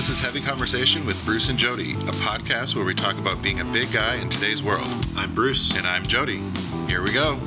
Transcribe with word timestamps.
This 0.00 0.08
is 0.08 0.18
Heavy 0.18 0.40
Conversation 0.40 1.04
with 1.04 1.22
Bruce 1.26 1.50
and 1.50 1.58
Jody, 1.58 1.92
a 1.92 2.12
podcast 2.24 2.74
where 2.74 2.86
we 2.86 2.94
talk 2.94 3.18
about 3.18 3.42
being 3.42 3.60
a 3.60 3.66
big 3.66 3.92
guy 3.92 4.14
in 4.14 4.30
today's 4.30 4.62
world. 4.62 4.88
I'm 5.14 5.34
Bruce. 5.34 5.76
And 5.76 5.86
I'm 5.86 6.06
Jody. 6.06 6.42
Here 6.88 7.02
we 7.02 7.12
go. 7.12 7.32
All 7.32 7.38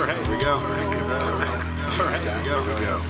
right, 0.00 0.18
here 0.26 0.36
we 0.36 0.42
go. 0.42 0.54
All 0.54 0.66
right, 0.66 2.20
here 2.20 2.26
we 2.26 2.40
go. 2.42 2.58
Here 2.58 2.74
we 2.74 2.84
go. 2.84 3.02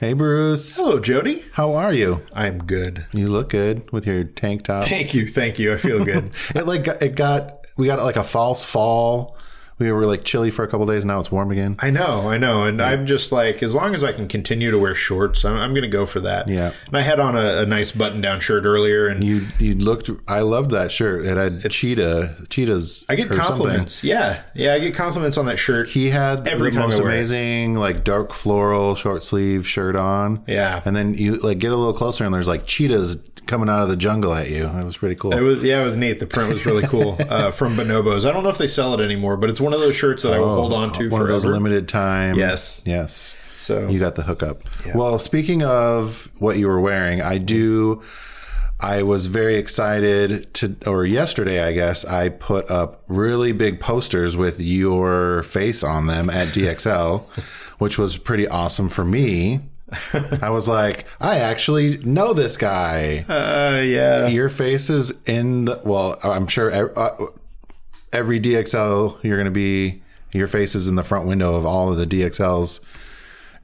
Hey, 0.00 0.12
Bruce. 0.12 0.76
Hello, 0.76 0.98
Jody. 0.98 1.44
How 1.52 1.74
are 1.74 1.92
you? 1.92 2.22
I'm 2.32 2.58
good. 2.58 3.06
You 3.12 3.28
look 3.28 3.50
good 3.50 3.88
with 3.92 4.08
your 4.08 4.24
tank 4.24 4.64
top. 4.64 4.88
Thank 4.88 5.14
you, 5.14 5.28
thank 5.28 5.60
you. 5.60 5.72
I 5.72 5.76
feel 5.76 6.04
good. 6.04 6.30
It 6.56 6.66
like 6.66 6.82
got- 6.82 7.00
it 7.00 7.14
got 7.14 7.64
we 7.76 7.86
got 7.86 8.00
like 8.00 8.16
a 8.16 8.24
false 8.24 8.64
fall. 8.64 9.37
We 9.78 9.92
were 9.92 10.06
like 10.06 10.24
chilly 10.24 10.50
for 10.50 10.64
a 10.64 10.68
couple 10.68 10.86
days. 10.86 11.04
Now 11.04 11.18
it's 11.20 11.30
warm 11.30 11.50
again. 11.50 11.76
I 11.78 11.90
know, 11.90 12.28
I 12.28 12.36
know, 12.38 12.64
and 12.64 12.80
I'm 12.82 13.06
just 13.06 13.30
like, 13.32 13.62
as 13.62 13.74
long 13.74 13.94
as 13.94 14.02
I 14.02 14.12
can 14.12 14.26
continue 14.28 14.70
to 14.70 14.78
wear 14.78 14.94
shorts, 14.94 15.44
I'm, 15.44 15.54
I'm 15.56 15.70
going 15.70 15.82
to 15.82 15.88
go 15.88 16.04
for 16.06 16.20
that. 16.20 16.48
Yeah. 16.48 16.72
And 16.86 16.96
I 16.96 17.02
had 17.02 17.20
on 17.20 17.36
a, 17.36 17.58
a 17.62 17.66
nice 17.66 17.92
button-down 17.92 18.40
shirt 18.40 18.64
earlier, 18.64 19.06
and 19.06 19.22
You 19.22 19.46
you 19.58 19.74
looked. 19.74 20.10
I 20.26 20.40
loved 20.40 20.70
that 20.72 20.90
shirt. 20.90 21.24
It 21.24 21.36
had 21.36 21.70
cheetah 21.70 22.46
cheetahs. 22.48 23.04
I 23.08 23.14
get 23.14 23.30
or 23.30 23.34
something. 23.34 23.46
compliments. 23.56 24.02
Yeah, 24.04 24.42
yeah, 24.54 24.74
I 24.74 24.78
get 24.80 24.94
compliments 24.94 25.38
on 25.38 25.46
that 25.46 25.58
shirt. 25.58 25.88
He 25.88 26.10
had 26.10 26.48
Every 26.48 26.70
the 26.70 26.78
most 26.80 27.00
wear 27.00 27.10
it. 27.10 27.14
amazing 27.14 27.74
like 27.76 28.04
dark 28.04 28.32
floral 28.32 28.94
short 28.94 29.22
sleeve 29.24 29.66
shirt 29.66 29.96
on. 29.96 30.44
Yeah. 30.46 30.82
and 30.84 30.94
then 30.96 31.14
you 31.14 31.36
like 31.36 31.58
get 31.58 31.72
a 31.72 31.76
little 31.76 31.92
closer 31.94 32.24
and 32.24 32.34
there's 32.34 32.48
like 32.48 32.66
cheetahs 32.66 33.18
coming 33.46 33.68
out 33.70 33.82
of 33.82 33.88
the 33.88 33.96
jungle 33.96 34.34
at 34.34 34.50
you. 34.50 34.66
It 34.66 34.84
was 34.84 34.96
pretty 34.98 35.14
cool. 35.14 35.32
It 35.32 35.40
was 35.40 35.62
yeah, 35.62 35.80
it 35.80 35.84
was 35.84 35.96
neat. 35.96 36.18
The 36.20 36.26
print 36.26 36.52
was 36.52 36.66
really 36.66 36.86
cool 36.86 37.16
uh, 37.28 37.50
from 37.50 37.76
Bonobos. 37.76 38.28
I 38.28 38.32
don't 38.32 38.42
know 38.42 38.50
if 38.50 38.58
they 38.58 38.66
sell 38.68 38.92
it 38.94 39.00
anymore, 39.02 39.36
but 39.38 39.48
it's 39.48 39.60
one 39.60 39.67
of 39.72 39.80
those 39.80 39.96
shirts 39.96 40.22
that 40.22 40.32
I 40.32 40.38
will 40.38 40.54
hold 40.54 40.72
on 40.72 40.92
to 40.94 41.06
Oh, 41.06 41.08
one 41.08 41.20
forever. 41.20 41.22
of 41.24 41.28
those 41.42 41.46
limited 41.46 41.88
time. 41.88 42.36
Yes. 42.36 42.82
yes. 42.86 43.34
so 43.56 43.88
You 43.88 43.98
got 43.98 44.14
the 44.14 44.22
hookup. 44.22 44.62
Well, 44.94 45.18
speaking 45.18 45.62
of 45.62 46.30
what 46.38 46.58
you 46.58 46.66
were 46.68 46.80
wearing, 46.80 47.20
I 47.22 47.38
do. 47.38 48.02
I 48.80 49.02
was 49.02 49.26
very 49.26 49.56
excited 49.56 50.54
to, 50.54 50.76
or 50.86 51.04
yesterday, 51.04 51.64
I 51.64 51.72
guess, 51.72 52.04
I 52.04 52.28
put 52.28 52.70
up 52.70 53.02
really 53.08 53.50
big 53.50 53.80
posters 53.80 54.36
with 54.36 54.60
your 54.60 55.42
face 55.42 55.82
on 55.82 56.06
them 56.06 56.30
at 56.30 56.46
DXL, 56.54 57.24
which 57.78 57.98
was 57.98 58.16
pretty 58.18 58.46
awesome 58.46 58.88
for 58.88 59.04
me. 59.04 59.62
I 60.42 60.50
was 60.50 60.68
like, 60.68 61.06
I 61.20 61.38
actually 61.40 61.98
know 61.98 62.32
this 62.34 62.56
guy. 62.56 63.24
uh, 63.28 63.80
yeah, 63.82 64.28
Your 64.28 64.48
face 64.48 64.90
is 64.90 65.12
in 65.26 65.64
the, 65.64 65.80
well, 65.82 66.16
I'm 66.22 66.46
sure 66.46 66.96
uh, 66.96 67.16
every 68.12 68.40
DXL 68.40 69.22
you're 69.22 69.36
going 69.36 69.44
to 69.46 69.50
be, 69.50 70.02
your 70.32 70.46
face 70.46 70.74
is 70.74 70.88
in 70.88 70.94
the 70.96 71.02
front 71.02 71.26
window 71.26 71.54
of 71.54 71.64
all 71.66 71.90
of 71.90 71.96
the 71.98 72.06
DXLs 72.06 72.80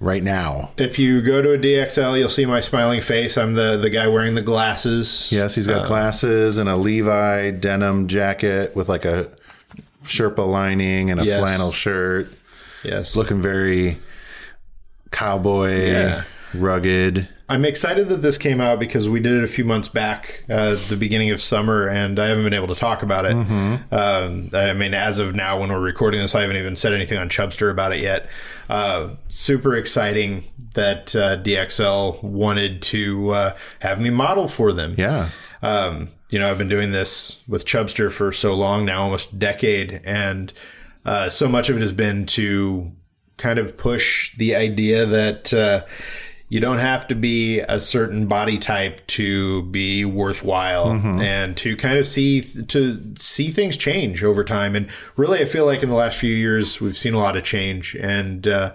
right 0.01 0.23
now. 0.23 0.71
If 0.77 0.99
you 0.99 1.23
go 1.23 1.41
to 1.43 1.53
a 1.53 1.59
DXL, 1.59 2.19
you'll 2.19 2.29
see 2.29 2.45
my 2.47 2.61
smiling 2.61 3.01
face. 3.01 3.37
I'm 3.39 3.55
the 3.55 3.77
the 3.77 3.91
guy 3.91 4.07
wearing 4.09 4.35
the 4.35 4.43
glasses. 4.43 5.29
Yes, 5.31 5.55
he's 5.55 5.67
got 5.67 5.83
uh, 5.85 5.87
glasses 5.87 6.59
and 6.59 6.69
a 6.69 6.77
Levi 6.77 7.51
denim 7.53 8.07
jacket 8.09 8.75
with 8.77 8.89
like 8.89 9.05
a 9.05 9.31
Sherpa 10.05 10.47
lining 10.47 11.11
and 11.11 11.21
a 11.21 11.25
Yes. 11.25 11.39
flannel 11.41 11.73
shirt. 11.73 12.29
Yes. 12.83 13.17
Looking 13.17 13.41
very 13.41 13.99
cowboy, 15.11 15.87
Yeah. 15.91 16.25
rugged. 16.55 17.29
I'm 17.47 17.65
excited 17.67 18.09
that 18.09 18.23
this 18.23 18.39
came 18.39 18.61
out 18.61 18.79
because 18.79 19.07
we 19.07 19.21
did 19.21 19.33
it 19.33 19.45
a 19.45 19.47
few 19.47 19.67
months 19.67 19.89
back, 19.89 20.45
uh, 20.49 20.77
the 20.89 20.97
beginning 20.97 21.31
of 21.31 21.43
summer, 21.43 21.87
and 21.87 22.19
I 22.19 22.29
haven't 22.29 22.45
been 22.45 22.55
able 22.55 22.69
to 22.69 22.75
talk 22.75 23.03
about 23.03 23.27
it. 23.27 23.37
Mm-hmm. 23.37 23.95
Um, 23.95 24.51
I 24.55 24.73
mean, 24.73 24.95
as 24.95 25.19
of 25.19 25.35
now, 25.35 25.61
when 25.61 25.71
we're 25.71 25.81
recording 25.81 26.23
this, 26.23 26.35
I 26.35 26.41
haven't 26.41 26.57
even 26.57 26.75
said 26.75 26.95
anything 26.95 27.19
on 27.19 27.29
Chubstr 27.29 27.71
about 27.71 27.93
it 27.93 28.01
yet. 28.01 28.31
Uh, 28.71 29.11
super 29.29 29.77
exciting 29.77 30.45
that 30.73 31.15
uh, 31.15 31.37
DXL 31.37 32.23
wanted 32.23 32.81
to 32.83 33.31
uh, 33.31 33.57
have 33.81 34.01
me 34.01 34.09
model 34.09 34.49
for 34.49 34.73
them. 34.73 34.95
Yeah. 34.97 35.29
um, 35.61 36.09
you 36.31 36.39
know, 36.39 36.51
I've 36.51 36.59
been 36.59 36.69
doing 36.69 36.93
this 36.93 37.43
with 37.47 37.67
Chubstr 37.67 38.11
for 38.11 38.33
so 38.33 38.55
long 38.55 38.87
now, 38.87 39.03
almost 39.03 39.33
a 39.33 39.37
decade, 39.37 40.01
and 40.05 40.51
uh, 41.05 41.29
so 41.29 41.49
much 41.49 41.69
of 41.69 41.77
it 41.77 41.81
has 41.81 41.93
been 41.93 42.25
to 42.27 42.91
kind 43.37 43.59
of 43.59 43.77
push 43.77 44.35
the 44.37 44.55
idea 44.55 45.05
that 45.05 45.53
uh, 45.53 45.85
you 46.55 46.61
don't 46.61 46.79
have 46.79 47.09
to 47.09 47.17
be 47.17 47.59
a 47.59 47.81
certain 47.81 48.29
body 48.29 48.59
type 48.59 49.05
to 49.09 49.65
be 49.65 50.05
worthwhile, 50.05 50.93
and 51.21 51.57
to 51.57 51.77
kind 51.77 51.99
of 51.99 52.07
see 52.07 52.43
to 52.43 53.01
see 53.19 53.51
things 53.51 53.77
change 53.77 54.23
over 54.23 54.45
time. 54.45 54.77
And 54.77 54.89
really, 55.17 55.41
I 55.41 55.47
feel 55.47 55.67
like 55.67 55.83
in 55.83 55.89
the 55.89 55.97
last 55.97 56.17
few 56.17 56.33
years 56.33 56.81
we've 56.81 56.97
seen 56.97 57.13
a 57.13 57.19
lot 57.19 57.37
of 57.37 57.43
change, 57.43 57.97
and 57.97 58.47
uh, 58.47 58.73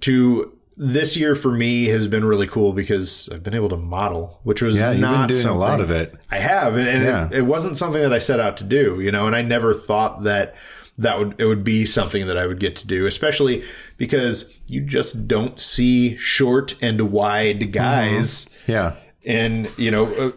to 0.00 0.58
this 0.76 1.16
year 1.16 1.36
for 1.36 1.52
me 1.52 1.84
has 1.84 2.08
been 2.08 2.24
really 2.24 2.48
cool 2.48 2.72
because 2.72 3.28
I've 3.30 3.44
been 3.44 3.54
able 3.54 3.68
to 3.68 3.76
model, 3.76 4.40
which 4.42 4.60
was 4.60 4.74
Yeah, 4.74 4.90
you've 4.90 4.94
been 4.94 5.00
not 5.02 5.28
doing 5.28 5.46
a 5.46 5.54
lot 5.54 5.80
of 5.80 5.92
it. 5.92 6.12
I 6.28 6.40
have, 6.40 6.76
and, 6.76 6.88
and 6.88 7.04
Yeah. 7.04 7.26
it, 7.26 7.34
it 7.34 7.42
wasn't 7.42 7.76
something 7.76 8.02
that 8.02 8.12
I 8.12 8.18
set 8.18 8.40
out 8.40 8.56
to 8.56 8.64
do, 8.64 8.98
you 9.00 9.12
know, 9.12 9.28
and 9.28 9.36
I 9.36 9.42
never 9.42 9.74
thought 9.74 10.24
that 10.24 10.56
that 10.98 11.18
would 11.18 11.40
it 11.40 11.46
would 11.46 11.64
be 11.64 11.86
something 11.86 12.26
that 12.26 12.36
I 12.36 12.46
would 12.46 12.60
get 12.60 12.76
to 12.76 12.86
do, 12.86 13.06
especially 13.06 13.62
because 13.96 14.52
you 14.68 14.80
just 14.82 15.26
don't 15.26 15.60
see 15.60 16.16
short 16.16 16.74
and 16.82 17.10
wide 17.12 17.72
guys 17.72 18.46
Yeah. 18.66 18.94
in 19.24 19.68
you 19.76 19.90
know 19.90 20.06
uh, 20.14 20.32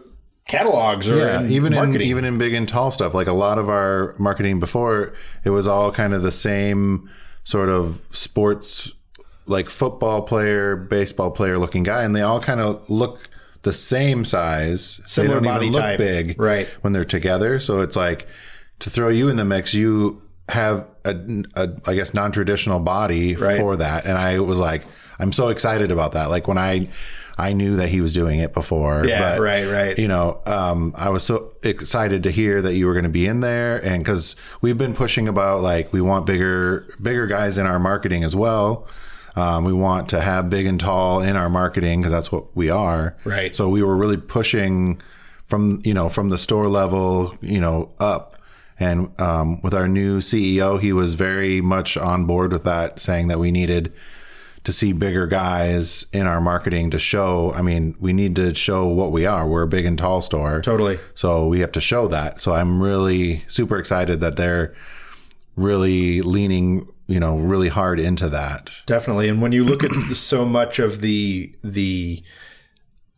catalogs 0.48 1.10
or 1.10 1.18
Yeah, 1.18 1.40
in 1.40 1.50
even 1.50 1.72
in 1.74 2.00
even 2.00 2.24
in 2.24 2.38
big 2.38 2.54
and 2.54 2.68
tall 2.68 2.90
stuff, 2.90 3.14
like 3.14 3.26
a 3.26 3.32
lot 3.32 3.58
of 3.58 3.68
our 3.68 4.14
marketing 4.18 4.60
before, 4.60 5.12
it 5.44 5.50
was 5.50 5.66
all 5.68 5.90
kind 5.92 6.14
of 6.14 6.22
the 6.22 6.30
same 6.32 7.10
sort 7.44 7.68
of 7.68 8.00
sports, 8.10 8.92
like 9.46 9.68
football 9.68 10.22
player, 10.22 10.74
baseball 10.76 11.30
player 11.30 11.58
looking 11.58 11.82
guy, 11.82 12.02
and 12.02 12.14
they 12.16 12.22
all 12.22 12.40
kind 12.40 12.60
of 12.60 12.88
look 12.90 13.28
the 13.62 13.72
same 13.72 14.24
size. 14.24 15.00
Similar 15.06 15.40
they 15.40 15.44
don't 15.46 15.54
body 15.54 15.66
even 15.66 15.72
look 15.74 15.82
type. 15.82 15.98
big, 15.98 16.40
Right. 16.40 16.68
When 16.80 16.92
they're 16.92 17.04
together, 17.04 17.58
so 17.58 17.80
it's 17.80 17.96
like 17.96 18.26
to 18.80 18.90
throw 18.90 19.08
you 19.08 19.28
in 19.28 19.36
the 19.36 19.44
mix, 19.44 19.74
you 19.74 20.22
have 20.48 20.86
a, 21.04 21.14
a 21.56 21.70
I 21.86 21.94
guess 21.94 22.14
non 22.14 22.32
traditional 22.32 22.80
body 22.80 23.34
Right. 23.36 23.58
for 23.58 23.76
that, 23.76 24.04
and 24.04 24.16
I 24.16 24.38
was 24.40 24.58
like, 24.58 24.82
I'm 25.18 25.32
so 25.32 25.48
excited 25.48 25.90
about 25.90 26.12
that. 26.12 26.30
Like 26.30 26.48
when 26.48 26.58
I. 26.58 26.88
I 27.38 27.52
knew 27.52 27.76
that 27.76 27.90
he 27.90 28.00
was 28.00 28.14
doing 28.14 28.38
it 28.38 28.54
before. 28.54 29.04
Yeah, 29.06 29.34
but, 29.34 29.42
right, 29.42 29.66
right. 29.70 29.98
you 29.98 30.08
know, 30.08 30.40
um, 30.46 30.94
I 30.96 31.10
was 31.10 31.22
so 31.22 31.52
excited 31.62 32.22
to 32.22 32.30
hear 32.30 32.62
that 32.62 32.76
you 32.76 32.86
were 32.86 32.94
going 32.94 33.02
to 33.02 33.10
be 33.10 33.26
in 33.26 33.40
there, 33.40 33.76
and 33.84 34.02
because 34.02 34.36
we've 34.62 34.78
been 34.78 34.94
pushing 34.94 35.28
about 35.28 35.60
like 35.60 35.92
we 35.92 36.00
want 36.00 36.24
bigger, 36.24 36.86
bigger 37.02 37.26
guys 37.26 37.58
in 37.58 37.66
our 37.66 37.78
marketing 37.78 38.24
as 38.24 38.34
well. 38.34 38.88
Um, 39.34 39.64
we 39.64 39.74
want 39.74 40.08
to 40.08 40.20
have 40.22 40.48
big 40.48 40.64
and 40.64 40.80
tall 40.80 41.20
in 41.20 41.36
our 41.36 41.50
marketing 41.50 42.00
because 42.00 42.10
that's 42.10 42.32
what 42.32 42.56
we 42.56 42.70
are. 42.70 43.14
Right. 43.24 43.54
So 43.54 43.68
we 43.68 43.82
were 43.82 43.96
really 43.96 44.16
pushing 44.16 45.02
from 45.44 45.82
you 45.84 45.92
know 45.92 46.08
from 46.08 46.30
the 46.30 46.38
store 46.38 46.68
level, 46.68 47.36
you 47.42 47.60
know, 47.60 47.92
up. 48.00 48.35
And 48.78 49.18
um, 49.20 49.60
with 49.62 49.74
our 49.74 49.88
new 49.88 50.20
CEO, 50.20 50.80
he 50.80 50.92
was 50.92 51.14
very 51.14 51.60
much 51.60 51.96
on 51.96 52.26
board 52.26 52.52
with 52.52 52.64
that, 52.64 53.00
saying 53.00 53.28
that 53.28 53.38
we 53.38 53.50
needed 53.50 53.92
to 54.64 54.72
see 54.72 54.92
bigger 54.92 55.28
guys 55.28 56.06
in 56.12 56.26
our 56.26 56.40
marketing 56.40 56.90
to 56.90 56.98
show. 56.98 57.52
I 57.54 57.62
mean, 57.62 57.94
we 58.00 58.12
need 58.12 58.34
to 58.36 58.52
show 58.52 58.86
what 58.86 59.12
we 59.12 59.24
are. 59.24 59.46
We're 59.46 59.62
a 59.62 59.68
big 59.68 59.84
and 59.86 59.96
tall 59.96 60.20
store. 60.20 60.60
Totally. 60.60 60.98
So 61.14 61.46
we 61.46 61.60
have 61.60 61.70
to 61.72 61.80
show 61.80 62.08
that. 62.08 62.40
So 62.40 62.52
I'm 62.52 62.82
really 62.82 63.44
super 63.46 63.78
excited 63.78 64.20
that 64.20 64.34
they're 64.34 64.74
really 65.54 66.20
leaning, 66.20 66.88
you 67.06 67.20
know, 67.20 67.36
really 67.36 67.68
hard 67.68 68.00
into 68.00 68.28
that. 68.28 68.70
Definitely. 68.86 69.28
And 69.28 69.40
when 69.40 69.52
you 69.52 69.64
look 69.64 69.84
at 69.84 69.92
so 70.16 70.44
much 70.44 70.80
of 70.80 71.00
the 71.00 71.54
the 71.62 72.24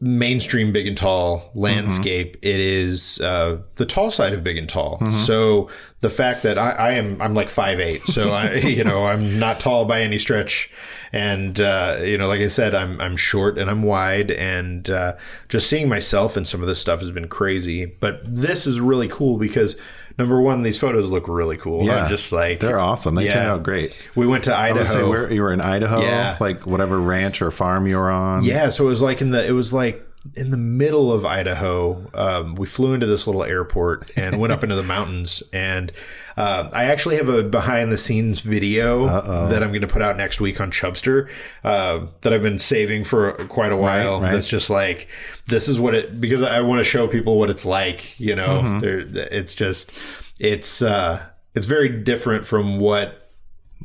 mainstream 0.00 0.72
big 0.72 0.86
and 0.86 0.96
tall 0.96 1.50
landscape, 1.54 2.36
it 2.40 2.60
is 2.60 3.20
uh, 3.20 3.58
the 3.74 3.84
tall 3.84 4.10
side 4.10 4.32
of 4.32 4.44
big 4.44 4.56
and 4.56 4.68
tall. 4.68 4.98
So 5.12 5.68
the 6.00 6.10
fact 6.10 6.44
that 6.44 6.56
I, 6.56 6.70
I 6.70 6.90
am 6.92 7.20
I'm 7.20 7.34
like 7.34 7.48
five 7.48 7.80
eight, 7.80 8.02
so 8.06 8.30
I 8.30 8.52
you 8.54 8.84
know 8.84 9.04
I'm 9.06 9.38
not 9.38 9.58
tall 9.58 9.84
by 9.86 10.02
any 10.02 10.18
stretch, 10.18 10.70
and 11.12 11.60
uh, 11.60 11.98
you 12.02 12.16
know 12.16 12.28
like 12.28 12.40
I 12.40 12.48
said 12.48 12.74
I'm 12.74 13.00
I'm 13.00 13.16
short 13.16 13.58
and 13.58 13.68
I'm 13.68 13.82
wide, 13.82 14.30
and 14.30 14.88
uh, 14.88 15.16
just 15.48 15.68
seeing 15.68 15.88
myself 15.88 16.36
in 16.36 16.44
some 16.44 16.60
of 16.60 16.68
this 16.68 16.80
stuff 16.80 17.00
has 17.00 17.10
been 17.10 17.28
crazy. 17.28 17.84
But 17.86 18.20
this 18.24 18.66
is 18.66 18.80
really 18.80 19.08
cool 19.08 19.36
because. 19.36 19.76
Number 20.18 20.40
one, 20.40 20.62
these 20.64 20.76
photos 20.78 21.06
look 21.06 21.28
really 21.28 21.56
cool. 21.56 21.84
Yeah. 21.84 22.02
I'm 22.04 22.08
just 22.08 22.32
like 22.32 22.58
They're 22.60 22.78
awesome. 22.80 23.14
They 23.14 23.26
Yeah. 23.26 23.34
turn 23.34 23.46
out 23.46 23.62
great. 23.62 23.96
We 24.16 24.26
went 24.26 24.44
to 24.44 24.56
Idaho. 24.56 25.28
you 25.28 25.42
were 25.42 25.52
in 25.52 25.60
Idaho, 25.60 26.00
Yeah. 26.00 26.36
like 26.40 26.66
whatever 26.66 26.98
ranch 26.98 27.40
or 27.40 27.50
farm 27.52 27.86
you 27.86 27.96
were 27.96 28.10
on. 28.10 28.42
Yeah, 28.42 28.68
so 28.70 28.86
it 28.86 28.88
was 28.88 29.00
like 29.00 29.20
in 29.22 29.30
the 29.30 29.46
it 29.46 29.52
was 29.52 29.72
like 29.72 30.04
in 30.34 30.50
the 30.50 30.56
middle 30.56 31.12
of 31.12 31.24
Idaho. 31.24 32.10
Um, 32.14 32.54
we 32.56 32.66
flew 32.66 32.92
into 32.92 33.06
this 33.06 33.26
little 33.26 33.44
airport 33.44 34.10
and 34.16 34.38
went 34.40 34.52
up 34.52 34.62
into 34.62 34.74
the 34.74 34.82
mountains. 34.82 35.42
And 35.52 35.92
uh, 36.36 36.68
I 36.72 36.84
actually 36.84 37.16
have 37.16 37.28
a 37.28 37.42
behind 37.42 37.90
the 37.90 37.98
scenes 37.98 38.40
video 38.40 39.06
that 39.48 39.62
I'm 39.62 39.70
going 39.70 39.80
to 39.80 39.86
put 39.88 40.02
out 40.02 40.16
next 40.16 40.40
week 40.40 40.60
on 40.60 40.70
Chubstr 40.70 41.28
uh, 41.64 42.06
that 42.20 42.32
I've 42.32 42.42
been 42.42 42.58
saving 42.58 43.04
for 43.04 43.32
quite 43.46 43.72
a 43.72 43.76
while. 43.76 44.20
right. 44.20 44.32
That's 44.32 44.48
just 44.48 44.70
like 44.70 45.08
this 45.46 45.68
is 45.68 45.80
what 45.80 45.94
it 45.94 46.20
because 46.20 46.42
I 46.42 46.60
want 46.60 46.80
to 46.80 46.84
show 46.84 47.06
people 47.08 47.38
what 47.38 47.48
it's 47.50 47.64
like. 47.66 48.18
You 48.20 48.34
know, 48.36 48.60
Mm-hmm. 48.62 49.16
It's 49.34 49.54
just 49.54 49.92
it's 50.40 50.82
uh, 50.82 51.24
it's 51.54 51.66
very 51.66 51.88
different 51.88 52.44
from 52.46 52.78
what 52.78 53.30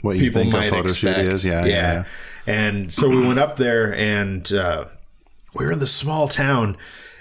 What 0.02 0.18
you 0.18 0.24
people 0.26 0.42
think 0.42 0.54
a 0.54 0.58
might 0.58 0.70
photo 0.72 0.84
expect. 0.90 1.18
shoot 1.20 1.28
is. 1.30 1.46
Yeah, 1.46 1.66
yeah. 1.66 1.74
yeah. 1.76 2.04
And 2.46 2.92
so 2.92 3.08
we 3.08 3.26
went 3.26 3.40
up 3.40 3.56
there 3.56 3.96
and 3.96 4.52
uh, 4.52 4.86
we 5.54 5.66
were 5.66 5.72
in 5.72 5.80
this 5.80 5.94
small 5.94 6.28
town. 6.28 6.78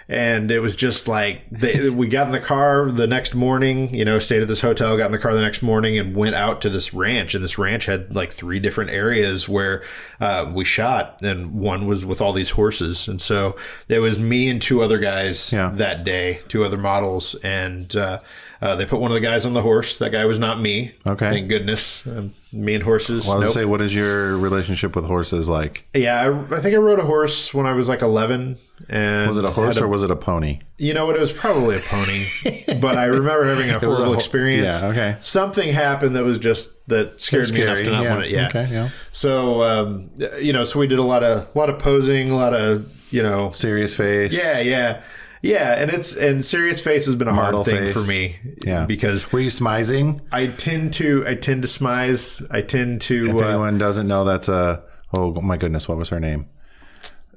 And 0.08 0.50
it 0.50 0.58
was 0.58 0.76
just 0.76 1.08
like 1.08 1.42
they, 1.50 1.88
we 1.88 2.06
got 2.08 2.26
in 2.26 2.32
the 2.32 2.40
car 2.40 2.90
the 2.90 3.06
next 3.06 3.34
morning, 3.34 3.94
you 3.94 4.04
know, 4.04 4.18
stayed 4.18 4.42
at 4.42 4.48
this 4.48 4.60
hotel, 4.60 4.96
got 4.98 5.06
in 5.06 5.12
the 5.12 5.18
car 5.18 5.32
the 5.32 5.40
next 5.40 5.62
morning, 5.62 5.96
and 5.96 6.14
went 6.14 6.34
out 6.34 6.60
to 6.62 6.68
this 6.68 6.92
ranch. 6.92 7.34
And 7.34 7.42
this 7.42 7.56
ranch 7.56 7.86
had 7.86 8.14
like 8.14 8.30
three 8.32 8.58
different 8.58 8.90
areas 8.90 9.48
where 9.48 9.84
uh, 10.20 10.50
we 10.52 10.64
shot, 10.64 11.22
and 11.22 11.54
one 11.54 11.86
was 11.86 12.04
with 12.04 12.20
all 12.20 12.32
these 12.34 12.50
horses. 12.50 13.08
And 13.08 13.22
so 13.22 13.56
it 13.88 14.00
was 14.00 14.18
me 14.18 14.50
and 14.50 14.60
two 14.60 14.82
other 14.82 14.98
guys 14.98 15.50
Yeah. 15.52 15.70
that 15.70 16.04
day, 16.04 16.40
two 16.48 16.62
other 16.64 16.76
models, 16.78 17.34
and 17.36 17.94
uh, 17.96 18.18
uh, 18.62 18.76
they 18.76 18.86
put 18.86 19.00
one 19.00 19.10
of 19.10 19.16
the 19.16 19.20
guys 19.20 19.44
on 19.44 19.54
the 19.54 19.60
horse. 19.60 19.98
That 19.98 20.10
guy 20.10 20.24
was 20.24 20.38
not 20.38 20.60
me. 20.60 20.92
Okay. 21.04 21.28
thank 21.28 21.48
goodness. 21.48 22.06
Um, 22.06 22.32
me 22.52 22.74
and 22.74 22.84
horses. 22.84 23.28
I 23.28 23.34
was 23.34 23.46
nope. 23.46 23.54
say, 23.54 23.64
what 23.64 23.80
is 23.80 23.92
your 23.92 24.36
relationship 24.38 24.94
with 24.94 25.04
horses 25.04 25.48
like? 25.48 25.84
Yeah, 25.94 26.20
I, 26.22 26.56
I 26.56 26.60
think 26.60 26.72
I 26.72 26.76
rode 26.76 27.00
a 27.00 27.04
horse 27.04 27.52
when 27.52 27.66
I 27.66 27.72
was 27.72 27.88
like 27.88 28.02
11. 28.02 28.56
And 28.88 29.26
Was 29.26 29.36
it 29.36 29.44
a 29.44 29.50
horse 29.50 29.74
had 29.74 29.82
or 29.82 29.88
was 29.88 30.04
it 30.04 30.12
a 30.12 30.16
pony? 30.16 30.60
You 30.78 30.94
know 30.94 31.06
what? 31.06 31.16
It 31.16 31.20
was 31.20 31.32
probably 31.32 31.76
a 31.76 31.80
pony, 31.80 32.24
but 32.80 32.96
I 32.96 33.06
remember 33.06 33.46
having 33.46 33.68
a 33.70 33.74
was 33.74 33.82
a 33.82 33.86
horrible 33.86 34.04
ho- 34.06 34.12
experience. 34.14 34.80
yeah, 34.80 34.88
okay. 34.88 35.16
Something 35.18 35.72
happened 35.72 36.14
that 36.14 36.24
was 36.24 36.38
just 36.38 36.70
that 36.86 37.20
scared 37.20 37.50
me 37.50 37.62
enough 37.62 37.78
to 37.78 37.90
not 37.90 38.04
yeah. 38.04 38.10
want 38.10 38.24
it. 38.26 38.30
Yeah. 38.30 38.46
Okay, 38.46 38.68
yeah. 38.70 38.90
So 39.10 39.64
um, 39.64 40.10
you 40.40 40.52
know, 40.52 40.62
so 40.62 40.78
we 40.78 40.86
did 40.86 41.00
a 41.00 41.04
lot 41.04 41.24
of 41.24 41.48
a 41.52 41.58
lot 41.58 41.68
of 41.68 41.80
posing, 41.80 42.30
a 42.30 42.36
lot 42.36 42.54
of 42.54 42.88
you 43.10 43.22
know, 43.22 43.50
Serious 43.50 43.96
face. 43.96 44.36
yeah, 44.36 44.60
yeah, 44.60 45.02
yeah. 45.42 45.74
And 45.74 45.90
it's 45.90 46.14
and 46.16 46.44
serious 46.44 46.80
face 46.80 47.06
has 47.06 47.16
been 47.16 47.28
a 47.28 47.34
hard 47.34 47.52
Model 47.54 47.64
thing 47.64 47.86
face. 47.86 47.92
for 47.92 48.08
me. 48.08 48.36
Yeah. 48.64 48.86
because 48.86 49.30
Were 49.32 49.40
you 49.40 49.50
smizing? 49.50 50.20
I 50.32 50.46
tend 50.46 50.92
to 50.94 51.24
I 51.26 51.34
tend 51.34 51.62
to 51.62 51.68
smize. 51.68 52.46
I 52.50 52.62
tend 52.62 53.00
to 53.02 53.28
If 53.28 53.34
uh, 53.34 53.46
anyone 53.46 53.76
doesn't 53.78 54.06
know, 54.06 54.24
that's 54.24 54.48
a 54.48 54.82
oh 55.12 55.40
my 55.42 55.56
goodness, 55.56 55.88
what 55.88 55.98
was 55.98 56.08
her 56.08 56.20
name? 56.20 56.46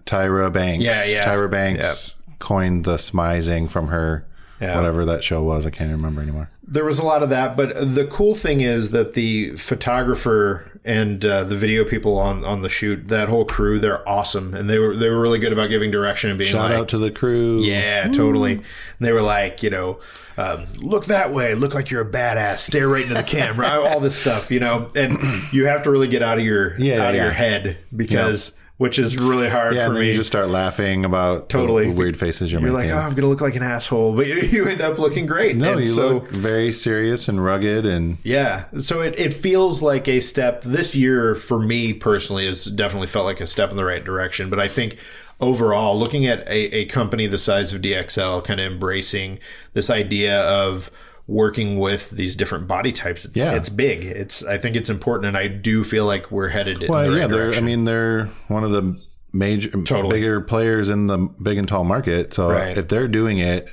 Tyra 0.06 0.54
Banks. 0.54 0.84
Yeah, 0.84 1.04
yeah. 1.06 1.22
Tyra 1.26 1.50
Banks 1.50 2.16
coined 2.40 2.86
the 2.86 2.96
smizing 2.98 3.70
from 3.70 3.88
her 3.88 4.28
Yeah. 4.62 4.76
whatever 4.78 5.04
that 5.06 5.24
show 5.24 5.42
was. 5.44 5.66
I 5.66 5.72
can't 5.72 5.92
remember 5.92 6.22
anymore. 6.22 6.50
There 6.68 6.86
was 6.86 7.00
a 7.00 7.04
lot 7.04 7.24
of 7.24 7.30
that, 7.30 7.56
but 7.58 7.96
the 7.96 8.06
cool 8.08 8.36
thing 8.36 8.62
is 8.62 8.92
that 8.92 9.14
the 9.14 9.56
photographer 9.58 10.75
and 10.86 11.26
uh, 11.26 11.44
the 11.44 11.58
video 11.58 11.84
people 11.84 12.18
on, 12.20 12.46
on 12.46 12.62
the 12.62 12.70
shoot, 12.70 13.08
that 13.08 13.28
whole 13.28 13.44
crew, 13.44 13.80
they're 13.80 14.08
awesome, 14.08 14.54
and 14.54 14.70
they 14.70 14.78
were 14.80 14.96
they 14.96 15.10
were 15.10 15.20
really 15.20 15.40
good 15.40 15.52
about 15.52 15.70
giving 15.70 15.90
direction 15.92 16.30
and 16.30 16.38
being 16.40 16.52
Shout 16.52 16.70
like, 16.70 16.80
out 16.80 16.90
to 16.90 16.98
the 17.00 17.12
crew. 17.12 17.60
yeah, 17.62 18.08
totally. 18.10 18.54
And 18.54 18.64
they 19.00 19.12
were 19.12 19.24
like, 19.24 19.64
you 19.64 19.72
know, 19.72 20.00
um, 20.38 20.68
look 20.76 21.06
that 21.06 21.34
way, 21.34 21.56
look 21.56 21.74
like 21.74 21.90
you're 21.90 22.02
a 22.02 22.10
badass, 22.10 22.60
stare 22.60 22.88
right 22.88 23.02
into 23.02 23.16
the 23.16 23.24
camera, 23.24 23.68
all 23.90 24.00
this 24.00 24.16
stuff, 24.16 24.52
you 24.52 24.60
know, 24.60 24.92
and 24.96 25.18
you 25.52 25.66
have 25.66 25.84
to 25.84 25.90
really 25.92 26.08
get 26.08 26.22
out 26.22 26.38
of 26.38 26.46
your 26.46 26.80
Yeah, 26.80 27.02
out 27.02 27.16
of 27.16 27.22
your 27.22 27.32
head 27.32 27.78
because 27.96 28.56
which 28.78 29.00
is 29.00 29.18
really 29.18 29.48
hard 29.48 29.74
Yeah, 29.76 29.88
for 29.88 29.94
me. 29.94 30.10
you 30.10 30.16
just 30.16 30.28
start 30.28 30.50
laughing 30.50 31.06
about 31.06 31.48
the 31.50 31.54
Totally. 31.58 31.90
weird 31.90 32.20
faces 32.20 32.52
you're, 32.52 32.60
you're 32.62 32.72
like, 32.72 32.90
oh, 32.90 32.98
I'm 32.98 33.14
gonna 33.16 33.28
look 33.30 33.40
like 33.42 33.56
an 33.56 33.64
asshole, 33.64 34.16
but 34.16 34.28
you, 34.28 34.36
you 34.36 34.66
end 34.68 34.82
up 34.82 34.98
looking 35.00 35.26
great. 35.26 35.56
no, 35.56 35.72
And 35.74 35.80
you 35.82 35.86
so, 35.86 36.14
look 36.16 36.28
very 36.30 36.72
serious 36.72 37.28
and 37.30 37.44
rugged, 37.44 37.86
and 37.86 38.18
Yeah. 38.24 38.66
So 38.80 39.02
it, 39.02 39.18
it 39.18 39.34
feels 39.34 39.82
like 39.82 40.08
a 40.10 40.20
step 40.20 40.62
this 40.64 40.96
year 40.96 41.36
for 41.36 41.58
me 41.60 41.94
personally 41.94 42.46
has 42.48 42.66
definitely 42.66 43.08
felt 43.08 43.26
like 43.26 43.40
a 43.42 43.48
step 43.48 43.72
in 43.72 43.78
the 43.78 43.86
right 43.86 44.04
direction. 44.04 44.50
But 44.50 44.60
I 44.60 44.68
think 44.68 44.98
overall, 45.40 45.98
looking 45.98 46.26
at 46.26 46.40
a, 46.48 46.76
a 46.80 46.86
company 46.86 47.28
the 47.28 47.38
size 47.38 47.74
of 47.74 47.82
DXL 47.82 48.44
kind 48.44 48.60
of 48.60 48.72
embracing 48.72 49.40
this 49.74 49.90
idea 49.90 50.42
of 50.42 50.92
working 51.28 51.80
with 51.80 52.12
these 52.12 52.36
different 52.36 52.68
body 52.68 52.92
types, 52.92 53.26
it's, 53.26 53.36
Yeah. 53.38 53.54
it's 53.56 53.70
big. 53.70 54.04
It's 54.06 54.44
I 54.44 54.58
think 54.58 54.76
it's 54.76 54.90
important 54.90 55.28
and 55.28 55.38
I 55.38 55.48
do 55.48 55.84
feel 55.84 56.06
like 56.06 56.32
we're 56.32 56.50
headed 56.50 56.84
in 56.84 56.92
well, 56.92 57.04
the 57.04 57.10
right 57.12 57.18
yeah, 57.22 57.28
they're. 57.28 57.54
I 57.54 57.62
mean, 57.62 57.86
they're 57.86 58.26
one 58.48 58.64
of 58.64 58.72
the 58.72 59.00
major, 59.34 59.70
Totally. 59.72 60.18
bigger 60.18 60.40
players 60.42 60.90
in 60.90 61.08
the 61.08 61.18
big 61.18 61.58
and 61.58 61.68
tall 61.68 61.84
market. 61.84 62.34
So 62.34 62.52
Right. 62.52 62.78
if 62.78 62.88
they're 62.88 63.08
doing 63.08 63.40
it, 63.40 63.68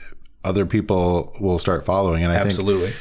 other 0.45 0.67
people 0.67 1.37
will 1.41 1.59
start 1.59 1.85
following. 1.85 2.23
And 2.25 2.33
I 2.33 2.37
think 2.37 2.47
Absolutely. 2.47 2.93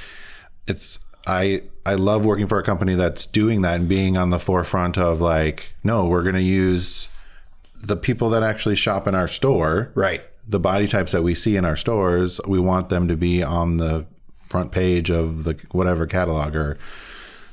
it's 0.68 1.00
I 1.28 1.62
I 1.86 1.96
love 1.96 2.26
working 2.26 2.48
for 2.48 2.60
a 2.60 2.64
company 2.64 2.94
that's 2.96 3.26
doing 3.26 3.62
that 3.62 3.80
and 3.80 3.88
being 3.90 4.18
on 4.18 4.30
the 4.32 4.38
forefront 4.40 4.98
of 4.98 5.22
like, 5.22 5.74
no, 5.84 6.06
we're 6.06 6.24
going 6.24 6.36
to 6.36 6.42
use 6.42 7.08
the 7.82 7.96
people 7.96 8.30
that 8.32 8.44
actually 8.44 8.76
shop 8.76 9.08
in 9.08 9.16
our 9.16 9.28
store, 9.28 9.92
Right. 9.96 10.22
the 10.48 10.60
body 10.60 10.88
types 10.88 11.12
that 11.14 11.24
we 11.24 11.34
see 11.34 11.56
in 11.56 11.66
our 11.66 11.76
stores. 11.76 12.40
We 12.48 12.60
want 12.60 12.90
them 12.90 13.08
to 13.08 13.16
be 13.18 13.42
on 13.42 13.78
the 13.78 14.06
front 14.52 14.72
page 14.72 15.10
of 15.10 15.44
the 15.46 15.58
whatever 15.72 16.06
catalog 16.06 16.56
or 16.56 16.78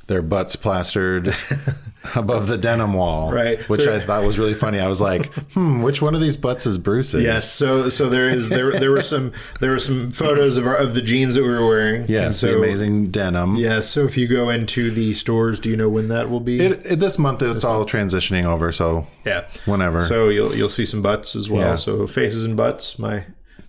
their 0.08 0.22
butts 0.22 0.56
plastered 0.56 1.34
above 2.16 2.46
the 2.46 2.56
denim 2.56 2.94
wall, 2.94 3.30
Right. 3.30 3.60
Which 3.68 3.86
I 3.86 4.00
thought 4.00 4.24
was 4.24 4.38
really 4.38 4.54
funny. 4.54 4.80
I 4.80 4.88
was 4.88 5.02
like, 5.02 5.26
hmm, 5.52 5.82
which 5.82 6.00
one 6.00 6.14
of 6.14 6.22
these 6.22 6.34
butts 6.34 6.64
is 6.66 6.78
Bruce's? 6.78 7.22
Yes, 7.22 7.50
so 7.52 7.90
so 7.90 8.08
there 8.08 8.30
is 8.30 8.48
there 8.48 8.72
there 8.72 8.90
were 8.90 9.02
some 9.02 9.32
there 9.60 9.70
were 9.70 9.78
some 9.78 10.10
photos 10.10 10.56
of 10.56 10.66
our, 10.66 10.76
of 10.76 10.94
the 10.94 11.02
jeans 11.02 11.34
that 11.34 11.42
we 11.42 11.48
were 11.50 11.66
wearing. 11.66 12.06
The 12.06 12.32
so 12.32 12.56
amazing 12.56 13.10
denim. 13.10 13.56
yeah. 13.56 13.80
So 13.80 14.04
if 14.04 14.16
you 14.16 14.26
go 14.26 14.48
into 14.48 14.90
the 14.90 15.12
stores, 15.12 15.60
do 15.60 15.68
you 15.68 15.76
know 15.76 15.90
when 15.90 16.08
that 16.08 16.30
will 16.30 16.40
be? 16.40 16.58
It, 16.58 16.86
it, 16.86 17.00
this 17.00 17.18
month 17.18 17.42
it's 17.42 17.62
all 17.64 17.84
transitioning 17.84 18.44
over, 18.44 18.72
so 18.72 19.06
Yeah. 19.26 19.44
whenever. 19.66 20.00
So 20.00 20.30
you'll 20.30 20.54
you'll 20.54 20.70
see 20.70 20.86
some 20.86 21.02
butts 21.02 21.36
as 21.36 21.50
well. 21.50 21.60
Yeah. 21.72 21.76
So 21.76 22.06
faces 22.06 22.46
and 22.46 22.56
butts. 22.56 22.98
My 22.98 23.24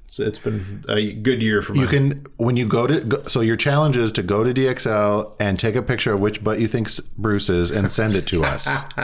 it's, 0.10 0.18
it's 0.20 0.40
been 0.40 0.84
a 0.90 1.14
good 1.14 1.40
year 1.42 1.62
for 1.62 1.74
me. 1.74 1.82
You 1.82 1.88
can 1.88 2.26
when 2.38 2.58
you 2.58 2.68
go 2.68 2.88
to 2.88 3.00
go, 3.02 3.24
so 3.28 3.42
your 3.42 3.56
challenge 3.56 3.96
is 3.96 4.12
to 4.14 4.24
go 4.24 4.44
to 4.44 4.52
DXL 4.54 5.36
and 5.40 5.60
take 5.60 5.76
a 5.76 5.84
picture 5.84 6.14
of 6.14 6.20
which 6.20 6.44
butt 6.44 6.60
you 6.60 6.68
think 6.68 6.90
Bruce 7.18 7.48
is 7.50 7.70
and 7.70 7.92
send 7.92 8.16
it 8.16 8.26
to 8.28 8.44
us. 8.44 8.66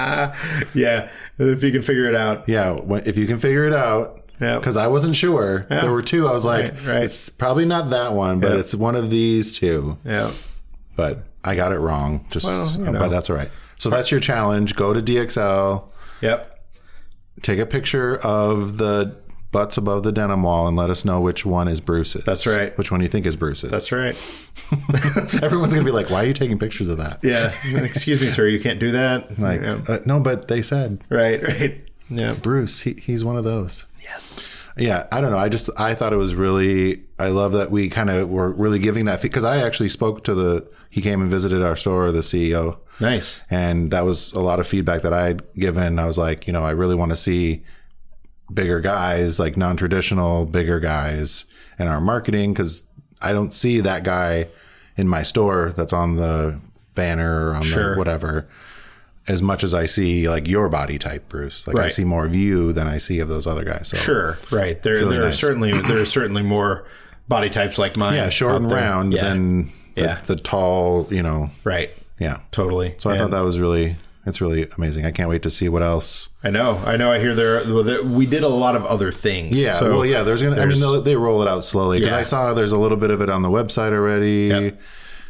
yeah, 0.73 1.09
if 1.37 1.63
you 1.63 1.71
can 1.71 1.81
figure 1.83 2.07
it 2.09 2.15
out. 2.15 2.47
yeah, 2.49 2.77
if 3.05 3.17
you 3.17 3.27
can 3.27 3.37
figure 3.37 3.65
it 3.65 3.73
out. 3.73 4.21
Yeah. 4.41 4.57
Because 4.57 4.75
I 4.75 4.87
wasn't 4.87 5.15
sure. 5.15 5.65
There 5.69 5.91
were 5.91 6.01
two. 6.01 6.27
I 6.27 6.33
was 6.33 6.43
like, 6.43 6.73
Right, 6.73 6.85
right. 6.85 7.03
it's 7.03 7.29
probably 7.29 7.63
not 7.65 7.91
that 7.91 8.11
one, 8.11 8.41
but 8.41 8.51
Yeah. 8.51 8.59
it's 8.59 8.75
one 8.75 8.95
of 8.95 9.09
these 9.09 9.57
two. 9.57 9.97
Yeah. 10.03 10.31
But 10.97 11.23
I 11.43 11.55
got 11.55 11.71
it 11.71 11.79
wrong. 11.79 12.25
Just, 12.31 12.45
Well, 12.45 12.69
you 12.85 12.91
know. 12.91 12.99
but 12.99 13.07
that's 13.09 13.29
all 13.29 13.35
right. 13.37 13.49
So 13.77 13.89
that's 13.89 14.11
your 14.11 14.19
challenge. 14.19 14.75
Go 14.75 14.93
to 14.93 15.01
DXL, 15.01 15.87
Yep. 16.21 16.59
take 17.43 17.59
a 17.59 17.65
picture 17.65 18.17
of 18.17 18.77
the 18.77 19.15
butts 19.55 19.77
above 19.77 20.03
the 20.03 20.11
denim 20.11 20.43
wall, 20.43 20.67
and 20.67 20.75
let 20.75 20.89
us 20.89 21.05
know 21.05 21.21
which 21.21 21.45
one 21.45 21.67
is 21.69 21.79
Bruce's. 21.79 22.25
That's 22.25 22.45
right. 22.45 22.77
Which 22.77 22.91
one 22.91 22.99
you 23.01 23.07
think 23.07 23.25
is 23.25 23.35
Bruce's. 23.37 23.71
That's 23.71 23.91
right. 23.91 24.15
Everyone's 25.41 25.73
gonna 25.73 25.85
be 25.85 25.91
like, 25.91 26.09
"Why 26.09 26.23
are 26.23 26.27
you 26.27 26.33
taking 26.33 26.59
pictures 26.59 26.87
of 26.87 26.97
that?" 26.97 27.19
Yeah. 27.23 27.53
Excuse 27.83 28.21
me, 28.21 28.29
sir. 28.29 28.47
You 28.47 28.59
can't 28.59 28.79
do 28.79 28.91
that. 28.91 29.39
Like, 29.39 29.61
Yeah. 29.61 29.81
uh, 29.87 29.99
no, 30.05 30.19
but 30.19 30.47
they 30.47 30.61
said 30.61 31.01
Right. 31.09 31.41
Right. 31.41 31.81
Yeah. 32.09 32.33
Bruce. 32.33 32.81
He, 32.81 32.93
he's 33.01 33.23
one 33.23 33.37
of 33.37 33.43
those. 33.43 33.85
Yes. 34.03 34.51
Yeah, 34.77 35.07
I 35.11 35.21
don't 35.21 35.31
know. 35.31 35.37
I 35.37 35.47
just 35.49 35.69
I 35.77 35.95
thought 35.95 36.11
it 36.13 36.17
was 36.17 36.35
really. 36.35 37.03
I 37.17 37.27
love 37.29 37.53
that 37.53 37.71
we 37.71 37.87
kind 37.89 38.09
of 38.09 38.29
were 38.29 38.51
really 38.51 38.79
giving 38.79 39.05
that 39.05 39.21
because 39.21 39.45
I 39.45 39.57
actually 39.57 39.89
spoke 39.89 40.23
to 40.25 40.35
the. 40.35 40.67
He 40.89 41.01
came 41.01 41.21
and 41.21 41.29
visited 41.31 41.61
our 41.61 41.75
store, 41.75 42.11
the 42.11 42.19
CEO, 42.19 42.77
Nice. 43.01 43.41
and 43.49 43.91
that 43.91 44.05
was 44.05 44.31
a 44.31 44.39
lot 44.39 44.59
of 44.61 44.67
feedback 44.67 45.01
that 45.01 45.11
I 45.11 45.27
had 45.27 45.43
given. 45.55 45.99
I 45.99 46.05
was 46.05 46.17
like, 46.17 46.47
you 46.47 46.53
know, 46.53 46.63
I 46.65 46.71
really 46.71 46.95
want 46.95 47.11
to 47.11 47.17
see 47.17 47.63
bigger 48.53 48.79
guys, 48.79 49.39
like 49.39 49.57
non-traditional 49.57 50.45
bigger 50.45 50.79
guys 50.79 51.45
in 51.79 51.87
our 51.87 51.99
marketing 52.01 52.53
because 52.53 52.83
I 53.21 53.31
don't 53.33 53.51
see 53.53 53.79
that 53.81 54.03
guy 54.03 54.47
in 54.97 55.07
my 55.07 55.23
store 55.23 55.73
that's 55.75 55.93
on 55.93 56.15
the 56.15 56.59
banner 56.93 57.49
or 57.49 57.55
on 57.55 57.63
Sure. 57.63 57.93
the 57.93 57.97
whatever 57.97 58.47
as 59.27 59.41
much 59.41 59.63
as 59.63 59.73
I 59.73 59.85
see 59.87 60.29
like 60.29 60.47
your 60.47 60.69
body 60.69 60.99
type, 60.99 61.27
Bruce. 61.29 61.65
Like 61.67 61.77
I 61.77 61.89
see 61.89 62.03
more 62.05 62.25
of 62.25 62.35
you 62.35 62.71
than 62.73 62.87
I 62.87 62.97
see 62.97 63.19
of 63.19 63.27
those 63.27 63.47
other 63.47 63.63
guys. 63.63 63.87
So 63.89 63.97
Sure. 63.97 64.37
Right. 64.51 64.81
There. 64.83 64.93
really 64.97 65.17
there 65.17 65.27
are 65.27 65.31
certainly 65.31 65.71
there 65.87 65.99
are 65.99 66.05
certainly 66.05 66.43
more 66.43 66.85
body 67.27 67.49
types 67.49 67.77
like 67.79 67.97
mine. 67.97 68.13
yeah, 68.13 68.29
short 68.29 68.55
and 68.57 68.71
round 68.71 69.13
Yeah. 69.13 69.23
than 69.29 69.71
Yeah. 69.95 70.19
the 70.27 70.35
tall, 70.35 71.07
you 71.09 71.23
know. 71.23 71.49
Right. 71.63 71.89
Yeah. 72.19 72.37
Totally. 72.51 72.93
So 72.99 73.09
I 73.09 73.17
thought 73.17 73.31
that 73.31 73.43
was 73.43 73.59
really 73.59 73.95
it's 74.25 74.41
really 74.41 74.67
amazing. 74.77 75.05
I 75.05 75.11
can't 75.11 75.29
wait 75.29 75.43
to 75.43 75.49
see 75.49 75.69
what 75.69 75.81
else. 75.81 76.29
I 76.43 76.49
know. 76.49 76.77
I 76.85 76.97
know. 76.97 77.11
I 77.11 77.19
hear 77.19 77.35
there. 77.35 78.03
We 78.03 78.25
did 78.25 78.43
a 78.43 78.47
lot 78.47 78.75
of 78.75 78.85
other 78.85 79.11
things. 79.11 79.59
Yeah, 79.59 79.73
So 79.73 79.91
well, 79.91 80.05
yeah. 80.05 80.23
There's 80.23 80.41
gonna. 80.41 80.59
I 80.61 80.65
mean, 80.65 80.79
they'll- 80.79 81.19
roll 81.19 81.41
it 81.41 81.47
out 81.47 81.63
slowly 81.63 81.99
because 81.99 82.11
Yeah. 82.11 82.17
I 82.19 82.23
saw 82.23 82.53
there's 82.53 82.71
a 82.71 82.77
little 82.77 82.97
bit 82.97 83.11
of 83.11 83.21
it 83.21 83.29
on 83.29 83.41
the 83.41 83.49
website 83.49 83.91
already. 83.93 84.47
Yep. 84.47 84.79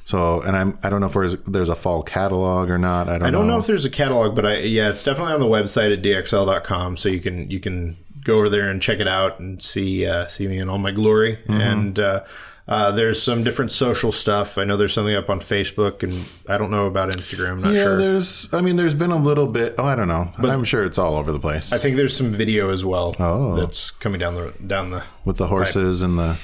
So, 0.05 0.41
and 0.41 0.55
I'm 0.55 0.77
I 0.83 0.89
don't 0.89 1.01
know 1.01 1.07
if 1.07 1.13
there's, 1.13 1.35
there's 1.47 1.69
a 1.69 1.75
fall 1.75 2.03
catalog 2.03 2.69
or 2.69 2.77
not. 2.77 3.09
I 3.09 3.17
don't. 3.17 3.27
I 3.27 3.31
don't 3.31 3.47
know 3.47 3.57
if 3.57 3.65
there's 3.65 3.85
a 3.85 3.89
catalog, 3.89 4.35
but 4.35 4.45
I 4.45 4.57
yeah, 4.59 4.89
it's 4.89 5.03
definitely 5.03 5.33
on 5.33 5.39
the 5.39 5.47
website 5.47 5.91
at 5.91 6.01
dxl.com, 6.03 6.97
so 6.97 7.09
you 7.09 7.19
can 7.19 7.49
you 7.49 7.59
can 7.59 7.97
go 8.23 8.37
over 8.37 8.49
there 8.49 8.69
and 8.69 8.81
check 8.81 8.99
it 8.99 9.07
out 9.07 9.39
and 9.39 9.61
see 9.61 10.05
uh, 10.05 10.27
see 10.27 10.47
me 10.47 10.59
in 10.59 10.69
all 10.69 10.77
my 10.77 10.91
glory. 10.91 11.37
Mm-hmm. 11.37 11.53
And 11.61 11.99
uh, 11.99 12.23
uh, 12.67 12.91
there's 12.91 13.21
some 13.21 13.43
different 13.43 13.71
social 13.71 14.11
stuff. 14.11 14.57
I 14.57 14.63
know 14.63 14.75
there's 14.77 14.93
something 14.93 15.15
up 15.15 15.29
on 15.29 15.39
Facebook, 15.39 16.01
and 16.03 16.25
I 16.49 16.57
don't 16.57 16.71
know 16.71 16.87
about 16.87 17.09
Instagram. 17.09 17.51
I'm 17.51 17.61
not 17.61 17.73
Yeah, 17.73 17.83
sure. 17.83 17.97
there's. 17.97 18.51
I 18.53 18.61
mean, 18.61 18.75
there's 18.75 18.93
been 18.95 19.11
a 19.11 19.17
little 19.17 19.47
bit. 19.47 19.75
Oh, 19.77 19.85
I 19.85 19.95
don't 19.95 20.07
know. 20.07 20.31
But 20.39 20.49
I'm 20.49 20.63
sure 20.63 20.83
it's 20.83 20.97
all 20.97 21.15
over 21.15 21.31
the 21.31 21.39
place 21.39 21.71
I 21.71 21.77
think 21.77 21.95
there's 21.95 22.15
some 22.15 22.31
video 22.31 22.69
as 22.71 22.83
well 22.83 23.15
Oh. 23.19 23.55
that's 23.55 23.91
coming 23.91 24.19
down 24.19 24.35
the 24.35 24.53
down 24.65 24.89
the 24.89 25.03
with 25.23 25.37
the 25.37 25.47
horses 25.47 26.01
and 26.01 26.17
the 26.17 26.37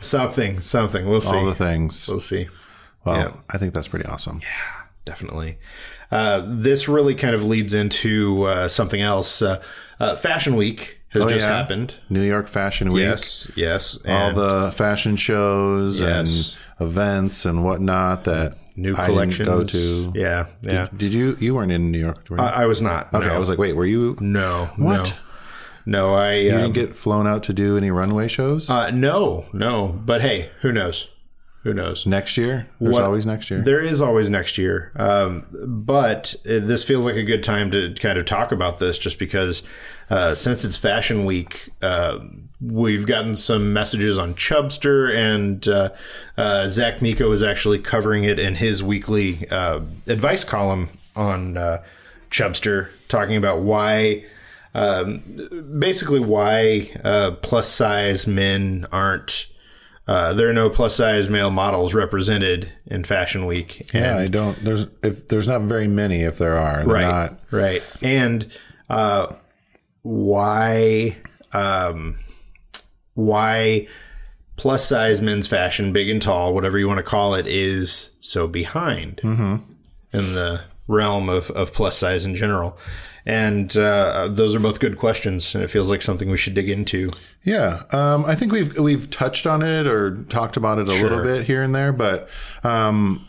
something 0.00 0.60
something. 0.60 1.08
We'll 1.08 1.20
see. 1.20 1.36
all 1.36 1.46
the 1.46 1.54
things. 1.54 2.08
we'll 2.08 2.20
see. 2.20 2.48
Well, 3.04 3.16
yeah. 3.16 3.32
I 3.50 3.58
think 3.58 3.72
that's 3.74 3.88
pretty 3.88 4.04
awesome. 4.06 4.40
Yeah, 4.42 4.82
definitely. 5.04 5.58
Uh, 6.10 6.42
this 6.46 6.88
really 6.88 7.14
kind 7.14 7.34
of 7.34 7.44
leads 7.44 7.74
into 7.74 8.44
uh, 8.44 8.68
something 8.68 9.00
else. 9.00 9.42
Uh, 9.42 9.62
uh, 10.00 10.16
Fashion 10.16 10.56
Week 10.56 10.97
has 11.22 11.32
just 11.32 11.46
yeah. 11.46 11.56
happened. 11.56 11.94
New 12.08 12.22
York 12.22 12.48
Fashion 12.48 12.92
Week. 12.92 13.02
Yes, 13.02 13.50
yes. 13.54 13.98
All 14.06 14.32
the 14.32 14.72
fashion 14.72 15.16
shows 15.16 16.00
Yes. 16.00 16.56
and 16.78 16.88
events 16.88 17.44
and 17.44 17.64
whatnot 17.64 18.24
that 18.24 18.56
new 18.76 18.94
I 18.96 19.08
didn't 19.08 19.44
go 19.44 19.64
to. 19.64 20.12
Yeah, 20.14 20.46
yeah. 20.62 20.88
Did 20.96 21.12
you? 21.12 21.36
You 21.40 21.54
weren't 21.54 21.72
in 21.72 21.90
New 21.90 21.98
York, 21.98 22.24
were 22.28 22.38
you? 22.38 22.42
I, 22.42 22.62
I 22.62 22.66
was 22.66 22.80
not. 22.80 23.12
okay, 23.12 23.26
no. 23.26 23.34
I 23.34 23.38
was 23.38 23.48
like, 23.48 23.58
wait, 23.58 23.74
were 23.74 23.86
you? 23.86 24.16
no. 24.20 24.70
What? 24.76 25.16
No, 25.84 26.10
no 26.10 26.14
I. 26.14 26.34
You 26.34 26.52
um, 26.52 26.58
didn't 26.58 26.74
get 26.74 26.96
flown 26.96 27.26
out 27.26 27.42
to 27.44 27.52
do 27.52 27.76
any 27.76 27.90
runway 27.90 28.28
shows 28.28 28.70
uh, 28.70 28.90
no, 28.90 29.46
no. 29.52 29.88
But 29.88 30.20
hey, 30.22 30.50
who 30.60 30.72
knows? 30.72 31.08
Who 31.68 31.74
knows? 31.74 32.06
next 32.06 32.38
year? 32.38 32.66
There's 32.80 32.94
What- 32.94 33.02
always 33.04 33.26
next 33.26 33.50
year. 33.50 33.60
There 33.60 33.80
is 33.80 34.00
always 34.00 34.30
next 34.30 34.56
year. 34.56 34.90
Um, 34.96 35.44
but 35.52 36.34
this 36.44 36.82
feels 36.82 37.04
like 37.04 37.16
a 37.16 37.22
good 37.22 37.42
time 37.42 37.70
to 37.72 37.92
kind 37.92 38.16
of 38.16 38.24
talk 38.24 38.52
about 38.52 38.78
this 38.78 38.96
just 38.96 39.18
because 39.18 39.62
uh, 40.08 40.34
since 40.34 40.64
it's 40.64 40.78
Fashion 40.78 41.26
Week, 41.26 41.68
uh, 41.82 42.20
we've 42.58 43.06
gotten 43.06 43.34
some 43.34 43.74
messages 43.74 44.16
on 44.16 44.34
Chubstr, 44.34 45.14
and 45.14 45.68
uh, 45.68 45.90
uh, 46.38 46.68
Zach 46.68 47.02
Miko 47.02 47.30
is 47.32 47.42
actually 47.42 47.80
covering 47.80 48.24
it 48.24 48.38
in 48.38 48.54
his 48.54 48.82
weekly 48.82 49.46
uh, 49.50 49.80
advice 50.06 50.44
column 50.44 50.88
on 51.14 51.58
uh, 51.58 51.82
Chubstr, 52.30 52.88
talking 53.08 53.36
about 53.36 53.60
why. 53.60 54.24
Um, 54.74 55.18
basically, 55.78 56.20
why 56.20 56.90
uh, 57.04 57.32
plus 57.42 57.68
size 57.68 58.26
men 58.26 58.86
aren't 58.90 59.46
uh, 60.08 60.32
there 60.32 60.48
are 60.48 60.52
no 60.54 60.68
plus 60.70 60.96
size 60.96 61.28
male 61.28 61.50
models 61.52 61.94
represented 61.94 62.72
in 62.86 63.04
Fashion 63.04 63.46
Week. 63.46 63.92
yeah, 63.94 64.12
And- 64.12 64.18
I 64.20 64.26
don't. 64.26 64.58
There's 64.64 64.86
if 65.04 65.28
there's 65.28 65.46
not 65.46 65.60
very 65.62 65.86
many. 65.86 66.22
If 66.22 66.38
there 66.38 66.56
are, 66.58 66.82
right, 66.84 67.02
not. 67.30 67.40
right. 67.52 67.82
And 68.02 68.50
uh, 68.88 69.34
why 70.02 71.16
um, 71.52 72.18
why 73.14 73.86
plus 74.56 74.84
size 74.88 75.20
men's 75.20 75.46
fashion, 75.46 75.92
big 75.92 76.08
and 76.08 76.20
tall, 76.20 76.54
whatever 76.54 76.78
you 76.78 76.88
want 76.88 76.98
to 76.98 77.02
call 77.04 77.34
it, 77.34 77.46
is 77.46 78.10
so 78.20 78.46
behind 78.48 79.20
in 79.22 80.34
the 80.34 80.62
realm 80.88 81.28
of, 81.28 81.50
of 81.52 81.72
plus 81.72 81.96
size 81.98 82.24
in 82.24 82.34
general. 82.34 82.76
And 83.26 83.76
uh, 83.76 84.28
those 84.30 84.54
are 84.54 84.60
both 84.60 84.80
good 84.80 84.96
questions, 84.96 85.54
and 85.54 85.62
it 85.62 85.68
feels 85.68 85.90
like 85.90 86.02
something 86.02 86.30
we 86.30 86.36
should 86.36 86.54
dig 86.54 86.70
into. 86.70 87.10
Yeah, 87.44 87.82
um, 87.90 88.24
I 88.24 88.34
think 88.34 88.52
we've 88.52 88.78
we've 88.78 89.10
touched 89.10 89.46
on 89.46 89.62
it 89.62 89.86
or 89.86 90.22
talked 90.24 90.56
about 90.56 90.78
it 90.78 90.88
a 90.88 90.92
little 90.92 91.22
bit 91.22 91.44
here 91.44 91.62
and 91.62 91.74
there, 91.74 91.92
but 91.92 92.28
um, 92.64 93.26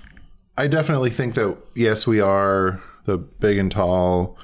I 0.58 0.67
definitely 0.67 1.10
think 1.10 1.36
that 1.36 1.58
yes, 1.75 2.08
we 2.08 2.19
are 2.19 2.81
the 3.05 3.17
big 3.17 3.58
and 3.58 3.72
tall 3.72 4.38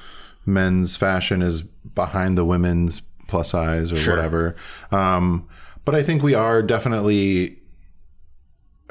men's 0.45 0.97
fashion 0.97 1.41
is 1.41 1.61
behind 1.61 2.37
the 2.37 2.45
women's 2.45 3.01
plus 3.27 3.51
size 3.51 3.91
or 3.91 4.11
whatever. 4.11 4.55
Um, 4.91 5.47
but 5.83 5.95
I 5.95 6.03
think 6.03 6.23
we 6.23 6.33
are 6.33 6.61
definitely 6.61 7.59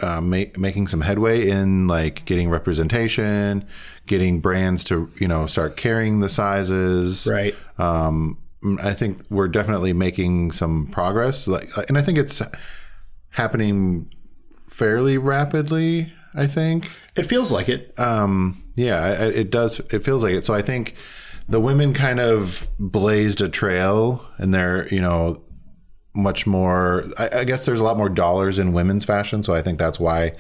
uh, 0.01 0.21
ma- 0.21 0.45
making 0.59 0.89
some 0.89 1.03
headway 1.03 1.49
in 1.49 1.87
like 1.87 2.25
getting 2.25 2.51
representation, 2.51 3.65
getting 4.07 4.41
brands 4.41 4.83
to 4.85 5.11
you 5.21 5.29
know 5.29 5.47
start 5.47 5.77
carrying 5.77 6.21
the 6.21 6.29
sizes, 6.29 7.29
Right. 7.31 7.55
um, 7.79 8.39
I 8.83 8.95
think 8.95 9.19
we're 9.31 9.49
definitely 9.49 9.93
making 9.93 10.53
some 10.53 10.87
progress. 10.89 11.47
Like, 11.47 11.71
and 11.89 11.99
I 11.99 12.03
think 12.03 12.17
it's 12.19 12.41
happening 13.31 14.11
fairly 14.71 15.19
rapidly. 15.19 16.13
I 16.37 16.47
think, 16.49 16.91
It 17.15 17.25
feels 17.27 17.53
like 17.53 17.69
it. 17.69 17.95
um, 17.99 18.65
yeah, 18.75 18.99
I- 19.01 19.09
I- 19.27 19.29
it 19.43 19.51
does. 19.51 19.81
It 19.93 20.03
feels 20.05 20.25
like 20.25 20.35
it. 20.35 20.45
So 20.45 20.53
I 20.53 20.63
think 20.63 20.95
the 21.49 21.61
women 21.61 21.95
kind 21.95 22.19
of 22.19 22.67
blazed 22.81 23.41
a 23.41 23.49
trail, 23.49 24.25
and 24.39 24.53
they're 24.53 24.89
you 24.89 25.01
know 25.01 25.41
much 26.15 26.47
more. 26.47 27.05
I, 27.19 27.41
I 27.41 27.45
guess 27.45 27.65
there's 27.67 27.81
a 27.81 27.85
lot 27.85 27.97
more 27.97 28.09
dollars 28.09 28.59
in 28.59 28.73
women's 28.73 29.05
fashion, 29.05 29.43
so 29.43 29.55
I 29.55 29.63
think 29.63 29.79
that's 29.79 29.99
why 30.01 30.33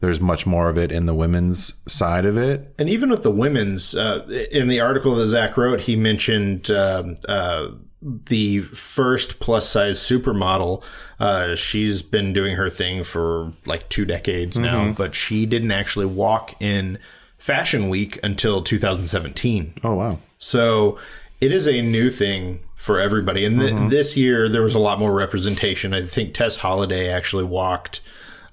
there's 0.00 0.20
much 0.20 0.46
more 0.46 0.68
of 0.68 0.78
it 0.78 0.92
in 0.92 1.06
the 1.06 1.14
women's 1.14 1.72
side 1.86 2.24
of 2.24 2.36
it. 2.36 2.72
and 2.78 2.88
even 2.88 3.10
with 3.10 3.22
the 3.22 3.30
women's, 3.30 3.94
uh, 3.96 4.24
in 4.52 4.68
the 4.68 4.78
article 4.80 5.14
that 5.16 5.26
Zach 5.26 5.56
wrote, 5.56 5.80
he 5.80 5.96
mentioned 5.96 6.70
um, 6.70 7.16
uh, 7.28 7.68
the 8.00 8.60
first 8.60 9.40
plus 9.40 9.68
size 9.68 9.98
supermodel. 9.98 10.84
Uh, 11.18 11.56
she's 11.56 12.02
been 12.02 12.32
doing 12.32 12.54
her 12.54 12.70
thing 12.70 13.02
for 13.02 13.52
like 13.66 13.88
two 13.88 14.04
decades 14.04 14.56
now, 14.56 14.92
but 14.92 15.16
she 15.16 15.46
didn't 15.46 15.72
actually 15.72 16.06
walk 16.06 16.54
in 16.62 16.98
Fashion 17.38 17.88
Week 17.88 18.20
until 18.22 18.62
2017. 18.62 19.74
Oh 19.82 19.94
wow, 19.94 20.18
So 20.38 20.96
it 21.40 21.50
is 21.50 21.66
a 21.66 21.82
new 21.82 22.08
thing 22.10 22.60
for 22.78 23.00
everybody. 23.00 23.44
And 23.44 23.60
th- 23.60 23.90
this 23.90 24.16
year, 24.16 24.48
there 24.48 24.62
was 24.62 24.74
a 24.74 24.78
lot 24.78 24.98
more 25.00 25.12
representation. 25.12 25.92
I 25.92 26.06
think 26.06 26.32
Tess 26.32 26.56
Holliday 26.58 27.08
actually 27.10 27.42
walked 27.44 28.00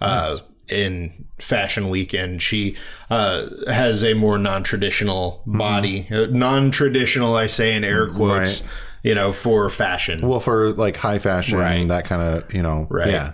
uh, 0.02 0.40
in 0.68 1.26
Fashion 1.38 1.90
Week, 1.90 2.12
and 2.14 2.42
she 2.42 2.76
uh, 3.12 3.46
has 3.72 4.04
a 4.04 4.16
more 4.16 4.40
non 4.40 4.64
traditional 4.64 5.44
body. 5.46 6.08
Uh, 6.12 6.26
non 6.32 6.72
traditional, 6.72 7.36
I 7.36 7.46
say 7.48 7.76
in 7.76 7.84
air 7.84 8.08
quotes, 8.10 8.62
Right. 8.62 8.70
you 9.04 9.14
know, 9.16 9.32
for 9.32 9.70
fashion. 9.70 10.28
well 10.28 10.40
for 10.40 10.72
like 10.74 10.98
high 10.98 11.20
fashion, 11.20 11.60
Right. 11.60 11.88
that 11.88 12.06
kind 12.06 12.22
of 12.22 12.52
you 12.54 12.64
know, 12.64 12.88
Right. 12.90 13.10
yeah. 13.12 13.34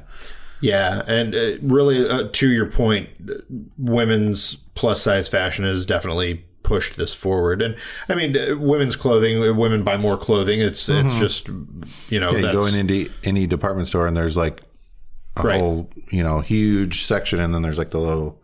Yeah, 0.60 1.02
and 1.08 1.34
uh, 1.34 1.54
really, 1.64 2.08
uh, 2.08 2.28
to 2.34 2.48
your 2.50 2.68
point, 2.68 3.10
women's 3.80 4.56
plus 4.76 5.02
size 5.02 5.28
fashion 5.28 5.66
is 5.66 5.86
definitely 5.86 6.46
pushed 6.64 6.96
this 6.98 7.14
forward. 7.14 7.62
And 7.62 7.76
I 8.10 8.16
mean, 8.16 8.38
uh, 8.38 8.58
women's 8.58 8.96
clothing, 8.96 9.44
uh, 9.44 9.54
women 9.54 9.84
buy 9.84 9.98
more 9.98 10.18
clothing. 10.18 10.60
It's 10.62 10.88
it's 10.90 11.18
just 11.18 11.48
you 12.10 12.20
know 12.20 12.32
Yeah, 12.32 12.38
you 12.38 12.42
that's 12.44 12.56
go 12.58 12.66
into 12.66 13.10
any 13.24 13.48
department 13.48 13.88
store 13.88 14.08
and 14.08 14.16
there's 14.16 14.38
like 14.38 14.62
a 15.38 15.44
Right. 15.44 15.60
whole, 15.60 15.90
you 16.12 16.24
know, 16.24 16.42
huge 16.42 17.04
section, 17.04 17.40
and 17.40 17.54
then 17.56 17.62
there's 17.62 17.78
like 17.78 17.92
the 17.92 18.00
little 18.00 18.38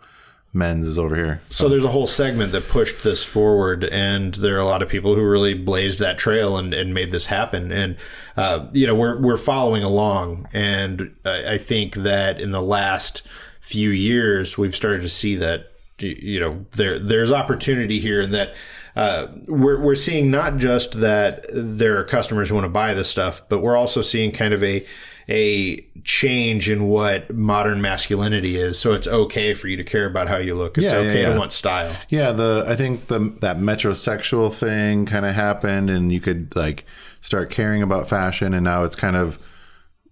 men's 0.53 0.97
over 0.97 1.15
here. 1.15 1.41
so 1.49 1.67
there's 1.69 1.83
a 1.83 1.89
whole 1.89 2.07
segment 2.07 2.51
that 2.53 2.67
pushed 2.69 3.03
this 3.03 3.23
forward, 3.23 3.83
and 3.83 4.33
there 4.35 4.55
are 4.55 4.59
a 4.61 4.65
lot 4.65 4.81
of 4.81 4.87
people 4.89 5.13
who 5.13 5.21
really 5.21 5.53
blazed 5.53 5.99
that 5.99 6.17
trail 6.17 6.57
and, 6.57 6.73
and 6.73 6.93
made 6.93 7.11
this 7.11 7.25
happen. 7.27 7.71
And 7.71 7.97
uh, 8.37 8.67
you 8.71 8.87
know, 8.87 8.95
we're 8.95 9.19
we're 9.21 9.37
following 9.37 9.83
along, 9.83 10.47
and 10.53 11.13
I, 11.25 11.55
I 11.55 11.57
think 11.57 11.95
that 11.95 12.39
in 12.39 12.51
the 12.51 12.61
last 12.61 13.21
few 13.59 13.89
years, 13.89 14.57
we've 14.57 14.75
started 14.75 15.01
to 15.01 15.09
see 15.09 15.35
that 15.35 15.73
you 15.99 16.39
know 16.39 16.65
there 16.73 16.99
there's 16.99 17.31
opportunity 17.31 17.99
here, 17.99 18.21
and 18.21 18.33
that. 18.33 18.53
Uh, 18.95 19.27
we're, 19.47 19.79
we're 19.79 19.93
seeing 19.93 20.31
not 20.31 20.57
just 20.57 20.99
that 21.01 21.45
there 21.53 21.99
are 21.99 22.03
customers 22.03 22.49
who 22.49 22.55
want 22.55 22.65
to 22.65 22.69
buy 22.69 22.95
this 22.95 23.07
stuff, 23.07 23.43
but 23.47 23.59
we're 23.59 23.77
also 23.77 24.01
seeing 24.01 24.31
kind 24.31 24.55
of 24.55 24.63
a 24.63 24.83
a 25.29 25.81
change 26.03 26.69
in 26.69 26.87
what 26.87 27.33
modern 27.33 27.81
masculinity 27.81 28.55
is. 28.57 28.79
So 28.79 28.93
it's 28.93 29.07
okay 29.07 29.53
for 29.53 29.67
you 29.67 29.75
to 29.77 29.83
care 29.83 30.05
about 30.05 30.27
how 30.27 30.37
you 30.37 30.55
look. 30.55 30.77
It's 30.77 30.85
Yeah, 30.85 30.93
yeah, 30.93 31.09
okay 31.09 31.21
yeah. 31.23 31.33
to 31.33 31.39
want 31.39 31.51
style. 31.51 31.95
Yeah, 32.09 32.31
the 32.31 32.65
I 32.67 32.75
think 32.75 33.07
the 33.07 33.19
that 33.41 33.57
metrosexual 33.57 34.53
thing 34.53 35.05
kind 35.05 35.25
of 35.25 35.35
happened, 35.35 35.89
and 35.89 36.11
you 36.11 36.21
could 36.21 36.55
like 36.55 36.85
start 37.21 37.49
caring 37.49 37.81
about 37.81 38.07
fashion, 38.07 38.53
and 38.53 38.63
now 38.63 38.83
it's 38.83 38.95
kind 38.95 39.15
of 39.15 39.37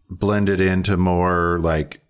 blended 0.09 0.59
into 0.59 0.97
more 0.97 1.59
like 1.59 2.01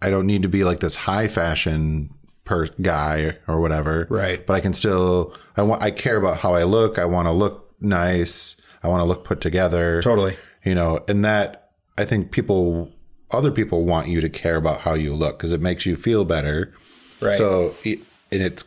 I 0.00 0.10
don't 0.10 0.26
need 0.26 0.42
to 0.42 0.48
be 0.48 0.64
like 0.64 0.80
this 0.80 0.96
high 0.96 1.28
fashion 1.28 2.14
per 2.48 2.66
guy 2.82 3.36
or 3.46 3.60
whatever, 3.60 4.06
Right. 4.10 4.44
But 4.46 4.54
I 4.54 4.60
can 4.60 4.72
still 4.72 5.34
I 5.56 5.62
want 5.62 5.82
I 5.82 5.90
care 5.90 6.16
about 6.16 6.38
how 6.38 6.54
I 6.54 6.64
look. 6.64 6.98
I 6.98 7.04
want 7.04 7.26
to 7.28 7.32
look 7.32 7.72
nice. 7.80 8.56
I 8.82 8.88
want 8.88 9.00
to 9.00 9.04
look 9.04 9.22
put 9.22 9.40
together. 9.40 10.00
Totally. 10.02 10.36
you 10.64 10.74
know 10.74 11.04
and 11.08 11.24
that 11.24 11.70
i 11.96 12.04
think 12.04 12.30
people 12.32 12.90
other 13.30 13.50
people 13.52 13.84
want 13.84 14.08
you 14.08 14.20
to 14.20 14.28
care 14.28 14.56
about 14.56 14.80
how 14.80 14.94
you 14.94 15.12
look 15.14 15.38
because 15.38 15.52
it 15.52 15.60
makes 15.60 15.86
you 15.86 15.94
feel 15.96 16.24
better 16.24 16.72
Right. 17.20 17.36
so 17.36 17.74
it, 17.84 18.00
and 18.32 18.42
it's 18.42 18.64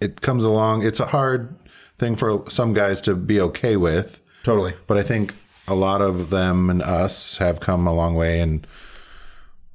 it 0.00 0.20
comes 0.22 0.44
along 0.44 0.84
it's 0.86 1.00
a 1.00 1.06
hard 1.06 1.54
thing 1.98 2.16
for 2.16 2.42
some 2.48 2.72
guys 2.74 3.00
to 3.02 3.14
be 3.14 3.40
okay 3.40 3.76
with 3.76 4.20
Totally. 4.42 4.72
but 4.86 4.96
i 4.96 5.02
think 5.02 5.34
a 5.68 5.74
lot 5.74 6.00
of 6.00 6.30
them 6.30 6.70
and 6.70 6.82
us 6.82 7.38
have 7.38 7.60
come 7.60 7.86
a 7.86 7.94
long 7.94 8.14
way 8.14 8.40
and 8.40 8.66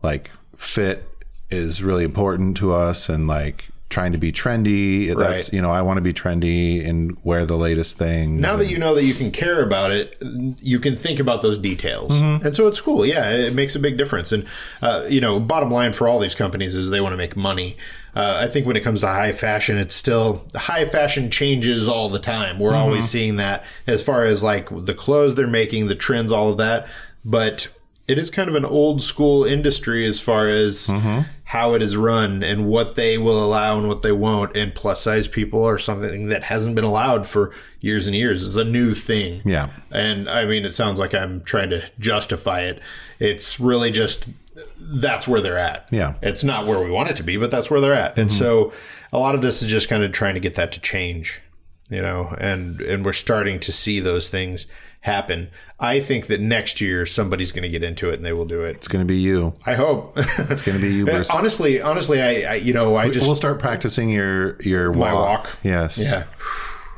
like 0.03 0.31
fit 0.57 1.03
is 1.51 1.81
really 1.81 2.03
important 2.03 2.57
to 2.57 2.73
us 2.73 3.09
and 3.09 3.27
like 3.27 3.69
trying 3.89 4.11
to 4.11 4.19
be 4.19 4.31
trendy 4.31 5.07
that's 5.17 5.45
Right. 5.49 5.53
you 5.53 5.61
know 5.63 5.71
i 5.71 5.81
want 5.81 5.97
to 5.97 6.01
be 6.01 6.13
trendy 6.13 6.87
and 6.87 7.17
wear 7.23 7.43
the 7.47 7.57
latest 7.57 7.97
things 7.97 8.39
Now 8.39 8.55
that 8.57 8.67
you 8.67 8.77
know 8.77 8.93
that 8.93 9.03
you 9.03 9.15
can 9.15 9.31
care 9.31 9.63
about 9.63 9.89
it, 9.91 10.15
you 10.61 10.79
can 10.79 10.95
think 10.95 11.19
about 11.19 11.41
those 11.41 11.57
details, 11.57 12.11
Mm-hmm. 12.11 12.45
and 12.45 12.55
so 12.55 12.67
it's 12.67 12.79
cool. 12.79 13.03
Yeah, 13.03 13.31
it 13.31 13.55
makes 13.55 13.75
a 13.75 13.79
big 13.79 13.97
difference. 13.97 14.31
And 14.31 14.45
uh, 14.83 15.07
you 15.09 15.19
know, 15.19 15.39
bottom 15.39 15.71
line 15.71 15.93
for 15.93 16.07
all 16.07 16.19
these 16.19 16.35
companies 16.35 16.75
is 16.75 16.91
they 16.91 17.01
want 17.01 17.13
to 17.13 17.17
make 17.17 17.35
money. 17.35 17.77
Uh, 18.15 18.37
I 18.43 18.47
think 18.47 18.67
when 18.67 18.75
it 18.75 18.81
comes 18.81 18.99
to 19.01 19.07
high 19.07 19.31
fashion, 19.31 19.77
it's 19.79 19.95
still 19.95 20.45
high 20.55 20.85
fashion 20.85 21.31
changes 21.31 21.89
all 21.89 22.09
the 22.09 22.19
time. 22.19 22.59
We're 22.59 22.75
always 22.75 23.05
Mm-hmm. 23.05 23.07
seeing 23.17 23.35
that 23.37 23.65
as 23.87 24.03
far 24.03 24.23
as 24.23 24.43
like 24.43 24.69
the 24.85 24.93
clothes 24.93 25.33
they're 25.33 25.47
making, 25.47 25.87
the 25.87 25.95
trends, 25.95 26.31
all 26.31 26.49
of 26.51 26.57
that. 26.57 26.87
But 27.25 27.67
it 28.09 28.17
is 28.17 28.29
kind 28.29 28.49
of 28.49 28.55
an 28.55 28.65
old 28.65 29.01
school 29.01 29.43
industry 29.45 30.05
as 30.05 30.19
far 30.19 30.47
as 30.49 30.87
Mm-hmm. 30.87 31.21
how 31.45 31.73
it 31.73 31.81
is 31.81 31.95
run 31.97 32.43
and 32.43 32.65
what 32.67 32.95
they 32.95 33.17
will 33.17 33.43
allow 33.43 33.77
and 33.79 33.87
what 33.87 34.01
they 34.01 34.11
won't. 34.11 34.55
And 34.57 34.73
plus 34.75 35.01
size 35.01 35.27
people 35.27 35.63
are 35.63 35.77
something 35.77 36.29
that 36.29 36.43
hasn't 36.43 36.75
been 36.75 36.83
allowed 36.83 37.27
for 37.27 37.51
years 37.81 38.05
and 38.07 38.15
years. 38.15 38.45
It's 38.45 38.55
a 38.55 38.63
new 38.63 38.93
thing. 38.93 39.41
Yeah. 39.45 39.69
And 39.91 40.29
I 40.29 40.45
mean, 40.45 40.65
it 40.65 40.73
sounds 40.73 40.99
like 40.99 41.13
I'm 41.15 41.41
trying 41.43 41.69
to 41.71 41.83
justify 41.99 42.61
it. 42.61 42.81
It's 43.19 43.59
really 43.59 43.91
just 43.91 44.29
that's 44.77 45.27
where 45.27 45.41
they're 45.41 45.57
at. 45.57 45.87
Yeah. 45.91 46.15
It's 46.21 46.43
not 46.43 46.65
where 46.67 46.83
we 46.83 46.91
want 46.91 47.09
it 47.09 47.15
to 47.17 47.23
be, 47.23 47.37
but 47.37 47.49
that's 47.51 47.69
where 47.71 47.79
they're 47.81 47.93
at. 47.93 48.17
And 48.19 48.31
so 48.31 48.73
a 49.13 49.17
lot 49.17 49.33
of 49.35 49.41
this 49.41 49.61
is 49.61 49.69
just 49.69 49.89
kind 49.89 50.03
of 50.03 50.11
trying 50.11 50.33
to 50.35 50.39
get 50.39 50.55
that 50.55 50.71
to 50.73 50.79
change, 50.81 51.41
you 51.89 52.01
know, 52.01 52.35
and 52.39 52.81
and 52.81 53.03
we're 53.05 53.13
starting 53.13 53.59
to 53.61 53.71
see 53.71 53.99
those 53.99 54.29
things 54.29 54.65
happen. 55.01 55.49
I 55.79 56.01
think 56.01 56.27
that 56.27 56.41
next 56.41 56.81
year 56.81 57.05
somebody's 57.05 57.51
going 57.53 57.63
to 57.63 57.69
get 57.69 57.83
into 57.83 58.09
it 58.09 58.15
and 58.15 58.25
they 58.25 58.33
will 58.33 58.45
do 58.45 58.61
it. 58.61 58.75
It's 58.75 58.87
going 58.87 59.05
to 59.05 59.07
be 59.07 59.17
you. 59.19 59.53
I 59.65 59.75
hope. 59.75 60.13
It's 60.17 60.61
going 60.61 60.77
to 60.77 60.81
be 60.81 60.93
you 60.93 61.05
versus. 61.05 61.29
honestly, 61.31 61.81
honestly, 61.81 62.21
I, 62.21 62.51
I 62.51 62.55
you 62.55 62.73
know, 62.73 62.95
I 62.97 63.09
just 63.09 63.25
we'll 63.25 63.35
start 63.35 63.59
practicing 63.59 64.09
your 64.09 64.61
your 64.61 64.91
walk. 64.91 64.97
my 64.99 65.13
walk. 65.13 65.49
Yes. 65.63 65.97
Yeah. 65.97 66.25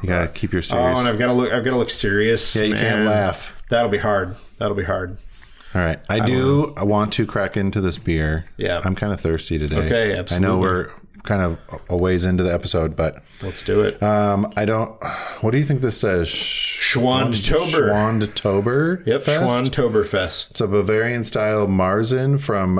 You 0.02 0.10
got 0.10 0.22
to 0.22 0.28
keep 0.30 0.52
your 0.52 0.60
Oh, 0.60 0.62
serious. 0.64 1.00
and 1.00 1.08
I've 1.08 1.20
got 1.20 1.28
to 1.28 1.34
look. 1.34 1.52
I've 1.52 1.64
got 1.64 1.72
to 1.72 1.78
look 1.78 1.92
serious. 1.92 2.56
yeah, 2.56 2.64
you 2.64 2.74
can't 2.76 3.06
laugh. 3.06 3.54
That'll 3.70 3.90
be 3.92 4.00
hard. 4.00 4.36
That'll 4.58 4.76
be 4.76 4.84
hard. 4.84 5.18
All 5.76 5.82
right. 5.82 6.00
I, 6.10 6.20
do 6.26 6.74
I 6.76 6.84
want 6.84 7.14
to 7.14 7.26
crack 7.28 7.56
into 7.56 7.80
this 7.82 7.98
beer. 8.00 8.46
Yeah. 8.58 8.82
I'm 8.84 8.96
kind 8.96 9.14
of 9.14 9.22
thirsty 9.22 9.58
today. 9.60 9.78
Okay, 9.78 10.18
absolutely. 10.18 10.48
I 10.48 10.50
know 10.52 10.60
we're 10.60 10.90
kind 11.24 11.42
of 11.42 11.60
a 11.90 11.96
ways 11.98 12.26
into 12.26 12.44
the 12.44 12.54
episode, 12.54 12.96
but 12.96 13.24
Let's 13.42 13.64
do 13.64 13.82
it. 13.82 14.02
um, 14.02 14.52
I 14.58 14.66
don't. 14.66 14.92
What 15.42 15.52
do 15.52 15.58
you 15.58 15.64
think 15.64 15.82
this 15.82 16.00
says? 16.00 16.28
Schwandtober. 16.28 17.90
Schwandtober. 17.92 19.06
Yep, 19.06 19.24
Fest? 19.24 19.42
Schwandtoberfest. 19.44 20.52
It's 20.52 20.62
a 20.62 20.68
Bavarian 20.68 21.24
style 21.24 21.68
Marzen 21.68 22.40
from 22.40 22.80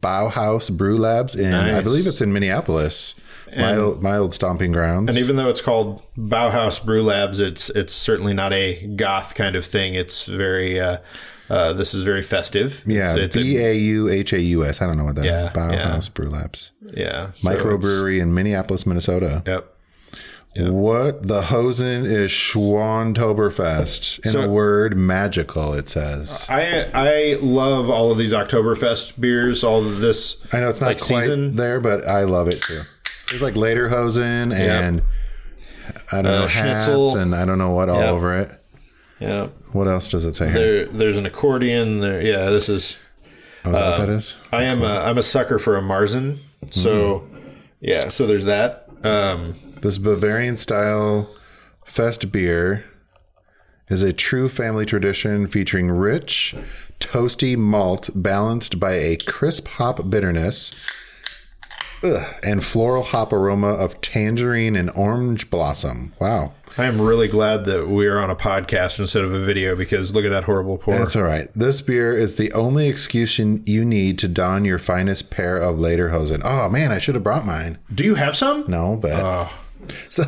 Bauhaus 0.00 0.74
Brew 0.76 0.96
Labs 0.96 1.34
in, 1.34 1.52
I 1.52 1.80
believe 1.80 2.06
it's 2.06 2.20
in 2.20 2.32
Minneapolis. 2.32 3.14
my, 3.56 3.76
old, 3.76 4.02
my 4.02 4.16
old 4.16 4.32
stomping 4.32 4.72
grounds. 4.72 5.08
And 5.08 5.18
even 5.18 5.36
though 5.36 5.48
it's 5.50 5.60
called 5.60 6.02
Bauhaus 6.16 6.82
Brew 6.84 7.02
Labs, 7.02 7.40
it's 7.40 7.68
it's 7.70 7.92
certainly 7.92 8.32
not 8.32 8.52
a 8.52 8.86
goth 8.96 9.34
kind 9.34 9.56
of 9.56 9.64
thing. 9.64 9.94
It's 9.94 10.24
very 10.26 10.78
uh, 10.80 10.98
uh, 11.50 11.72
this 11.74 11.92
is 11.94 12.02
very 12.02 12.22
festive. 12.22 12.82
yeah, 12.86 13.14
it's, 13.16 13.36
B 13.36 13.58
A 13.58 13.74
U 13.74 14.08
H 14.08 14.32
A 14.32 14.40
U 14.40 14.64
S. 14.64 14.80
I 14.82 14.86
don't 14.86 14.96
know 14.96 15.04
what 15.04 15.16
that 15.16 15.24
Yeah, 15.24 15.50
Bauhaus 15.54 16.12
Brew 16.12 16.28
Labs. 16.28 16.70
yeah, 16.94 17.30
so 17.34 17.48
Microbrewery 17.48 18.20
in 18.20 18.32
Minneapolis, 18.34 18.86
Minnesota. 18.86 19.42
Yep. 19.46 19.68
What 20.54 21.26
the 21.26 21.40
Hosen 21.44 22.04
is 22.04 22.30
Schwandtoberfest. 22.30 24.24
In 24.26 24.32
So- 24.32 24.42
a 24.42 24.48
word, 24.48 24.96
magical, 24.96 25.72
it 25.74 25.88
says. 25.88 26.44
I 26.48 26.88
I 26.92 27.36
love 27.40 27.88
all 27.90 28.10
of 28.12 28.18
these 28.18 28.32
Oktoberfest 28.32 29.18
beers. 29.20 29.64
All 29.64 29.84
of 29.86 30.00
this. 30.00 30.36
I 30.52 30.60
know 30.60 30.68
it's 30.68 30.80
not 30.80 30.88
like 30.88 31.00
quite 31.00 31.20
season. 31.22 31.56
there, 31.56 31.80
but 31.80 32.06
I 32.06 32.24
love 32.24 32.48
it 32.48 32.60
too. 32.60 32.82
There's 33.30 33.42
like 33.42 33.56
later 33.56 33.88
Hosen 33.88 34.52
and 34.52 35.02
I 36.10 36.16
don't 36.20 36.24
know, 36.24 36.46
hats 36.46 36.52
schnitzel. 36.86 37.16
and 37.16 37.34
I 37.34 37.44
don't 37.46 37.58
know 37.58 37.70
what 37.70 37.88
all 37.88 37.98
Yep. 38.00 38.08
over 38.10 38.38
it. 38.40 38.50
Yeah. 39.22 39.48
What 39.72 39.88
else 39.88 40.08
does 40.08 40.24
it 40.24 40.34
say 40.34 40.46
here? 40.50 40.54
There 40.58 40.84
there's 40.86 41.18
an 41.18 41.26
accordion. 41.26 42.00
There. 42.00 42.20
Yeah. 42.22 42.50
This 42.50 42.68
is. 42.68 42.96
Oh, 43.64 43.70
is 43.70 43.78
that 43.78 43.90
what 43.90 44.06
that 44.06 44.08
is? 44.08 44.36
I 44.52 44.64
am 44.64 44.82
a 44.82 45.00
I'm 45.00 45.18
a 45.18 45.22
sucker 45.22 45.58
for 45.58 45.76
a 45.76 45.82
Marzen. 45.82 46.38
So 46.70 47.20
Mm-hmm. 47.20 47.48
yeah. 47.80 48.08
So 48.08 48.26
there's 48.26 48.44
that. 48.44 48.88
Um, 49.04 49.54
This 49.82 49.98
Bavarian 49.98 50.56
style 50.56 51.28
fest 51.84 52.30
beer 52.32 52.84
is 53.88 54.02
a 54.02 54.12
true 54.12 54.48
family 54.48 54.86
tradition 54.86 55.46
featuring 55.46 55.90
rich, 55.90 56.54
toasty 57.00 57.56
malt 57.56 58.10
balanced 58.14 58.78
by 58.80 58.92
a 58.94 59.16
crisp 59.16 59.66
hop 59.68 60.08
bitterness 60.08 60.88
ugh, 62.02 62.26
and 62.42 62.64
floral 62.64 63.02
hop 63.02 63.32
aroma 63.32 63.68
of 63.68 64.00
tangerine 64.00 64.76
and 64.76 64.90
orange 64.94 65.50
blossom. 65.50 66.12
Wow. 66.20 66.52
I 66.78 66.86
am 66.86 67.02
really 67.02 67.28
glad 67.28 67.66
that 67.66 67.88
we 67.88 68.06
are 68.06 68.18
on 68.18 68.30
a 68.30 68.36
podcast 68.36 68.98
instead 68.98 69.24
of 69.24 69.34
a 69.34 69.44
video 69.44 69.76
because 69.76 70.14
look 70.14 70.24
at 70.24 70.30
that 70.30 70.44
horrible 70.44 70.78
pour. 70.78 70.94
That's 70.94 71.14
all 71.14 71.22
right. 71.22 71.50
This 71.54 71.82
beer 71.82 72.16
is 72.16 72.36
the 72.36 72.50
only 72.52 72.88
excuse 72.88 73.38
you 73.38 73.84
need 73.84 74.18
to 74.20 74.28
don 74.28 74.64
your 74.64 74.78
finest 74.78 75.28
pair 75.28 75.58
of 75.58 75.76
Lederhosen. 75.76 76.40
Oh 76.44 76.70
man, 76.70 76.90
I 76.90 76.98
should 76.98 77.14
have 77.14 77.24
brought 77.24 77.44
mine. 77.44 77.78
Do 77.94 78.04
you 78.04 78.14
have 78.14 78.34
some? 78.34 78.64
No, 78.68 78.96
but 78.96 79.12
oh. 79.12 79.52
so, 80.08 80.24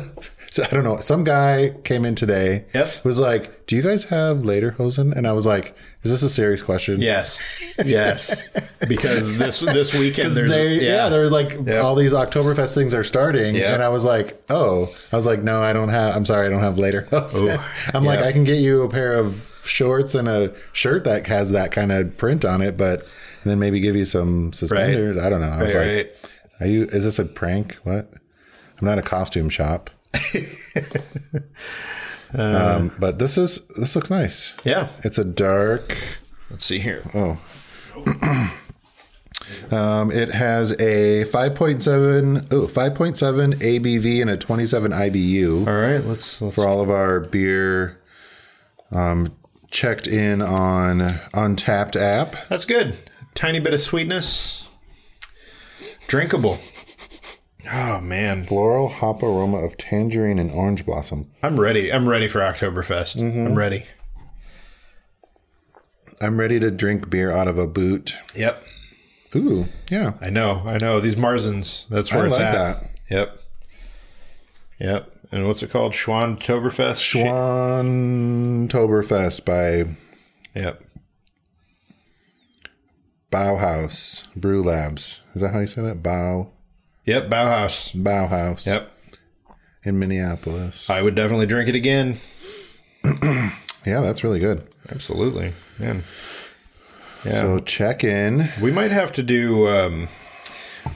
so 0.51 0.63
I 0.63 0.67
don't 0.67 0.83
know. 0.83 0.97
Some 0.97 1.23
guy 1.23 1.73
came 1.83 2.05
in 2.05 2.13
today. 2.13 2.65
Yes. 2.75 3.03
Was 3.03 3.19
like, 3.19 3.65
"Do 3.65 3.75
you 3.75 3.81
guys 3.81 4.05
have 4.05 4.37
Lederhosen?" 4.37 5.15
And 5.15 5.25
I 5.25 5.33
was 5.33 5.45
like, 5.47 5.75
"Is 6.05 6.11
this 6.11 6.23
a 6.23 6.29
serious 6.29 6.61
question?" 6.61 7.01
Yes, 7.01 7.43
yes. 7.83 8.47
because 8.87 9.37
this 9.37 9.59
this 9.59 9.93
weekend 9.93 10.31
there's 10.33 10.49
They, 10.51 10.75
yeah. 10.75 10.81
yeah, 11.05 11.09
they're 11.09 11.29
like 11.29 11.57
all 11.83 11.95
these 11.95 12.13
Oktoberfest 12.13 12.73
things 12.73 12.93
are 12.93 13.03
starting, 13.03 13.55
Yeah. 13.55 13.73
and 13.73 13.83
I 13.83 13.89
was 13.89 14.03
like, 14.05 14.41
"Oh," 14.49 14.93
I 15.11 15.15
was 15.15 15.25
like, 15.25 15.43
"No, 15.43 15.61
I 15.61 15.73
don't 15.73 15.89
have. 15.89 16.15
I'm 16.15 16.25
sorry, 16.25 16.45
I 16.47 16.49
don't 16.49 16.61
have 16.61 16.75
Lederhosen." 16.75 17.61
I'm 17.93 18.05
like. 18.05 18.19
I 18.19 18.31
can 18.31 18.43
get 18.45 18.59
you 18.59 18.83
a 18.83 18.89
pair 18.89 19.13
of 19.13 19.51
shorts 19.63 20.15
and 20.15 20.27
a 20.29 20.53
shirt 20.71 21.03
that 21.03 21.27
has 21.27 21.51
that 21.51 21.71
kind 21.71 21.91
of 21.91 22.15
print 22.17 22.45
on 22.45 22.61
it, 22.61 22.77
but 22.77 22.99
and 23.43 23.51
then 23.51 23.59
maybe 23.59 23.79
give 23.79 23.95
you 23.95 24.05
some 24.05 24.53
suspenders. 24.53 25.17
I 25.17 25.29
don't 25.29 25.41
know. 25.41 25.49
I 25.49 25.61
was 25.63 25.75
right, 25.75 25.87
like, 25.87 25.95
right. 25.95 26.15
"Are 26.61 26.67
you? 26.67 26.85
Is 26.85 27.03
this 27.03 27.19
a 27.19 27.25
prank? 27.25 27.75
What?" 27.83 28.09
I'm 28.79 28.85
not 28.85 28.99
a 28.99 29.01
costume 29.01 29.49
shop. 29.49 29.89
um, 32.33 32.91
but 32.99 33.19
this 33.19 33.37
is 33.37 33.65
this 33.77 33.95
looks 33.95 34.09
nice. 34.09 34.55
Yeah. 34.63 34.89
It's 35.03 35.17
a 35.17 35.23
dark. 35.23 35.97
Let's 36.49 36.65
see 36.65 36.79
here. 36.79 37.03
Oh. 37.13 37.37
um, 39.71 40.11
it 40.11 40.31
has 40.31 40.71
a 40.73 41.25
5.7 41.25 42.47
oh 42.51 42.67
5.7 42.67 43.55
ABV 43.55 44.21
and 44.21 44.29
a 44.29 44.37
27 44.37 44.91
IBU 44.91 45.67
All 45.67 45.73
right, 45.73 46.05
let's, 46.05 46.41
let's 46.41 46.55
for 46.55 46.67
all 46.67 46.81
of 46.81 46.89
our 46.89 47.19
beer 47.21 47.99
um, 48.91 49.35
checked 49.71 50.07
in 50.07 50.41
on 50.41 50.99
Untappd 51.33 51.95
app. 51.95 52.35
That's 52.49 52.65
good. 52.65 52.97
Tiny 53.33 53.59
bit 53.59 53.73
of 53.73 53.81
sweetness. 53.81 54.67
Drinkable. 56.07 56.59
Oh 57.71 57.99
man, 58.01 58.43
Floral 58.43 58.89
hop 58.89 59.23
aroma 59.23 59.57
of 59.57 59.77
tangerine 59.77 60.37
and 60.39 60.51
orange 60.51 60.85
blossom. 60.85 61.31
I'm 61.41 61.59
ready. 61.59 61.91
I'm 61.91 62.07
ready 62.07 62.27
for 62.27 62.39
Oktoberfest. 62.39 63.17
Mm-hmm. 63.17 63.47
I'm 63.47 63.55
ready. 63.55 63.85
I'm 66.21 66.39
ready 66.39 66.59
to 66.59 66.71
drink 66.71 67.09
beer 67.09 67.31
out 67.31 67.47
of 67.47 67.57
a 67.57 67.67
boot. 67.67 68.15
Yep. 68.35 68.63
Ooh, 69.35 69.67
yeah. 69.89 70.13
I 70.21 70.29
know. 70.29 70.61
I 70.65 70.77
know. 70.77 70.99
These 71.01 71.15
Marzens. 71.15 71.87
That's 71.89 72.11
where 72.13 72.23
I 72.23 72.27
it's 72.27 72.37
like 72.37 72.47
at. 72.47 72.53
that. 72.53 72.89
Yep. 73.09 73.41
Yep. 74.79 75.11
And 75.31 75.47
what's 75.47 75.61
it 75.63 75.71
called? 75.71 75.93
Schwandtoberfest. 75.93 77.01
Schwandtoberfest 78.69 79.43
by 79.43 79.95
Yep. 80.59 80.83
Bauhaus 83.31 84.27
Brew 84.35 84.63
Labs. 84.63 85.21
Is 85.33 85.41
that 85.41 85.51
how 85.53 85.59
you 85.59 85.67
say 85.67 85.81
that? 85.81 86.01
Bau 86.01 86.51
Yep. 87.05 87.29
Bauhaus. 87.29 87.93
Bauhaus. 87.95 88.65
Yep. 88.65 88.91
In 89.83 89.99
Minneapolis. 89.99 90.89
I 90.89 91.01
would 91.01 91.15
definitely 91.15 91.45
drink 91.45 91.69
it 91.69 91.75
again. 91.75 92.17
Yeah, 93.85 94.01
that's 94.01 94.23
really 94.23 94.39
good. 94.39 94.67
Absolutely. 94.89 95.53
Man. 95.77 96.03
Yeah. 97.23 97.41
So 97.41 97.59
check 97.59 98.03
in. 98.03 98.49
We 98.59 98.71
might 98.71 98.89
have 98.89 99.11
to 99.13 99.21
do. 99.21 99.67
Um, 99.67 100.07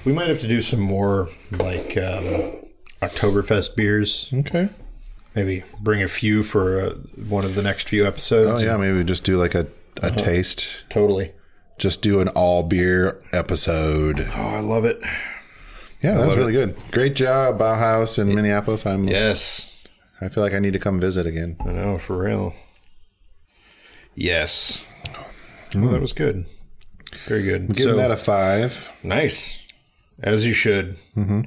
we 0.05 0.11
might 0.11 0.27
have 0.27 0.39
to 0.41 0.47
do 0.47 0.59
some 0.59 0.79
more 0.79 1.29
like 1.51 1.95
um, 1.97 2.55
Oktoberfest 3.03 3.75
beers. 3.75 4.31
Okay. 4.33 4.69
Maybe 5.35 5.63
bring 5.79 6.01
a 6.01 6.07
few 6.07 6.41
for 6.41 6.79
uh, 6.81 6.93
one 7.27 7.45
of 7.45 7.53
the 7.53 7.61
next 7.61 7.87
few 7.89 8.07
episodes. 8.07 8.63
Oh 8.63 8.65
yeah, 8.65 8.75
maybe 8.75 9.03
just 9.03 9.23
do 9.23 9.37
like 9.37 9.53
a, 9.53 9.67
a 10.01 10.09
taste. 10.09 10.85
totally. 10.89 11.31
Just 11.77 12.01
do 12.01 12.21
an 12.21 12.27
all 12.29 12.63
beer 12.63 13.21
episode. 13.31 14.19
Oh, 14.35 14.55
I 14.55 14.59
love 14.61 14.83
it. 14.83 14.99
Yeah, 16.01 16.15
that 16.15 16.25
was 16.27 16.35
really 16.37 16.53
good. 16.53 16.75
Great 16.91 17.13
job, 17.15 17.59
Bauhaus 17.59 18.17
in 18.19 18.33
Minneapolis. 18.33 18.85
I'm 18.85 19.07
Yes, 19.07 19.75
I 20.21 20.29
feel 20.29 20.43
like 20.43 20.53
I 20.53 20.59
need 20.59 20.73
to 20.73 20.79
come 20.79 20.99
visit 20.99 21.25
again. 21.25 21.57
I 21.61 21.71
know 21.71 21.97
for 21.97 22.17
real. 22.17 22.53
Yes. 24.15 24.83
Well, 25.75 25.89
that 25.91 26.01
was 26.01 26.13
good. 26.13 26.45
Very 27.27 27.43
good. 27.43 27.67
Give 27.75 27.83
So- 27.83 27.95
that 27.95 28.11
a 28.11 28.17
five. 28.17 28.89
nice, 29.03 29.65
as 30.21 30.45
you 30.45 30.53
should. 30.53 30.97
Mm-hmm. 31.15 31.41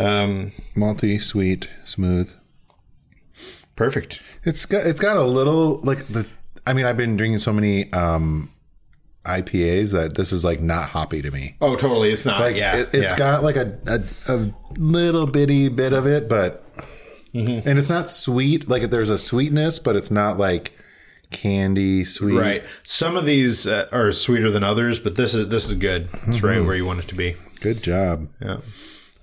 Um, 0.00 0.52
Malty, 0.76 1.20
sweet, 1.20 1.68
smooth. 1.84 2.32
perfect. 3.76 4.20
It's 4.44 4.66
got 4.66 4.86
it's 4.86 5.00
got 5.00 5.16
a 5.16 5.22
little 5.24 5.80
like 5.82 6.06
the. 6.08 6.26
I 6.66 6.72
mean, 6.72 6.86
I've 6.86 6.96
been 6.96 7.16
drinking 7.16 7.38
so 7.38 7.52
many 7.52 7.92
um 7.92 8.51
IPAs 9.24 9.92
that 9.92 10.14
this 10.16 10.32
is 10.32 10.44
like 10.44 10.60
not 10.60 10.90
hoppy 10.90 11.22
to 11.22 11.30
me. 11.30 11.56
Oh, 11.60 11.76
totally. 11.76 12.10
It's 12.12 12.24
not. 12.24 12.40
Like 12.40 12.56
yeah, 12.56 12.76
it, 12.76 12.94
has 12.94 13.10
yeah. 13.12 13.16
got 13.16 13.42
like 13.42 13.56
a, 13.56 13.78
a 13.86 14.32
a 14.34 14.52
little 14.76 15.26
bitty 15.26 15.68
bit 15.68 15.92
of 15.92 16.06
it, 16.06 16.28
but 16.28 16.58
Mm-hmm. 17.34 17.66
and 17.66 17.78
it's 17.78 17.88
not 17.88 18.10
sweet. 18.10 18.68
Like 18.68 18.90
there's 18.90 19.08
a 19.08 19.16
sweetness, 19.16 19.78
but 19.78 19.96
it's 19.96 20.10
not 20.10 20.36
like 20.36 20.72
candy, 21.30 22.04
sweet. 22.04 22.38
Right. 22.38 22.64
Some 22.82 23.16
of 23.16 23.24
these 23.24 23.66
uh, 23.66 23.88
are 23.90 24.12
sweeter 24.12 24.50
than 24.50 24.62
others, 24.62 24.98
but 24.98 25.16
this 25.16 25.34
is 25.34 25.48
this 25.48 25.66
is 25.66 25.74
good. 25.74 26.10
It's 26.26 26.42
right 26.42 26.62
where 26.62 26.76
you 26.76 26.84
want 26.84 26.98
it 27.00 27.08
to 27.08 27.14
be. 27.14 27.36
Good 27.60 27.82
job. 27.82 28.28
Yeah. 28.40 28.58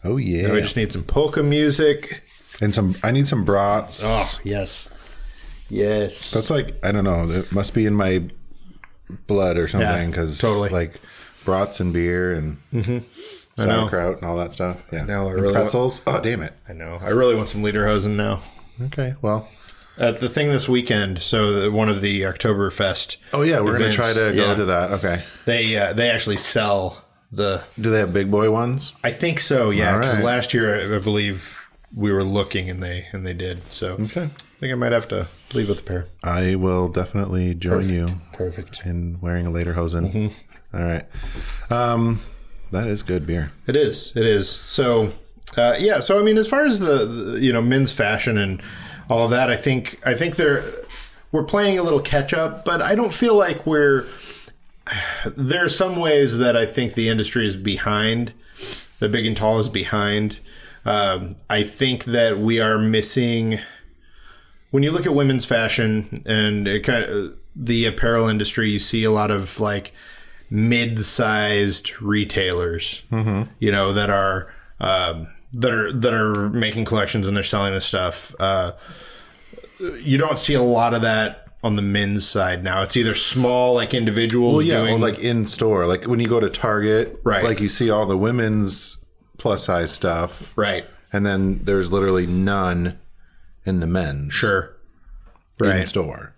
Oh 0.04 0.18
yeah. 0.18 0.52
We 0.52 0.62
just 0.62 0.76
need 0.76 0.92
some 0.92 1.04
polka 1.04 1.44
music. 1.44 2.24
and 2.62 2.74
some. 2.74 2.96
I 3.04 3.12
need 3.12 3.28
some 3.28 3.46
brats. 3.46 4.02
Oh 4.04 4.40
yes, 4.44 4.88
yes. 5.70 6.32
That's 6.32 6.50
like 6.50 6.84
I 6.84 6.92
don't 6.92 7.04
know. 7.04 7.30
It 7.30 7.52
must 7.52 7.76
be 7.76 7.86
in 7.86 7.94
my 7.94 8.24
blood 9.28 9.58
or 9.58 9.68
something 9.68 9.88
Yeah, 9.88 10.06
because 10.08 10.38
totally. 10.40 10.70
like 10.70 11.00
brats 11.46 11.80
and 11.80 11.94
beer 11.94 12.32
and 12.34 12.58
know. 12.72 13.04
sauerkraut 13.56 14.18
and 14.18 14.24
all 14.24 14.38
that 14.38 14.54
stuff. 14.54 14.84
Yeah. 14.92 15.06
know, 15.06 15.28
I 15.28 15.34
And 15.34 15.42
really 15.42 15.54
pretzels. 15.54 16.02
Oh 16.08 16.20
damn 16.22 16.42
it. 16.42 16.54
I 16.68 16.74
know. 16.74 17.00
I 17.02 17.10
really 17.10 17.36
want 17.36 17.50
some 17.50 17.64
lederhosen 17.64 18.16
now. 18.16 18.42
Okay. 18.82 19.16
Well. 19.22 19.48
At 19.98 20.22
the 20.22 20.30
thing 20.30 20.48
this 20.50 20.70
weekend, 20.70 21.22
so 21.22 21.52
the, 21.52 21.72
one 21.72 21.90
of 21.90 22.02
the 22.02 22.22
Oktoberfest. 22.22 23.18
Oh 23.34 23.42
yeah, 23.42 23.60
we're 23.60 23.76
Events, 23.76 23.98
gonna 23.98 24.14
try 24.14 24.24
to 24.30 24.34
go 24.34 24.48
yeah. 24.48 24.56
to 24.56 24.66
that. 24.66 24.92
Okay. 24.92 25.24
They 25.44 25.76
uh, 25.76 25.92
they 25.92 26.10
actually 26.10 26.38
sell 26.38 27.04
the. 27.34 27.64
Do 27.78 27.92
they 27.92 28.00
have 28.00 28.14
big 28.14 28.32
boy 28.32 28.50
ones? 28.50 28.94
I 29.04 29.12
think 29.12 29.42
so. 29.42 29.72
Yeah, 29.72 29.98
because 29.98 30.16
right. 30.16 30.24
last 30.24 30.54
year 30.54 30.96
I 30.96 31.00
believe 31.00 31.59
we 31.96 32.12
were 32.12 32.24
looking 32.24 32.70
and 32.70 32.82
they 32.84 33.08
and 33.12 33.26
they 33.26 33.34
did. 33.34 33.64
So 33.72 33.94
Okay. 33.94 34.24
I 34.24 34.60
think 34.60 34.72
I 34.72 34.76
might 34.76 34.92
have 34.92 35.08
to 35.10 35.28
leave 35.54 35.70
with 35.70 35.80
a 35.80 35.84
pair. 35.84 36.08
I 36.24 36.56
will 36.56 36.90
definitely 36.90 37.54
join 37.56 37.90
you 37.90 38.22
Perfect. 38.34 38.82
in 38.86 39.20
wearing 39.22 39.48
a 39.48 39.50
lederhosen. 39.52 40.12
Mm-hmm. 40.14 40.78
All 40.78 40.84
right. 40.86 41.06
Um, 41.72 42.22
that 42.72 42.88
is 42.88 43.02
good 43.04 43.26
beer. 43.26 43.52
It 43.66 43.76
is. 43.76 44.16
It 44.16 44.26
is. 44.26 44.48
So, 44.50 45.12
uh, 45.58 45.76
yeah. 45.80 46.00
So, 46.02 46.20
I 46.20 46.24
mean, 46.24 46.38
as 46.38 46.48
far 46.48 46.66
as 46.66 46.80
the, 46.80 47.06
the 47.06 47.40
you 47.40 47.52
know 47.52 47.62
men's 47.62 47.92
fashion 47.92 48.38
and 48.38 48.62
all 49.10 49.26
of 49.26 49.32
that, 49.32 49.50
I 49.50 49.56
think 49.58 50.00
I 50.06 50.14
think 50.14 50.36
they're 50.36 50.64
we're 51.32 51.44
playing 51.46 51.80
a 51.80 51.84
little 51.84 52.00
catch 52.02 52.34
up, 52.34 52.66
but 52.66 52.82
I 52.82 52.94
don't 52.96 53.14
feel 53.14 53.36
like 53.36 53.66
we're. 53.66 54.06
There 55.38 55.64
are 55.64 55.70
some 55.70 55.96
ways 55.98 56.38
that 56.40 56.56
I 56.58 56.66
think 56.66 56.94
the 56.94 57.10
industry 57.10 57.48
is 57.48 57.56
behind. 57.56 58.34
The 59.00 59.08
big 59.10 59.26
and 59.26 59.38
tall 59.38 59.58
is 59.60 59.70
behind. 59.70 60.38
Um, 60.86 61.36
I 61.50 61.64
think 61.64 62.06
that 62.06 62.40
we 62.40 62.60
are 62.60 62.78
missing. 62.78 63.60
When 64.72 64.84
you 64.84 64.92
look 64.92 65.06
at 65.06 65.14
women's 65.14 65.46
fashion 65.46 66.22
and 66.26 66.68
it 66.68 66.84
kind 66.84 67.04
of 67.04 67.34
the 67.56 67.86
apparel 67.86 68.28
industry, 68.28 68.70
you 68.70 68.80
see 68.80 69.04
a 69.04 69.12
lot 69.12 69.32
of 69.32 69.60
like 69.60 69.92
mid-sized 70.50 72.02
retailers, 72.02 73.04
you 73.60 73.72
know, 73.72 73.94
that 73.94 74.10
are 74.10 74.54
um, 74.80 75.28
that 75.54 75.72
are 75.72 75.92
that 75.92 76.14
are 76.14 76.50
making 76.50 76.86
collections 76.86 77.28
and 77.28 77.36
they're 77.36 77.44
selling 77.44 77.74
this 77.74 77.86
stuff. 77.86 78.34
Uh, 78.40 78.74
you 80.00 80.18
don't 80.18 80.38
see 80.38 80.54
a 80.54 80.62
lot 80.62 80.94
of 80.94 81.02
that 81.02 81.48
on 81.64 81.76
the 81.76 81.82
men's 81.82 82.28
side 82.28 82.64
now. 82.64 82.82
It's 82.84 82.96
either 82.96 83.16
small 83.16 83.74
like 83.74 83.94
individuals 83.94 84.58
Well, 84.58 84.62
yeah, 84.62 84.82
doing 84.82 85.02
like 85.02 85.20
in 85.20 85.46
store, 85.46 85.88
like 85.88 86.06
when 86.06 86.20
you 86.20 86.28
go 86.28 86.40
to 86.40 86.50
Target, 86.50 87.20
Right. 87.24 87.44
Like 87.44 87.60
you 87.60 87.70
see 87.70 87.90
all 87.90 88.06
the 88.06 88.18
women's 88.18 88.98
plus 89.40 89.64
size 89.66 89.92
stuff, 89.92 90.54
right, 90.56 90.86
and 91.12 91.26
then 91.26 91.60
there's 91.64 91.92
literally 91.92 92.28
none 92.28 93.00
in 93.66 93.80
the 93.80 93.88
men's 93.88 94.34
sure, 94.34 94.76
right. 95.60 95.88
store. 95.88 96.34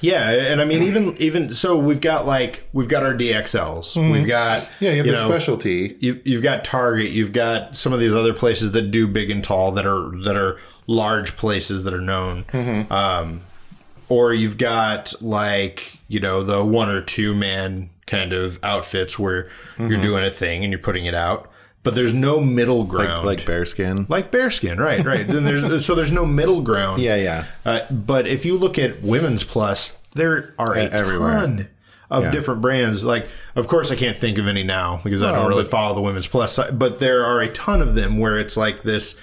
Yeah, 0.00 0.30
and 0.30 0.60
I 0.60 0.64
mean 0.64 0.82
even 0.82 1.16
even 1.18 1.54
so 1.54 1.76
we've 1.78 2.00
got 2.00 2.26
like 2.26 2.68
we've 2.72 2.88
got 2.88 3.04
our 3.04 3.14
DXLs. 3.14 3.94
We've 4.10 4.26
got 4.26 4.62
Mm-hmm. 4.62 4.84
Yeah, 4.84 4.90
you 4.90 4.96
have 4.98 5.06
the 5.06 5.12
know, 5.12 5.28
specialty. 5.28 5.96
you, 6.00 6.20
you've 6.24 6.42
got 6.42 6.64
Target, 6.64 7.10
you've 7.10 7.32
got 7.32 7.76
some 7.76 7.92
of 7.92 8.00
these 8.00 8.12
other 8.12 8.32
places 8.34 8.72
that 8.72 8.90
do 8.90 9.06
big 9.06 9.30
and 9.30 9.42
tall 9.44 9.70
that 9.72 9.86
are 9.86 10.10
that 10.24 10.34
are 10.36 10.58
large 10.88 11.36
places 11.36 11.84
that 11.84 11.94
are 11.94 12.00
known. 12.00 12.42
Mm-hmm. 12.52 12.92
Um, 12.92 13.42
or 14.08 14.32
you've 14.34 14.58
got 14.58 15.14
like 15.22 15.98
you 16.08 16.18
know 16.18 16.42
the 16.42 16.64
one 16.64 16.88
or 16.88 17.00
two 17.00 17.32
man 17.34 17.90
kind 18.06 18.32
of 18.32 18.58
outfits 18.64 19.16
where 19.16 19.44
Mm-hmm. 19.76 19.92
you're 19.92 20.00
doing 20.00 20.24
a 20.24 20.30
thing 20.30 20.64
and 20.64 20.72
you're 20.72 20.80
putting 20.82 21.06
it 21.06 21.14
out, 21.14 21.48
but 21.88 21.94
there's 21.94 22.12
no 22.12 22.38
middle 22.38 22.84
ground. 22.84 23.24
like 23.24 23.46
bearskin. 23.46 24.04
like 24.10 24.30
bearskin, 24.30 24.78
right? 24.78 25.02
Right. 25.02 25.26
then 25.26 25.44
there's 25.44 25.86
so 25.86 25.94
there's 25.94 26.12
no 26.12 26.26
middle 26.26 26.60
ground. 26.60 27.00
Yeah, 27.00 27.16
yeah. 27.16 27.46
Uh, 27.64 27.80
but 27.90 28.26
if 28.26 28.44
you 28.44 28.58
look 28.58 28.78
at 28.78 29.00
women's 29.00 29.42
plus, 29.42 29.96
there 30.12 30.52
are 30.58 30.74
a 30.74 30.82
everywhere. 30.84 31.32
ton 31.32 31.68
of 32.10 32.30
different 32.30 32.60
brands. 32.60 33.02
Like, 33.02 33.26
of 33.56 33.68
course, 33.68 33.90
I 33.90 33.96
can't 33.96 34.18
think 34.18 34.36
of 34.36 34.46
any 34.46 34.64
now 34.64 35.00
because 35.02 35.22
I 35.22 35.32
don't 35.34 35.48
really 35.48 35.62
but- 35.62 35.70
follow 35.70 35.94
the 35.94 36.02
women's 36.02 36.26
plus 36.26 36.52
side. 36.52 36.78
But 36.78 37.00
there 37.00 37.24
are 37.24 37.40
a 37.40 37.48
ton 37.50 37.80
of 37.80 37.94
them 37.94 38.18
where 38.18 38.36
it's 38.36 38.58
like 38.58 38.82
this. 38.82 39.14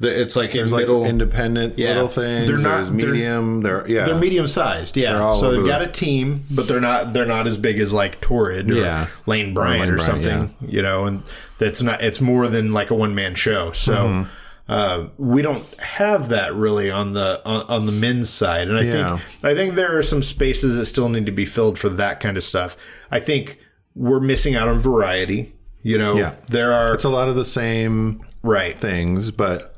It's 0.00 0.34
like 0.36 0.50
in 0.50 0.56
There's 0.58 0.72
like 0.72 0.80
middle. 0.82 1.04
independent 1.04 1.78
Yeah. 1.78 1.90
little 1.94 2.08
things. 2.08 2.48
They're 2.48 2.58
not- 2.58 2.74
there's 2.76 2.90
they're- 2.90 2.96
medium. 3.12 3.62
They're, 3.62 3.84
yeah. 3.88 4.04
they're 4.06 4.16
medium 4.18 4.46
sized, 4.48 4.96
yeah. 4.96 5.36
So 5.36 5.50
they've 5.52 5.62
the- 5.62 5.66
got 5.68 5.82
a 5.82 5.86
team, 5.86 6.42
but 6.50 6.66
they're 6.66 6.80
not 6.80 7.12
they're 7.12 7.24
not 7.26 7.46
as 7.46 7.56
big 7.58 7.78
as 7.78 7.92
like 7.92 8.20
Torrid 8.20 8.70
or 8.70 8.74
Yeah. 8.74 9.06
Lane 9.26 9.54
Bryant 9.54 9.80
Lane 9.82 9.90
or, 9.90 9.96
Bryant, 9.96 10.24
something, 10.24 10.50
you 10.66 10.82
know. 10.82 11.04
And 11.06 11.22
that's 11.58 11.80
not 11.82 12.02
it's 12.02 12.20
more 12.20 12.48
than 12.48 12.72
like 12.72 12.90
a 12.90 12.94
one 12.94 13.14
man 13.14 13.34
show. 13.36 13.70
So 13.72 13.94
Mm-hmm. 13.94 14.30
uh, 14.68 15.04
we 15.16 15.42
don't 15.42 15.64
have 15.78 16.28
that 16.30 16.54
really 16.54 16.90
on 16.90 17.12
the 17.12 17.40
on, 17.46 17.64
on 17.68 17.86
the 17.86 17.92
men's 17.92 18.28
side, 18.30 18.68
and 18.68 18.76
I 18.78 18.82
Yeah. 18.82 19.16
think 19.16 19.20
I 19.44 19.54
think 19.54 19.74
there 19.76 19.96
are 19.96 20.02
some 20.02 20.22
spaces 20.22 20.74
that 20.76 20.86
still 20.86 21.08
need 21.08 21.26
to 21.26 21.32
be 21.32 21.44
filled 21.44 21.78
for 21.78 21.88
that 21.90 22.18
kind 22.18 22.36
of 22.36 22.42
stuff. 22.42 22.76
I 23.12 23.20
think 23.20 23.58
we're 23.94 24.20
missing 24.20 24.56
out 24.56 24.66
on 24.68 24.80
variety. 24.80 25.52
You 25.82 25.98
know, 25.98 26.16
Yeah. 26.16 26.32
there 26.50 26.72
are 26.72 26.94
It's 26.94 27.04
a 27.04 27.10
lot 27.10 27.28
of 27.28 27.36
the 27.36 27.44
same 27.44 28.22
right. 28.42 28.78
things, 28.80 29.30
but 29.30 29.73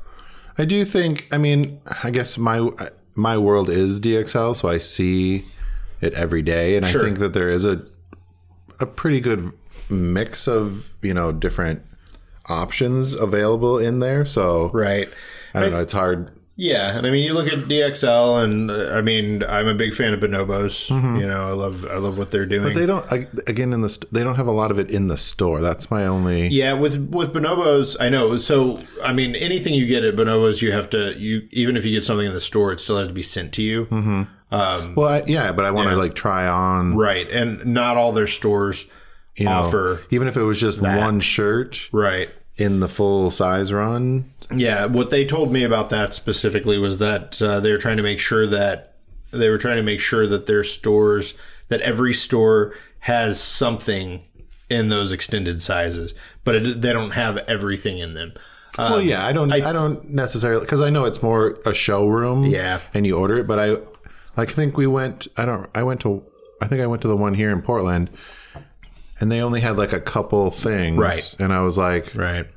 I 0.57 0.65
do 0.65 0.85
think. 0.85 1.27
I 1.31 1.37
mean, 1.37 1.79
I 2.03 2.09
guess 2.09 2.37
my 2.37 2.69
my 3.15 3.37
world 3.37 3.69
is 3.69 3.99
DXL, 3.99 4.55
so 4.55 4.69
I 4.69 4.77
see 4.77 5.45
it 6.01 6.13
every 6.13 6.41
day, 6.41 6.75
and 6.75 6.85
Sure. 6.85 7.01
I 7.01 7.03
think 7.05 7.19
that 7.19 7.33
there 7.33 7.49
is 7.49 7.65
a 7.65 7.83
a 8.79 8.85
pretty 8.85 9.19
good 9.19 9.51
mix 9.89 10.47
of 10.47 10.91
you 11.01 11.13
know 11.13 11.31
different 11.31 11.81
options 12.47 13.13
available 13.13 13.77
in 13.77 13.99
there. 13.99 14.25
So 14.25 14.69
Right. 14.73 15.09
I 15.53 15.61
don't 15.61 15.71
know. 15.71 15.79
It's 15.79 15.93
hard. 15.93 16.31
Yeah, 16.59 16.97
and 16.97 17.05
I 17.05 17.11
mean, 17.11 17.23
you 17.23 17.35
look 17.35 17.45
at 17.47 17.65
DXL, 17.69 18.43
and 18.43 18.71
uh, 18.71 18.89
I 18.91 19.01
mean, 19.03 19.43
I'm 19.43 19.67
a 19.67 19.75
big 19.75 19.93
fan 19.93 20.11
of 20.13 20.19
Bonobos. 20.21 20.89
You 20.89 21.27
know, 21.27 21.47
I 21.47 21.51
love 21.51 21.85
I 21.85 21.97
love 21.97 22.17
what 22.17 22.31
they're 22.31 22.47
doing. 22.47 22.63
But 22.63 22.73
they 22.73 22.87
don't 22.87 23.05
I- 23.13 23.27
again 23.45 23.73
in 23.73 23.81
the 23.81 23.89
st- 23.89 24.11
they 24.11 24.23
don't 24.23 24.35
have 24.35 24.47
a 24.47 24.51
lot 24.51 24.71
of 24.71 24.79
it 24.79 24.89
in 24.89 25.07
the 25.07 25.17
store. 25.17 25.61
That's 25.61 25.91
my 25.91 26.07
only. 26.07 26.47
yeah, 26.47 26.73
with 26.73 26.97
with 27.11 27.31
Bonobos, 27.31 27.95
I 27.99 28.09
know. 28.09 28.37
So, 28.37 28.81
I 29.03 29.13
mean, 29.13 29.35
anything 29.35 29.75
you 29.75 29.85
get 29.85 30.03
at 30.03 30.15
Bonobos, 30.15 30.61
you 30.63 30.71
have 30.71 30.89
to 30.89 31.13
you 31.19 31.47
even 31.51 31.77
if 31.77 31.85
you 31.85 31.91
get 31.91 32.03
something 32.03 32.25
in 32.25 32.33
the 32.33 32.41
store, 32.41 32.71
it 32.73 32.79
still 32.79 32.97
has 32.97 33.07
to 33.07 33.13
be 33.13 33.21
sent 33.23 33.53
to 33.53 33.61
you. 33.61 33.85
Mm-hmm. 33.85 34.93
Well, 34.95 35.07
I, 35.07 35.23
yeah, 35.27 35.51
but 35.51 35.63
I 35.65 35.69
want 35.71 35.89
to 35.91 35.95
like 35.95 36.15
try 36.15 36.47
on. 36.47 36.95
Right, 36.97 37.29
and 37.29 37.65
not 37.67 37.97
all 37.97 38.13
their 38.13 38.25
stores 38.27 38.89
You 39.35 39.45
know, 39.45 39.51
offer. 39.51 40.01
even 40.09 40.27
if 40.27 40.37
it 40.37 40.43
was 40.43 40.59
just 40.59 40.81
one 40.81 41.19
shirt 41.19 41.87
Right. 41.91 42.29
In 42.57 42.79
the 42.79 42.87
full 42.87 43.31
size 43.31 43.71
run. 43.71 44.31
Yeah, 44.55 44.85
what 44.85 45.09
they 45.09 45.25
told 45.25 45.51
me 45.51 45.63
about 45.63 45.89
that 45.89 46.13
specifically 46.13 46.77
was 46.77 46.97
that 46.99 47.41
uh, 47.41 47.59
they 47.59 47.71
were 47.71 47.77
trying 47.77 47.97
to 47.97 48.03
make 48.03 48.19
sure 48.19 48.47
that 48.47 48.95
they 49.31 49.49
were 49.49 49.57
trying 49.57 49.77
to 49.77 49.83
make 49.83 49.99
sure 49.99 50.25
that 50.27 50.47
their 50.47 50.63
stores 50.63 51.33
that 51.67 51.81
every 51.81 52.13
store 52.13 52.73
has 52.99 53.39
something 53.41 54.21
in 54.69 54.89
those 54.89 55.11
extended 55.11 55.61
sizes, 55.61 56.13
but 56.43 56.55
it, 56.55 56.81
they 56.81 56.93
don't 56.93 57.11
have 57.11 57.37
everything 57.39 57.99
in 57.99 58.13
them. 58.13 58.33
Um, 58.77 58.91
Well, 58.91 59.01
yeah, 59.01 59.25
I 59.25 59.33
don't. 59.33 59.51
I, 59.51 59.59
don't 59.59 60.09
necessarily 60.09 60.61
because 60.61 60.81
I 60.81 60.89
know 60.89 61.05
it's 61.05 61.21
more 61.21 61.57
a 61.65 61.73
showroom. 61.73 62.45
Yeah. 62.45 62.79
and 62.93 63.05
you 63.05 63.17
order 63.17 63.39
it, 63.39 63.47
but 63.47 63.59
I 63.59 63.77
like 64.35 64.51
think 64.51 64.77
we 64.77 64.87
went. 64.87 65.27
I 65.35 65.45
don't. 65.45 65.69
I 65.75 65.83
went 65.83 66.01
to. 66.01 66.23
I 66.61 66.67
think 66.67 66.81
I 66.81 66.87
went 66.87 67.01
to 67.03 67.07
the 67.07 67.17
one 67.17 67.33
here 67.33 67.51
in 67.51 67.61
Portland, 67.61 68.09
and 69.19 69.31
they 69.31 69.41
only 69.41 69.61
had 69.61 69.77
like 69.77 69.93
a 69.93 70.01
couple 70.01 70.51
things. 70.51 70.97
Right. 70.97 71.35
and 71.39 71.51
I 71.53 71.61
was 71.61 71.77
like, 71.77 72.13
Right. 72.15 72.47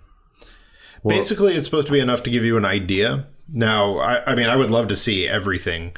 Basically, 1.07 1.55
it's 1.55 1.67
supposed 1.67 1.87
to 1.87 1.93
be 1.93 2.01
enough 2.01 2.23
to 2.25 2.31
give 2.31 2.45
you 2.45 2.59
an 2.59 2.65
idea. 2.67 3.27
Now, 3.53 3.99
I, 3.99 4.33
I 4.33 4.35
mean, 4.35 4.49
I 4.49 4.57
would 4.57 4.71
love 4.71 4.89
to 4.89 4.97
see 4.97 5.27
everything, 5.27 5.93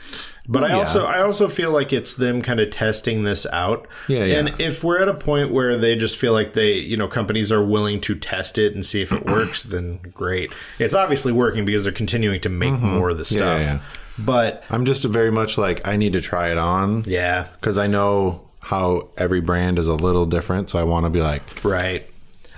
but 0.48 0.64
I 0.64 0.72
also 0.72 1.04
I 1.04 1.22
also 1.22 1.48
feel 1.48 1.70
like 1.70 1.92
it's 1.92 2.14
them 2.14 2.40
kind 2.40 2.60
of 2.60 2.70
testing 2.70 3.24
this 3.24 3.46
out. 3.52 3.86
Yeah, 4.08 4.24
yeah. 4.24 4.38
And 4.38 4.60
if 4.60 4.82
we're 4.82 5.00
at 5.00 5.08
a 5.08 5.14
point 5.14 5.52
where 5.52 5.76
they 5.76 5.96
just 5.96 6.18
feel 6.18 6.32
like 6.32 6.54
they, 6.54 6.74
you 6.74 6.96
know, 6.96 7.08
companies 7.08 7.52
are 7.52 7.62
willing 7.62 8.00
to 8.02 8.14
test 8.14 8.58
it 8.58 8.74
and 8.74 8.86
see 8.86 9.02
if 9.02 9.12
it 9.12 9.26
works, 9.26 9.62
then 9.64 9.98
great. 10.14 10.52
It's 10.78 10.94
obviously 10.94 11.32
working 11.32 11.64
because 11.64 11.84
they're 11.84 11.92
continuing 11.92 12.40
to 12.40 12.48
make 12.48 12.72
more 12.72 13.10
of 13.10 13.18
the 13.18 13.24
stuff. 13.24 13.60
Mm-hmm. 13.60 13.76
yeah. 13.76 13.80
But 14.18 14.64
I'm 14.70 14.84
just 14.84 15.04
very 15.04 15.30
much 15.32 15.58
like 15.58 15.86
I 15.86 15.96
need 15.96 16.12
to 16.14 16.20
try 16.20 16.50
it 16.50 16.58
on 16.58 17.04
yeah, 17.06 17.48
because 17.54 17.76
I 17.76 17.86
know 17.86 18.42
how 18.62 19.10
every 19.18 19.40
brand 19.40 19.78
is 19.78 19.86
a 19.88 19.94
little 19.94 20.24
different. 20.26 20.70
So 20.70 20.78
I 20.78 20.84
want 20.84 21.04
to 21.04 21.10
be 21.10 21.20
like, 21.20 21.42
right. 21.64 22.08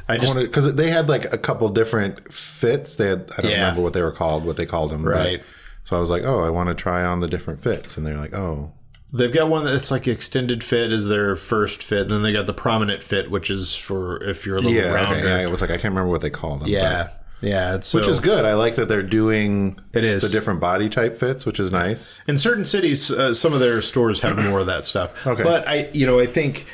I 0.08 0.18
just 0.18 0.34
because 0.36 0.74
they 0.74 0.90
had 0.90 1.08
like 1.08 1.32
a 1.32 1.38
couple 1.38 1.68
different 1.70 2.32
fits. 2.32 2.96
They 2.96 3.08
had 3.08 3.30
I 3.38 3.42
don't 3.42 3.50
Yeah. 3.50 3.60
remember 3.62 3.82
what 3.82 3.94
they 3.94 4.02
were 4.02 4.12
called, 4.12 4.44
what 4.44 4.56
they 4.56 4.66
called 4.66 4.90
them. 4.90 5.02
but- 5.02 5.10
Right. 5.10 5.42
so 5.84 5.96
I 5.96 6.00
was 6.00 6.10
like, 6.10 6.22
oh, 6.24 6.44
I 6.44 6.50
want 6.50 6.68
to 6.68 6.74
try 6.74 7.04
on 7.04 7.20
the 7.20 7.26
different 7.28 7.62
fits, 7.62 7.96
and 7.96 8.06
they're 8.06 8.18
like, 8.18 8.34
oh, 8.34 8.72
They've 9.16 9.32
got 9.32 9.48
one 9.48 9.64
that's 9.64 9.92
like 9.92 10.08
extended 10.08 10.64
fit 10.64 10.90
is 10.90 11.08
their 11.08 11.36
first 11.36 11.84
fit. 11.84 12.08
Then 12.08 12.22
they 12.24 12.32
got 12.32 12.46
the 12.46 12.52
prominent 12.52 13.00
fit, 13.00 13.30
which 13.30 13.48
is 13.48 13.76
for 13.76 14.20
if 14.24 14.44
you're 14.44 14.56
a 14.56 14.60
little 14.60 14.72
yeah, 14.76 14.92
rounder. 14.92 15.14
okay, 15.20 15.28
yeah. 15.28 15.38
It 15.38 15.50
was 15.50 15.60
like 15.60 15.70
I 15.70 15.74
can't 15.74 15.84
remember 15.94 16.10
what 16.10 16.20
they 16.20 16.30
called 16.30 16.62
them. 16.62 16.68
Yeah. 16.68 17.10
Yeah, 17.44 17.74
it's 17.74 17.92
which 17.92 18.08
is 18.08 18.20
good. 18.20 18.44
I 18.44 18.54
like 18.54 18.76
that 18.76 18.88
they're 18.88 19.02
doing 19.02 19.78
It 19.92 20.02
is. 20.04 20.22
the 20.22 20.28
different 20.28 20.60
body 20.60 20.88
type 20.88 21.18
fits, 21.18 21.44
which 21.44 21.60
is 21.60 21.70
nice. 21.70 22.20
in 22.26 22.38
certain 22.38 22.64
cities. 22.64 23.10
Uh, 23.10 23.34
some 23.34 23.52
of 23.52 23.60
their 23.60 23.82
stores 23.82 24.20
have 24.20 24.38
more 24.38 24.60
of 24.60 24.66
that 24.66 24.84
stuff. 24.84 25.26
Okay. 25.26 25.42
but 25.42 25.66
I, 25.68 25.88
you 25.92 26.06
know, 26.06 26.18
I 26.18 26.26
think 26.26 26.66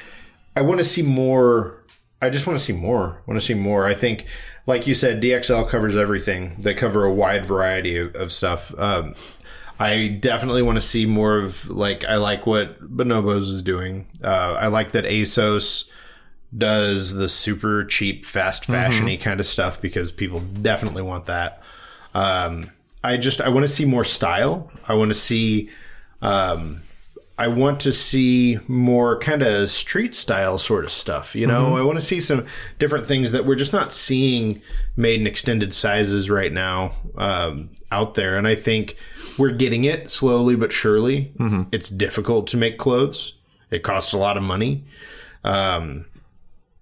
I 0.57 0.63
want 0.63 0.79
to 0.79 0.85
see 0.85 1.03
more. 1.03 1.77
I 2.23 2.31
just 2.31 2.47
want 2.47 2.59
to 2.59 2.65
see 2.65 2.73
more. 2.73 3.19
I 3.27 3.31
want 3.31 3.41
to 3.41 3.47
see 3.47 3.55
more. 3.55 3.87
I 3.87 3.95
think, 3.95 4.27
like 4.67 4.87
you 4.87 4.95
said, 4.95 5.23
DXL 5.23 5.69
covers 5.69 5.97
everything. 5.97 6.55
They 6.59 6.75
cover 6.75 7.05
a 7.05 7.13
wide 7.13 7.47
variety 7.47 7.97
of, 7.97 8.15
of 8.15 8.33
stuff. 8.33 8.75
Um, 8.79 9.15
I 9.79 10.09
definitely 10.09 10.63
want 10.63 10.77
to 10.77 10.83
see 10.83 11.07
more 11.07 11.39
of 11.39 11.69
like 11.71 12.05
I 12.05 12.17
like 12.17 12.47
what 12.47 12.81
Bonobos 12.95 13.43
is 13.53 13.63
doing. 13.63 14.07
Uh, 14.23 14.57
I 14.61 14.67
like 14.67 14.93
that 14.93 15.05
ASOS 15.05 15.89
does 16.57 17.15
the 17.15 17.29
super 17.29 17.85
cheap, 17.85 18.27
fast 18.27 18.67
fashiony 18.67 19.21
kind 19.21 19.41
of 19.41 19.47
stuff 19.47 19.81
because 19.81 20.11
people 20.11 20.41
definitely 20.41 21.03
want 21.03 21.27
that. 21.27 21.63
Um, 22.15 22.71
I 23.03 23.17
just 23.17 23.41
I 23.41 23.49
want 23.49 23.67
to 23.67 23.73
see 23.73 23.85
more 23.85 24.05
style. 24.05 24.71
I 24.87 24.95
want 24.95 25.11
to 25.11 25.15
see. 25.15 25.71
Um, 26.23 26.83
I 27.39 27.49
want 27.49 27.81
to 27.81 27.93
see 27.93 28.59
more 28.69 29.19
kind 29.19 29.41
of 29.43 29.71
street 29.71 30.15
style 30.15 30.59
sort 30.59 30.85
of 30.85 30.91
stuff. 30.91 31.35
You 31.35 31.47
know, 31.47 31.75
I 31.79 31.81
want 31.83 31.99
to 31.99 32.05
see 32.05 32.21
some 32.21 32.45
different 32.79 33.07
things 33.07 33.33
that 33.33 33.47
we're 33.47 33.55
just 33.55 33.73
not 33.73 33.95
seeing 33.95 34.61
made 34.95 35.23
in 35.23 35.27
extended 35.27 35.73
sizes 35.73 36.29
right 36.29 36.53
now 36.53 36.93
um, 37.17 37.71
out 37.91 38.13
there. 38.15 38.37
And 38.37 38.47
I 38.47 38.57
think 38.57 38.97
we're 39.39 39.53
getting 39.53 39.85
it 39.85 40.11
slowly 40.11 40.55
but 40.55 40.71
surely. 40.71 41.33
It's 41.73 41.89
difficult 41.89 42.47
to 42.49 42.59
make 42.59 42.77
clothes. 42.77 43.37
It 43.71 43.83
costs 43.83 44.13
a 44.13 44.19
lot 44.19 44.37
of 44.37 44.43
money. 44.43 44.85
Um, 45.43 46.05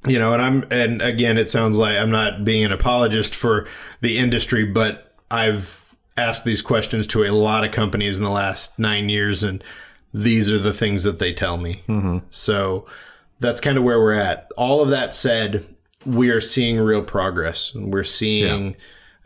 you 0.08 0.18
know, 0.18 0.32
and 0.32 0.42
I'm, 0.42 0.64
and 0.70 1.02
again, 1.02 1.38
it 1.38 1.50
sounds 1.50 1.76
like 1.78 1.96
I'm 1.96 2.10
not 2.10 2.44
being 2.44 2.64
an 2.64 2.72
apologist 2.72 3.34
for 3.34 3.66
the 4.00 4.18
industry, 4.18 4.64
but 4.64 5.14
I've 5.30 5.94
asked 6.16 6.44
these 6.44 6.62
questions 6.62 7.06
to 7.08 7.24
a 7.24 7.30
lot 7.30 7.64
of 7.64 7.70
companies 7.72 8.18
in 8.18 8.24
the 8.24 8.30
last 8.30 8.78
nine 8.78 9.08
years, 9.08 9.42
and 9.44 9.62
these 10.12 10.50
are 10.50 10.58
the 10.58 10.72
things 10.72 11.04
that 11.04 11.18
they 11.18 11.32
tell 11.32 11.56
me. 11.58 11.82
So 12.30 12.86
that's 13.40 13.60
kind 13.60 13.78
of 13.78 13.84
where 13.84 14.00
we're 14.00 14.14
at. 14.14 14.50
All 14.56 14.80
of 14.82 14.88
that 14.90 15.14
said, 15.14 15.66
we 16.06 16.30
are 16.30 16.40
seeing 16.40 16.78
real 16.80 17.02
progress. 17.02 17.74
We're 17.74 18.02
seeing, 18.04 18.74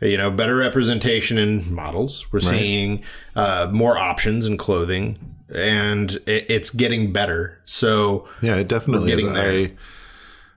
you 0.01 0.17
know, 0.17 0.29
better 0.29 0.55
representation 0.55 1.37
in 1.37 1.73
models. 1.73 2.31
We're 2.31 2.41
seeing 2.41 3.03
uh, 3.35 3.69
more 3.71 3.97
options 3.97 4.45
in 4.45 4.57
clothing, 4.57 5.17
and 5.53 6.11
it, 6.27 6.45
it's 6.49 6.69
getting 6.69 7.13
better. 7.13 7.59
So 7.65 8.27
Yeah, 8.41 8.55
it 8.57 8.67
definitely 8.67 9.11
is. 9.13 9.19
getting 9.21 9.33
there. 9.33 9.49
I, 9.51 9.71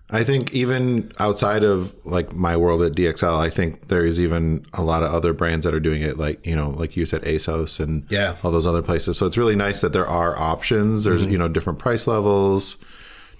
I 0.09 0.23
think 0.23 0.53
even 0.53 1.11
outside 1.19 1.65
of 1.65 1.93
like 2.05 2.33
my 2.33 2.57
world 2.57 2.81
at 2.83 2.93
DXL, 2.93 3.39
I 3.41 3.51
think 3.51 3.89
there's 3.89 4.21
even 4.21 4.65
a 4.73 4.83
lot 4.83 5.03
of 5.03 5.13
other 5.13 5.33
brands 5.33 5.65
that 5.65 5.75
are 5.75 5.81
doing 5.81 6.03
it, 6.03 6.17
like 6.17 6.47
you 6.47 6.55
know, 6.55 6.71
like 6.71 6.97
you 6.97 7.05
said, 7.05 7.23
ASOS 7.23 7.81
and 7.81 8.05
Yeah. 8.09 8.37
all 8.45 8.53
those 8.53 8.67
other 8.69 8.83
places. 8.83 9.19
So 9.19 9.27
it's 9.27 9.37
really 9.37 9.57
nice 9.57 9.81
that 9.81 9.93
there 9.93 10.07
are 10.07 10.39
options. 10.39 11.05
There's 11.05 11.23
mm-hmm. 11.23 11.33
you 11.33 11.39
know 11.39 11.49
different 11.49 11.81
price 11.81 12.07
levels, 12.07 12.77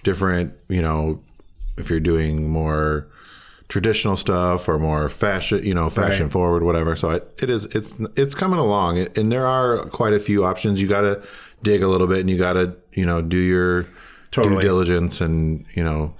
different 0.03 0.53
you 0.67 0.81
know 0.81 1.21
if 1.77 1.89
you're 1.89 1.99
doing 2.01 2.49
more 2.49 3.07
traditional 3.69 4.15
stuff 4.17 4.67
or 4.69 4.79
more 4.79 5.09
fashion, 5.09 5.63
you 5.63 5.73
know, 5.73 5.89
fashion 5.89 6.23
Right. 6.23 6.31
forward, 6.31 6.63
whatever. 6.63 6.95
So 6.95 7.11
I, 7.11 7.15
it 7.41 7.49
is, 7.49 7.65
it's, 7.65 7.99
it's 8.15 8.33
coming 8.33 8.59
along 8.59 8.99
and 9.17 9.29
there 9.31 9.45
are 9.45 9.79
quite 9.89 10.13
a 10.13 10.19
few 10.21 10.45
options. 10.45 10.81
You 10.81 10.87
got 10.87 11.01
to 11.01 11.21
dig 11.63 11.83
a 11.83 11.87
little 11.87 12.07
bit 12.07 12.21
and 12.21 12.29
you 12.29 12.37
got 12.37 12.53
to, 12.53 12.75
you 12.93 13.05
know, 13.05 13.21
do 13.21 13.37
your 13.37 13.85
Totally. 14.31 14.55
due 14.55 14.61
diligence 14.61 15.19
and, 15.19 15.65
you 15.75 15.83
know, 15.83 16.13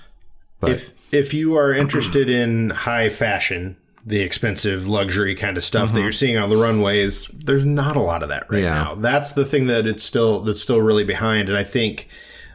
but 0.60 0.72
if 0.72 0.89
if 1.12 1.34
you 1.34 1.56
are 1.56 1.74
interested 1.74 2.30
in 2.30 2.70
high 2.72 3.10
fashion, 3.10 3.78
the 4.06 4.22
expensive 4.22 4.88
luxury 4.88 5.36
kind 5.36 5.56
of 5.58 5.63
stuff 5.63 5.93
that 5.93 6.02
you're 6.02 6.12
seeing 6.12 6.38
on 6.38 6.50
the 6.50 6.58
runways, 6.58 7.28
there's 7.28 7.65
not 7.65 7.96
a 7.96 8.02
lot 8.02 8.24
of 8.24 8.30
that 8.30 8.50
right 8.52 8.63
Yeah. 8.63 8.74
now. 8.74 8.96
That's 8.96 9.32
the 9.34 9.46
thing 9.46 9.67
that 9.67 9.86
it's 9.88 10.04
still 10.04 10.41
that's 10.41 10.62
still 10.62 10.82
really 10.82 11.04
behind, 11.04 11.48
and 11.50 11.58
I 11.58 11.63
think 11.63 12.08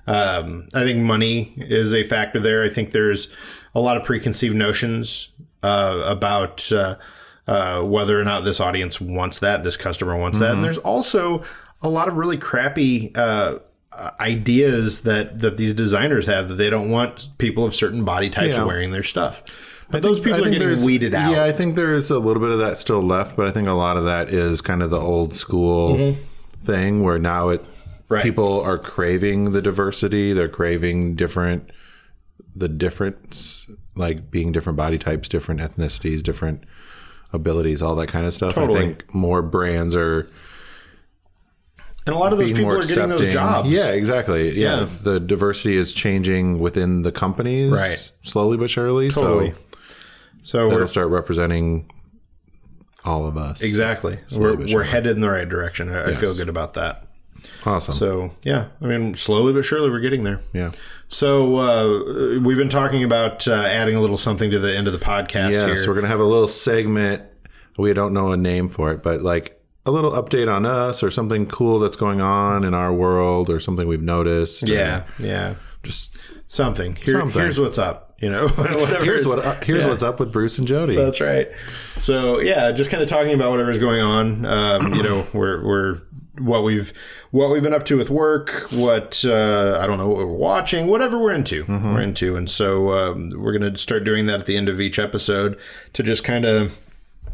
um, 0.07 0.69
I 0.75 0.83
think 0.83 0.99
money 0.99 1.55
is 1.57 1.95
a 1.95 2.03
factor 2.03 2.41
there. 2.41 2.63
I 2.65 2.69
think 2.69 2.91
there's 2.91 3.29
a 3.75 3.81
lot 3.81 3.97
of 3.97 4.05
preconceived 4.05 4.55
notions 4.57 5.29
uh, 5.63 6.03
about 6.05 6.71
uh, 6.73 6.97
uh, 7.47 7.83
whether 7.83 8.21
or 8.21 8.25
not 8.25 8.45
this 8.45 8.61
audience 8.61 9.01
wants 9.01 9.39
that, 9.39 9.63
this 9.65 9.77
customer 9.77 10.17
wants 10.17 10.39
that, 10.41 10.53
and 10.53 10.65
there's 10.65 10.79
also 10.79 11.43
a 11.83 11.89
lot 11.89 12.09
of 12.09 12.15
really 12.17 12.37
crappy. 12.39 13.13
Uh, 13.97 14.11
ideas 14.21 15.03
that 15.03 15.41
that 15.41 15.59
these 15.59 15.75
designers 15.75 16.25
have 16.27 16.49
that 16.49 16.55
they 16.55 16.71
don't 16.71 16.91
want 16.91 17.29
people 17.37 17.65
of 17.65 17.75
certain 17.75 18.05
body 18.05 18.31
types 18.31 18.55
Yeah. 18.57 18.65
wearing 18.65 18.91
their 18.91 19.03
stuff. 19.03 19.43
But 19.91 19.99
I 19.99 20.01
those 20.01 20.19
people 20.19 20.35
I 20.35 20.39
are 20.39 20.43
think 20.49 20.59
getting 20.59 20.85
weeded 20.87 21.13
out. 21.15 21.31
Yeah, 21.33 21.45
I 21.45 21.53
think 21.53 21.75
there 21.77 21.93
is 21.93 22.11
a 22.11 22.19
little 22.19 22.41
bit 22.41 22.51
of 22.51 22.59
that 22.59 22.79
still 22.79 23.03
left, 23.03 23.37
but 23.37 23.47
I 23.47 23.51
think 23.51 23.69
a 23.69 23.73
lot 23.75 23.99
of 23.99 24.05
that 24.05 24.31
is 24.31 24.63
kind 24.63 24.83
of 24.83 24.89
the 24.89 24.99
old 25.01 25.35
school 25.35 26.17
thing 26.65 27.03
where 27.03 27.19
now 27.19 27.51
it 27.51 27.61
Mm-hmm. 27.63 28.15
Right. 28.15 28.23
people 28.25 28.61
are 28.61 28.77
craving 28.79 29.53
the 29.53 29.63
diversity, 29.63 30.33
they're 30.35 30.49
craving 30.49 31.15
different 31.15 31.71
the 32.55 32.69
difference 32.69 33.67
like 33.95 34.31
being 34.31 34.53
different 34.53 34.77
body 34.77 34.99
types, 34.99 35.29
different 35.29 35.61
ethnicities, 35.63 36.23
different 36.23 36.65
abilities, 37.33 37.81
all 37.83 37.95
that 37.97 38.09
kind 38.09 38.27
of 38.27 38.35
stuff. 38.35 38.55
Totally. 38.55 38.79
I 38.79 38.83
think 38.83 39.15
more 39.15 39.41
brands 39.43 39.95
are 39.95 40.27
and 42.07 42.15
a 42.15 42.19
lot 42.19 42.33
of 42.33 42.39
those 42.39 42.53
people 42.53 42.71
are 42.71 42.83
getting 42.83 43.09
those 43.09 43.29
jobs. 43.33 43.71
Yeah, 43.71 43.89
exactly. 43.91 44.59
Yeah. 44.59 44.81
Yeah. 44.81 44.89
The 45.03 45.21
diversity 45.21 45.77
is 45.77 45.93
changing 45.93 46.59
within 46.59 47.03
the 47.03 47.13
companies 47.13 47.73
Right. 47.73 48.13
slowly 48.23 48.57
but 48.57 48.71
surely. 48.71 49.11
Totally. 49.11 49.51
So 50.43 50.69
So 50.69 50.69
we're 50.69 50.87
start 50.87 51.09
representing 51.09 51.89
all 53.05 53.27
of 53.27 53.37
us. 53.37 53.63
exactly 53.63 54.19
Slowly 54.29 54.67
we're, 54.67 54.75
we're 54.79 54.83
headed 54.85 55.13
in 55.17 55.21
the 55.21 55.31
right 55.31 55.49
direction. 55.49 55.95
I, 55.95 56.11
I 56.11 56.13
feel 56.15 56.35
good 56.37 56.49
about 56.49 56.75
that. 56.75 57.07
Awesome. 57.67 57.95
So 57.95 58.31
yeah, 58.45 58.67
I 58.81 58.87
mean, 58.87 59.15
slowly 59.15 59.53
but 59.53 59.65
surely 59.65 59.91
we're 59.91 60.01
getting 60.01 60.23
there. 60.25 60.41
yeah. 60.53 60.71
So 61.09 61.57
uh, 61.59 62.39
we've 62.41 62.57
been 62.57 62.69
talking 62.69 63.05
about 63.05 63.47
uh, 63.47 63.53
adding 63.55 63.97
a 63.97 64.01
little 64.01 64.17
something 64.17 64.51
to 64.51 64.59
the 64.59 64.75
end 64.77 64.87
of 64.87 64.93
the 64.93 64.99
podcast 64.99 65.51
Yes, 65.51 65.81
here. 65.81 65.89
we're 65.89 65.95
gonna 65.97 66.09
have 66.09 66.21
a 66.21 66.25
little 66.25 66.49
segment. 66.49 67.23
We 67.77 67.93
don't 67.93 68.13
know 68.13 68.33
a 68.33 68.37
name 68.37 68.69
for 68.69 68.93
it, 68.93 69.03
but 69.03 69.23
like 69.23 69.61
a 69.85 69.91
little 69.91 70.13
update 70.13 70.53
on 70.55 70.65
us 70.67 71.03
or 71.03 71.11
something 71.11 71.47
cool 71.47 71.79
that's 71.79 71.97
going 71.97 72.21
on 72.21 72.65
in 72.65 72.75
our 72.75 72.93
world 72.93 73.51
or 73.51 73.59
something 73.61 73.87
we've 73.89 74.03
noticed. 74.03 74.69
yeah, 74.69 75.05
yeah, 75.19 75.55
just 75.83 76.17
something. 76.47 76.97
Here, 76.97 77.19
Something. 77.19 77.41
Here's 77.43 77.59
what's 77.59 77.79
up. 77.79 78.15
You 78.21 78.31
know, 78.31 78.47
whatever. 78.55 79.05
here's 79.05 79.27
what 79.27 79.41
uh, 79.41 79.55
here's 79.65 79.83
yeah. 79.83 79.89
what's 79.91 80.03
up 80.05 80.21
with 80.21 80.31
Bruce 80.33 80.57
and 80.59 80.69
Jody. 80.69 80.95
That's 80.95 81.21
right. 81.21 81.49
So 82.01 82.39
yeah, 82.41 82.71
just 82.71 82.91
kind 82.91 83.03
of 83.03 83.09
talking 83.09 83.33
about 83.35 83.51
whatever's 83.51 83.79
going 83.81 84.01
on. 84.01 84.47
Um, 84.47 84.95
you 84.95 85.03
know, 85.03 85.27
we're 85.35 85.65
we're 85.67 85.99
what 86.39 86.63
we've 86.63 86.93
what 87.33 87.51
we've 87.51 87.63
been 87.65 87.75
up 87.75 87.85
to 87.87 87.97
with 87.99 88.11
work. 88.11 88.51
What 88.71 89.25
uh, 89.27 89.79
I 89.83 89.89
don't 89.89 89.99
know 89.99 90.07
what 90.07 90.19
we're 90.19 90.27
watching. 90.27 90.87
Whatever 90.87 91.19
we're 91.19 91.33
into, 91.33 91.65
Mm-hmm. 91.65 91.93
we're 91.95 92.01
into, 92.03 92.37
and 92.37 92.49
so 92.49 92.93
um, 92.93 93.31
we're 93.37 93.53
gonna 93.59 93.77
start 93.77 94.05
doing 94.05 94.27
that 94.27 94.39
at 94.39 94.47
the 94.47 94.57
end 94.57 94.69
of 94.69 94.81
each 94.81 95.01
episode 95.01 95.59
to 95.95 96.05
just 96.05 96.23
kind 96.23 96.45
of 96.45 96.79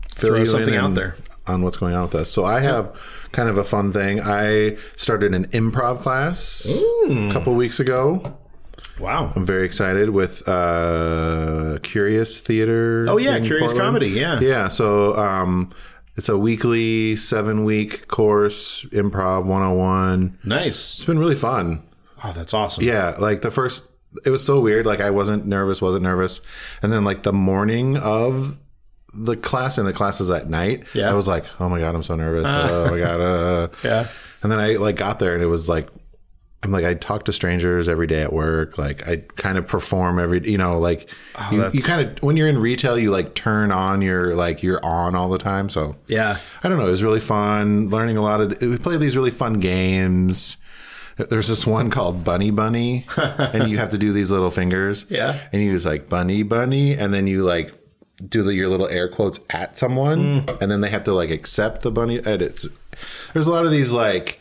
throw 0.08 0.46
something 0.46 0.74
out 0.74 0.94
there. 0.94 1.16
On 1.48 1.62
what's 1.62 1.76
going 1.78 1.94
on 1.94 2.02
with 2.02 2.14
us. 2.14 2.30
So 2.30 2.44
I 2.44 2.61
have 2.61 2.94
kind 3.32 3.48
of 3.48 3.58
a 3.58 3.64
fun 3.64 3.92
thing. 3.92 4.20
I 4.20 4.76
started 4.96 5.34
an 5.34 5.46
improv 5.48 6.00
class 6.00 6.66
a 7.08 7.30
couple 7.32 7.54
weeks 7.54 7.80
ago. 7.80 8.37
Wow. 9.00 9.32
I'm 9.37 9.46
very 9.46 9.64
excited 9.64 10.11
with 10.11 10.46
uh, 10.48 11.78
Curious 11.82 12.38
Theater. 12.38 13.06
Oh 13.08 13.16
yeah, 13.16 13.38
curious 13.38 13.72
Portland. 13.72 13.80
comedy. 13.80 14.08
Yeah. 14.08 14.40
Yeah, 14.40 14.68
so 14.68 15.16
um, 15.16 15.70
it's 16.16 16.28
a 16.28 16.37
weekly 16.37 17.14
seven 17.16 17.64
week 17.64 18.08
course, 18.08 18.84
improv 18.87 19.44
101. 19.44 20.38
Nice. 20.44 20.96
It's 20.96 21.04
been 21.04 21.18
really 21.18 21.34
fun. 21.37 21.84
Oh, 22.24 22.32
that's 22.32 22.52
awesome. 22.52 22.82
Yeah, 22.82 23.14
like 23.18 23.42
the 23.42 23.50
first, 23.52 23.84
it 24.26 24.30
was 24.30 24.44
so 24.44 24.58
weird. 24.58 24.84
Like 24.87 25.00
I 25.00 25.11
wasn't 25.11 25.46
nervous, 25.46 25.80
wasn't 25.80 26.02
nervous. 26.02 26.40
And 26.82 26.92
then 26.92 27.04
like 27.04 27.22
the 27.22 27.32
morning 27.32 27.96
of 27.96 28.58
the 29.24 29.37
class 29.37 29.78
and 29.78 29.87
the 29.87 29.92
classes 29.92 30.31
at 30.31 30.48
night, 30.48 30.85
Yeah. 30.94 31.11
I 31.11 31.14
was 31.14 31.26
like, 31.28 31.44
oh 31.61 31.68
my 31.68 31.78
God, 31.81 31.94
I'm 31.94 32.02
so 32.02 32.14
nervous. 32.14 32.46
oh 32.48 32.90
my 32.90 32.98
God. 32.98 33.20
Uh. 33.20 33.68
Yeah. 33.85 34.09
And 34.42 34.52
then 34.52 34.61
I 34.61 34.74
like 34.76 34.96
got 34.96 35.18
there 35.18 35.35
and 35.35 35.42
it 35.42 35.46
was 35.46 35.68
like, 35.68 35.88
I'm 36.62 36.72
like, 36.72 36.85
I 36.85 36.94
talk 36.94 37.24
to 37.26 37.33
strangers 37.33 37.88
every 37.88 38.07
day 38.09 38.20
at 38.22 38.33
work. 38.33 38.78
Like 38.78 39.07
I 39.07 39.18
kind 39.37 39.59
of 39.59 39.66
perform 39.68 40.18
every, 40.18 40.48
you 40.50 40.59
know, 40.59 40.78
like 40.81 41.09
you, 41.52 41.64
you 41.72 41.83
kind 41.83 42.00
of, 42.00 42.22
when 42.22 42.37
you're 42.37 42.48
in 42.48 42.59
retail, 42.59 42.98
you 42.98 43.11
like 43.12 43.35
turn 43.35 43.70
on 43.72 44.02
your, 44.02 44.35
like 44.35 44.62
you're 44.62 44.85
on 44.85 45.14
all 45.14 45.28
the 45.28 45.38
time. 45.38 45.68
So 45.68 45.96
Yeah. 46.09 46.38
I 46.64 46.68
don't 46.68 46.78
know. 46.78 46.87
It 46.87 46.90
was 46.90 47.02
really 47.04 47.20
fun 47.20 47.90
learning 47.90 48.16
a 48.16 48.22
lot 48.22 48.40
of. 48.40 48.61
We 48.61 48.76
played 48.76 48.98
these 49.00 49.16
really 49.16 49.31
fun 49.31 49.61
games. 49.61 50.57
There's 51.16 51.48
this 51.48 51.66
one 51.66 51.90
called 51.90 52.22
Bunny 52.22 52.52
Bunny, 52.52 53.04
and 53.16 53.68
you 53.68 53.78
have 53.78 53.88
to 53.88 53.98
do 53.98 54.12
these 54.12 54.31
little 54.31 54.52
fingers. 54.52 55.04
Yeah. 55.09 55.40
And 55.52 55.61
you 55.61 55.70
use 55.72 55.85
like 55.85 56.09
Bunny 56.09 56.44
Bunny, 56.44 56.92
and 56.94 57.12
then 57.12 57.26
you 57.26 57.42
like 57.44 57.72
do 58.26 58.42
the, 58.42 58.54
your 58.54 58.68
little 58.68 58.88
air 58.88 59.09
quotes 59.09 59.38
at 59.50 59.78
someone, 59.78 60.42
Mm. 60.44 60.61
and 60.61 60.70
then 60.70 60.81
they 60.81 60.90
have 60.90 61.04
to 61.04 61.12
like 61.14 61.31
accept 61.31 61.83
the 61.83 61.90
bunny. 61.90 62.18
edits 62.24 62.66
there's 63.33 63.46
a 63.46 63.50
lot 63.52 63.64
of 63.64 63.70
these 63.70 63.92
like 63.92 64.40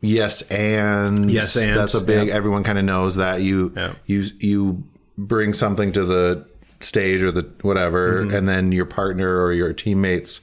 yes 0.00 0.42
and 0.50 1.30
Yes 1.30 1.56
ands, 1.56 1.76
That's 1.76 1.94
a 1.94 2.00
big. 2.00 2.28
Everyone 2.28 2.62
kind 2.64 2.78
of 2.78 2.84
knows 2.84 3.16
that 3.16 3.42
you 3.42 3.72
Yeah. 3.76 3.92
you 4.06 4.24
you 4.38 4.84
bring 5.18 5.52
something 5.52 5.92
to 5.92 6.04
the 6.04 6.44
stage 6.80 7.22
or 7.22 7.30
the 7.32 7.46
whatever, 7.62 8.22
Mm-hmm. 8.24 8.34
and 8.36 8.48
then 8.48 8.72
your 8.72 8.86
partner 8.86 9.42
or 9.42 9.52
your 9.52 9.72
teammates 9.72 10.40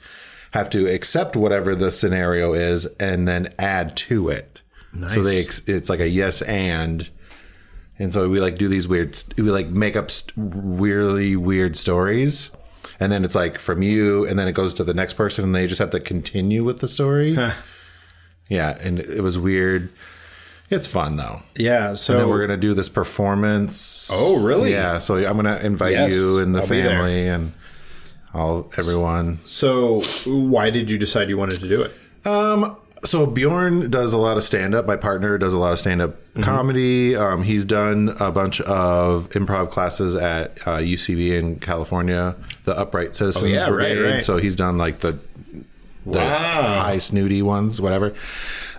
have 0.51 0.69
to 0.71 0.85
accept 0.87 1.35
whatever 1.35 1.73
the 1.75 1.89
scenario 1.91 2.53
is 2.53 2.85
and 2.99 3.27
then 3.27 3.51
add 3.57 3.95
to 3.97 4.29
it. 4.29 4.61
So 5.11 5.23
they 5.23 5.39
it's 5.39 5.89
like 5.89 5.99
a 5.99 6.07
yes 6.09 6.41
and. 6.43 7.09
And 8.03 8.13
so 8.13 8.29
we 8.29 8.39
like 8.39 8.57
do 8.57 8.67
these 8.67 8.87
weird, 8.87 9.17
we 9.37 9.43
like 9.49 9.67
make 9.67 9.95
up 9.95 10.11
st- 10.11 10.37
weirdly 10.37 11.35
weird 11.35 11.75
stories. 11.77 12.51
And 12.99 13.11
then 13.11 13.25
it's 13.25 13.35
like 13.35 13.57
from 13.59 13.81
you, 13.81 14.25
and 14.27 14.37
then 14.37 14.47
it 14.47 14.53
goes 14.53 14.73
to 14.75 14.83
the 14.83 14.93
next 14.93 15.13
person, 15.13 15.43
and 15.43 15.55
they 15.55 15.65
just 15.67 15.79
have 15.79 15.89
to 15.91 15.99
continue 15.99 16.63
with 16.63 16.79
the 16.79 16.87
story. 16.87 17.31
Yeah. 18.49 18.77
And 18.79 18.99
it 18.99 19.21
was 19.21 19.37
weird. 19.39 19.89
It's 20.69 20.87
fun 20.87 21.17
though. 21.17 21.41
Yeah. 21.55 21.93
So 21.95 22.13
Then 22.17 22.29
we're 22.29 22.41
gonna 22.41 22.57
do 22.57 22.73
this 22.73 22.89
performance. 22.89 24.09
Oh, 24.13 24.39
really? 24.43 24.71
Yeah. 24.71 24.99
So 24.99 25.15
I'm 25.17 25.35
gonna 25.35 25.59
invite 25.63 25.93
Yes, 25.93 26.13
you 26.13 26.39
and 26.39 26.53
the 26.55 26.59
I'll 26.61 26.67
family 26.67 27.27
and 27.27 27.53
all 28.33 28.71
everyone. 28.77 29.39
so 29.43 30.01
why 30.25 30.69
did 30.69 30.89
you 30.89 30.97
decide 30.97 31.29
you 31.29 31.37
wanted 31.37 31.59
to 31.61 31.67
do 31.67 31.81
it? 31.81 31.93
Um. 32.27 32.77
So 33.05 33.25
Bjorn 33.25 33.89
does 33.91 34.13
a 34.13 34.17
lot 34.17 34.37
of 34.37 34.43
stand 34.43 34.73
up. 34.73 34.85
My 34.85 34.95
partner 34.95 35.37
does 35.37 35.53
a 35.53 35.57
lot 35.57 35.73
of 35.73 35.79
stand 35.79 36.01
up 36.01 36.15
Mm-hmm. 36.33 36.43
comedy. 36.45 37.15
Um, 37.15 37.43
he's 37.43 37.63
done 37.63 38.15
a 38.19 38.31
bunch 38.31 38.59
of 38.61 39.29
improv 39.29 39.69
classes 39.69 40.15
at 40.15 40.57
uh, 40.65 40.77
UCB 40.79 41.37
in 41.37 41.59
California, 41.59 42.35
the 42.65 42.75
Upright 42.75 43.15
Citizens 43.15 43.43
Oh, 43.45 43.47
yeah, 43.47 43.69
right, 43.69 43.99
right. 44.01 44.23
So 44.23 44.37
he's 44.37 44.55
done 44.55 44.79
like 44.79 45.01
the 45.01 45.11
the 46.05 46.17
Wow. 46.17 46.79
high 46.81 46.97
snooty 46.97 47.43
ones, 47.43 47.79
whatever. 47.79 48.15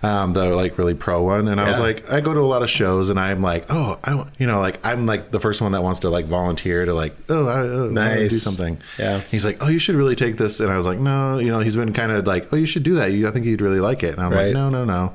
Um, 0.05 0.33
the 0.33 0.45
like 0.55 0.77
really 0.77 0.93
pro 0.93 1.23
one, 1.23 1.47
and 1.47 1.59
I 1.59 1.67
was 1.67 1.77
Yeah. 1.77 1.83
like, 1.85 2.11
I 2.11 2.19
go 2.21 2.33
to 2.33 2.39
a 2.39 2.41
lot 2.41 2.61
of 2.61 2.69
shows, 2.69 3.09
and 3.09 3.19
I'm 3.19 3.41
like, 3.41 3.65
oh, 3.69 3.97
I, 4.03 4.25
you 4.37 4.45
know, 4.45 4.59
like 4.59 4.85
I'm 4.85 5.05
like 5.05 5.31
the 5.31 5.39
first 5.39 5.61
one 5.61 5.71
that 5.71 5.81
wants 5.83 6.01
to 6.01 6.09
like 6.09 6.25
volunteer 6.25 6.85
to 6.85 6.93
like, 6.93 7.13
oh, 7.29 7.47
I, 7.47 7.59
oh, 7.59 7.63
I 7.63 7.77
wanna 7.77 7.87
do 7.87 7.91
Nice. 7.91 8.41
something. 8.43 8.77
Yeah. 8.99 9.21
He's 9.31 9.45
like, 9.45 9.57
oh, 9.63 9.67
you 9.67 9.79
should 9.79 9.95
really 9.95 10.15
take 10.15 10.37
this, 10.37 10.59
and 10.59 10.69
I 10.71 10.77
was 10.77 10.85
like, 10.85 10.99
no, 10.99 11.39
you 11.39 11.49
know, 11.49 11.59
he's 11.59 11.75
been 11.75 11.93
kind 11.93 12.11
of 12.11 12.27
like, 12.27 12.51
oh, 12.53 12.55
you 12.55 12.65
should 12.65 12.83
do 12.83 12.95
that. 12.95 13.11
You, 13.13 13.27
I 13.27 13.31
think 13.31 13.45
you'd 13.45 13.61
really 13.61 13.79
like 13.79 14.03
it, 14.03 14.13
and 14.15 14.19
I'm 14.23 14.31
Right. 14.31 14.45
like, 14.47 14.53
no, 14.53 14.69
no, 14.69 14.85
no. 14.85 15.13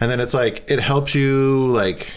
And 0.00 0.10
then 0.10 0.18
it's 0.20 0.34
like 0.34 0.64
it 0.68 0.80
helps 0.80 1.14
you 1.14 1.68
like 1.68 2.12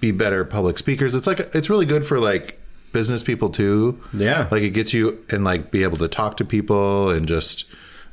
be 0.00 0.12
better 0.12 0.44
public 0.44 0.78
speakers. 0.78 1.14
It's 1.14 1.26
like 1.26 1.40
it's 1.54 1.68
really 1.68 1.86
good 1.86 2.06
for 2.06 2.20
like 2.20 2.58
business 2.92 3.22
people 3.22 3.50
too. 3.50 4.00
Yeah. 4.14 4.46
Like 4.50 4.62
it 4.62 4.70
gets 4.70 4.94
you 4.94 5.18
and 5.28 5.44
like 5.44 5.70
be 5.70 5.82
able 5.82 5.98
to 5.98 6.08
talk 6.08 6.36
to 6.38 6.44
people 6.44 7.10
and 7.10 7.26
just 7.26 7.64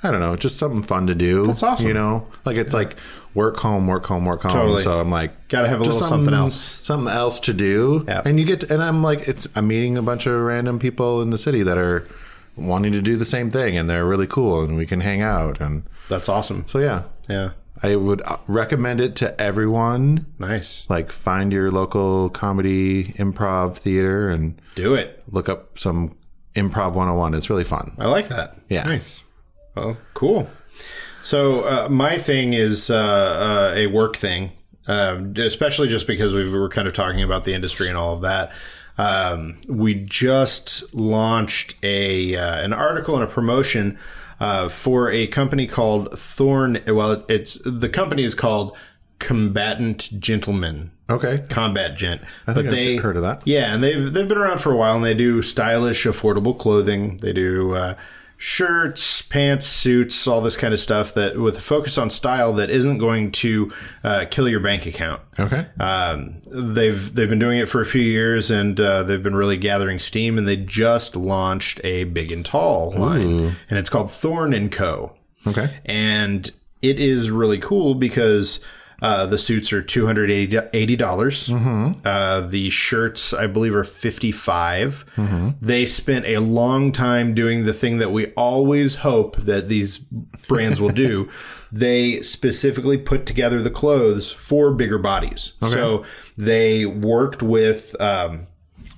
I 0.03 0.11
don't 0.11 0.19
know, 0.19 0.35
just 0.35 0.57
something 0.57 0.83
fun 0.83 1.07
to 1.07 1.15
do. 1.15 1.47
That's 1.47 1.63
awesome. 1.63 1.87
You 1.87 1.93
know, 1.93 2.27
like 2.45 2.57
it's 2.57 2.73
like 2.73 2.95
work 3.33 3.57
home, 3.57 3.87
work 3.87 4.05
home, 4.05 4.25
work 4.25 4.41
home. 4.43 4.51
Totally. 4.51 4.81
So 4.83 4.99
I'm 4.99 5.09
like, 5.09 5.47
Gotta 5.47 5.67
have 5.67 5.79
a 5.79 5.83
little 5.83 5.99
something 5.99 6.33
else. 6.33 6.79
something 6.83 7.11
else 7.13 7.39
to 7.41 7.53
do. 7.53 8.05
Yeah. 8.07 8.21
And 8.25 8.39
you 8.39 8.45
get, 8.45 8.61
to, 8.61 8.73
and 8.73 8.83
I'm 8.83 9.01
like, 9.03 9.27
it's 9.27 9.47
I'm 9.55 9.67
meeting 9.67 9.97
a 9.97 10.01
bunch 10.01 10.25
of 10.27 10.39
random 10.41 10.79
people 10.79 11.21
in 11.21 11.29
the 11.31 11.37
city 11.37 11.63
that 11.63 11.77
are 11.77 12.07
wanting 12.55 12.91
to 12.93 13.01
do 13.01 13.17
the 13.17 13.25
same 13.25 13.49
thing, 13.51 13.77
and 13.77 13.89
they're 13.89 14.05
really 14.05 14.27
cool, 14.27 14.61
and 14.63 14.77
we 14.77 14.85
can 14.85 15.01
hang 15.01 15.21
out, 15.21 15.59
and 15.59 15.83
That's 16.07 16.29
awesome. 16.29 16.63
so 16.67 16.79
yeah, 16.79 17.03
Yeah. 17.27 17.51
I 17.83 17.97
would 17.97 18.21
uh, 18.25 18.37
recommend 18.47 19.01
it 19.01 19.17
to 19.17 19.39
everyone. 19.41 20.27
Nice. 20.39 20.89
Like, 20.89 21.11
find 21.11 21.51
your 21.51 21.69
local 21.71 22.29
comedy 22.29 23.11
improv 23.17 23.75
theater 23.75 24.29
and 24.29 24.61
Do 24.75 24.93
it. 24.95 25.21
look 25.29 25.49
up 25.49 25.77
some 25.77 26.15
improv 26.55 26.93
101. 26.93 27.33
It's 27.33 27.49
really 27.49 27.65
fun. 27.65 27.93
I 27.99 28.05
like 28.07 28.29
that. 28.29 28.55
Yeah. 28.69 28.85
Nice. 28.85 29.24
Well, 29.75 29.97
cool. 30.13 30.49
So 31.21 31.63
uh, 31.63 31.87
my 31.89 32.17
thing 32.17 32.53
is 32.53 32.89
uh, 32.89 32.95
uh, 32.95 33.73
a 33.75 33.87
work 33.87 34.15
thing, 34.15 34.51
um, 34.87 35.33
especially 35.37 35.87
just 35.87 36.07
because 36.07 36.33
we 36.33 36.49
were 36.49 36.69
kind 36.69 36.87
of 36.87 36.93
talking 36.93 37.23
about 37.23 37.43
the 37.43 37.53
industry 37.53 37.87
and 37.87 37.97
all 37.97 38.13
of 38.13 38.21
that. 38.21 38.51
Um, 38.97 39.57
we 39.67 39.95
just 39.95 40.93
launched 40.93 41.75
a 41.83 42.35
uh, 42.35 42.61
an 42.61 42.73
article 42.73 43.15
and 43.15 43.23
a 43.23 43.27
promotion 43.27 43.97
uh, 44.39 44.69
for 44.69 45.09
a 45.11 45.27
company 45.27 45.67
called 45.67 46.17
Thorn. 46.17 46.79
Well, 46.87 47.25
it's 47.27 47.59
the 47.65 47.89
company 47.89 48.23
is 48.23 48.35
called 48.35 48.77
Combatant 49.19 50.19
Gentlemen. 50.19 50.91
Okay. 51.09 51.37
Combat 51.49 51.95
Gent. 51.95 52.21
I 52.47 52.53
think 52.53 52.69
I've 52.69 53.01
heard 53.01 53.15
of 53.15 53.21
that. 53.23 53.41
Yeah, 53.45 53.73
and 53.73 53.83
they've 53.83 54.11
they've 54.11 54.27
been 54.27 54.37
around 54.37 54.59
for 54.59 54.71
a 54.71 54.77
while, 54.77 54.95
and 54.95 55.03
they 55.03 55.13
do 55.13 55.41
stylish, 55.41 56.05
affordable 56.05 56.57
clothing. 56.57 57.17
They 57.17 57.33
do 57.33 57.75
uh, 57.75 57.95
shirts, 58.37 59.21
pants, 59.21 59.65
suits, 59.65 60.27
all 60.27 60.41
this 60.41 60.57
kind 60.57 60.73
of 60.73 60.79
stuff 60.79 61.13
that 61.13 61.37
with 61.39 61.57
a 61.57 61.61
focus 61.61 61.97
on 61.97 62.09
style 62.09 62.53
that 62.53 62.69
isn't 62.69 62.97
going 62.97 63.31
to 63.31 63.71
uh, 64.03 64.25
kill 64.29 64.47
your 64.47 64.59
bank 64.59 64.85
account. 64.85 65.21
Okay. 65.39 65.65
Um, 65.79 66.41
they've 66.47 67.13
they've 67.13 67.29
been 67.29 67.39
doing 67.39 67.59
it 67.59 67.67
for 67.69 67.81
a 67.81 67.85
few 67.85 68.01
years, 68.01 68.51
and 68.51 68.79
uh, 68.79 69.03
they've 69.03 69.23
been 69.23 69.35
really 69.35 69.57
gathering 69.57 69.99
steam. 69.99 70.37
And 70.37 70.47
they 70.47 70.57
just 70.57 71.15
launched 71.15 71.79
a 71.83 72.03
big 72.05 72.31
and 72.31 72.45
tall 72.45 72.91
line, 72.91 73.55
and 73.69 73.79
it's 73.79 73.89
called 73.89 74.11
Thorn 74.11 74.53
and 74.53 74.71
Co 74.71 75.13
Okay. 75.47 75.69
and 75.85 76.49
it 76.81 76.99
is 76.99 77.31
really 77.31 77.57
cool 77.57 77.95
because 77.95 78.59
uh, 79.01 79.25
the 79.25 79.37
suits 79.37 79.71
are 79.73 79.81
two 79.81 80.05
hundred 80.05 80.29
eighty 80.31 80.95
dollars. 80.95 81.49
Uh, 81.49 82.41
the 82.41 82.69
shirts, 82.69 83.33
I 83.33 83.47
believe, 83.47 83.75
are 83.75 83.83
fifty 83.83 84.31
They 85.61 85.85
spent 85.85 86.25
a 86.25 86.37
long 86.39 86.91
time 86.91 87.33
doing 87.33 87.65
the 87.65 87.73
thing 87.73 87.97
that 87.97 88.11
we 88.11 88.27
always 88.33 88.95
hope 88.97 89.37
that 89.37 89.67
these 89.69 89.97
brands 90.47 90.79
will 90.81 90.89
do. 90.89 91.29
They 91.71 92.21
specifically 92.21 92.97
put 92.97 93.25
together 93.25 93.61
the 93.61 93.69
clothes 93.71 94.31
for 94.31 94.71
bigger 94.71 94.97
bodies. 94.97 95.53
So 95.61 96.05
they 96.37 96.85
worked 96.85 97.43
with. 97.43 97.99
Um, 97.99 98.47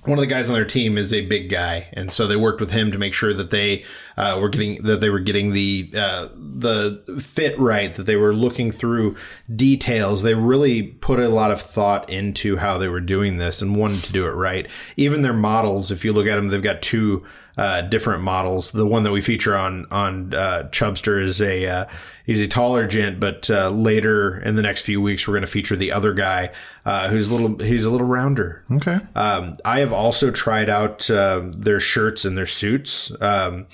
one 0.04 0.16
of 0.16 0.22
the 0.22 0.26
guys 0.28 0.48
on 0.48 0.54
their 0.54 0.64
team 0.64 0.96
is 0.96 1.12
a 1.12 1.26
big 1.26 1.50
guy, 1.50 1.88
and 1.92 2.12
so 2.12 2.26
they 2.28 2.36
worked 2.36 2.60
with 2.60 2.70
him 2.70 2.92
to 2.92 2.98
make 2.98 3.14
sure 3.14 3.34
that 3.34 3.50
they 3.50 3.84
uh, 4.18 4.36
were 4.40 4.48
getting 4.48 4.82
that 4.82 5.00
they 5.00 5.10
were 5.10 5.20
getting 5.20 5.52
the 5.52 5.90
uh, 5.96 6.28
the 6.34 7.20
fit 7.20 7.56
right, 7.58 7.94
that 7.94 8.02
they 8.02 8.16
were 8.16 8.34
looking 8.34 8.72
through 8.72 9.16
details. 9.54 10.22
They 10.22 10.34
really 10.34 10.82
put 10.82 11.20
a 11.20 11.28
lot 11.28 11.52
of 11.52 11.62
thought 11.62 12.10
into 12.10 12.56
how 12.56 12.78
they 12.78 12.88
were 12.88 13.00
doing 13.00 13.38
this 13.38 13.62
and 13.62 13.76
wanted 13.76 14.02
to 14.04 14.12
do 14.12 14.26
it 14.26 14.32
right. 14.32 14.66
Even 14.96 15.22
their 15.22 15.32
models, 15.32 15.92
if 15.92 16.04
you 16.04 16.12
look 16.12 16.26
at 16.26 16.34
them, 16.34 16.48
they've 16.48 16.60
got 16.60 16.82
two 16.82 17.24
uh, 17.56 17.82
different 17.82 18.24
models. 18.24 18.72
The 18.72 18.86
one 18.86 19.04
that 19.04 19.12
we 19.12 19.20
feature 19.20 19.56
on 19.56 19.86
on 19.92 20.34
uh, 20.34 20.68
Chubstr 20.72 21.22
is 21.22 21.40
a 21.40 21.66
uh, 21.66 21.86
he's 22.26 22.40
a 22.40 22.48
taller 22.48 22.88
gent, 22.88 23.20
but 23.20 23.48
uh, 23.48 23.70
later 23.70 24.40
in 24.40 24.56
the 24.56 24.62
next 24.62 24.82
few 24.82 25.00
weeks 25.00 25.28
we're 25.28 25.34
going 25.34 25.42
to 25.42 25.46
feature 25.46 25.76
the 25.76 25.92
other 25.92 26.12
guy 26.12 26.50
uh, 26.84 27.08
who's 27.08 27.28
a 27.28 27.34
little 27.34 27.64
he's 27.64 27.84
a 27.84 27.90
little 27.90 28.06
rounder. 28.08 28.64
Okay. 28.72 28.98
Um, 29.14 29.58
I 29.64 29.78
have 29.78 29.92
also 29.92 30.32
tried 30.32 30.68
out 30.68 31.08
uh, 31.08 31.42
their 31.56 31.78
shirts 31.78 32.24
and 32.24 32.36
their 32.36 32.46
suits. 32.46 33.12
Um, 33.20 33.68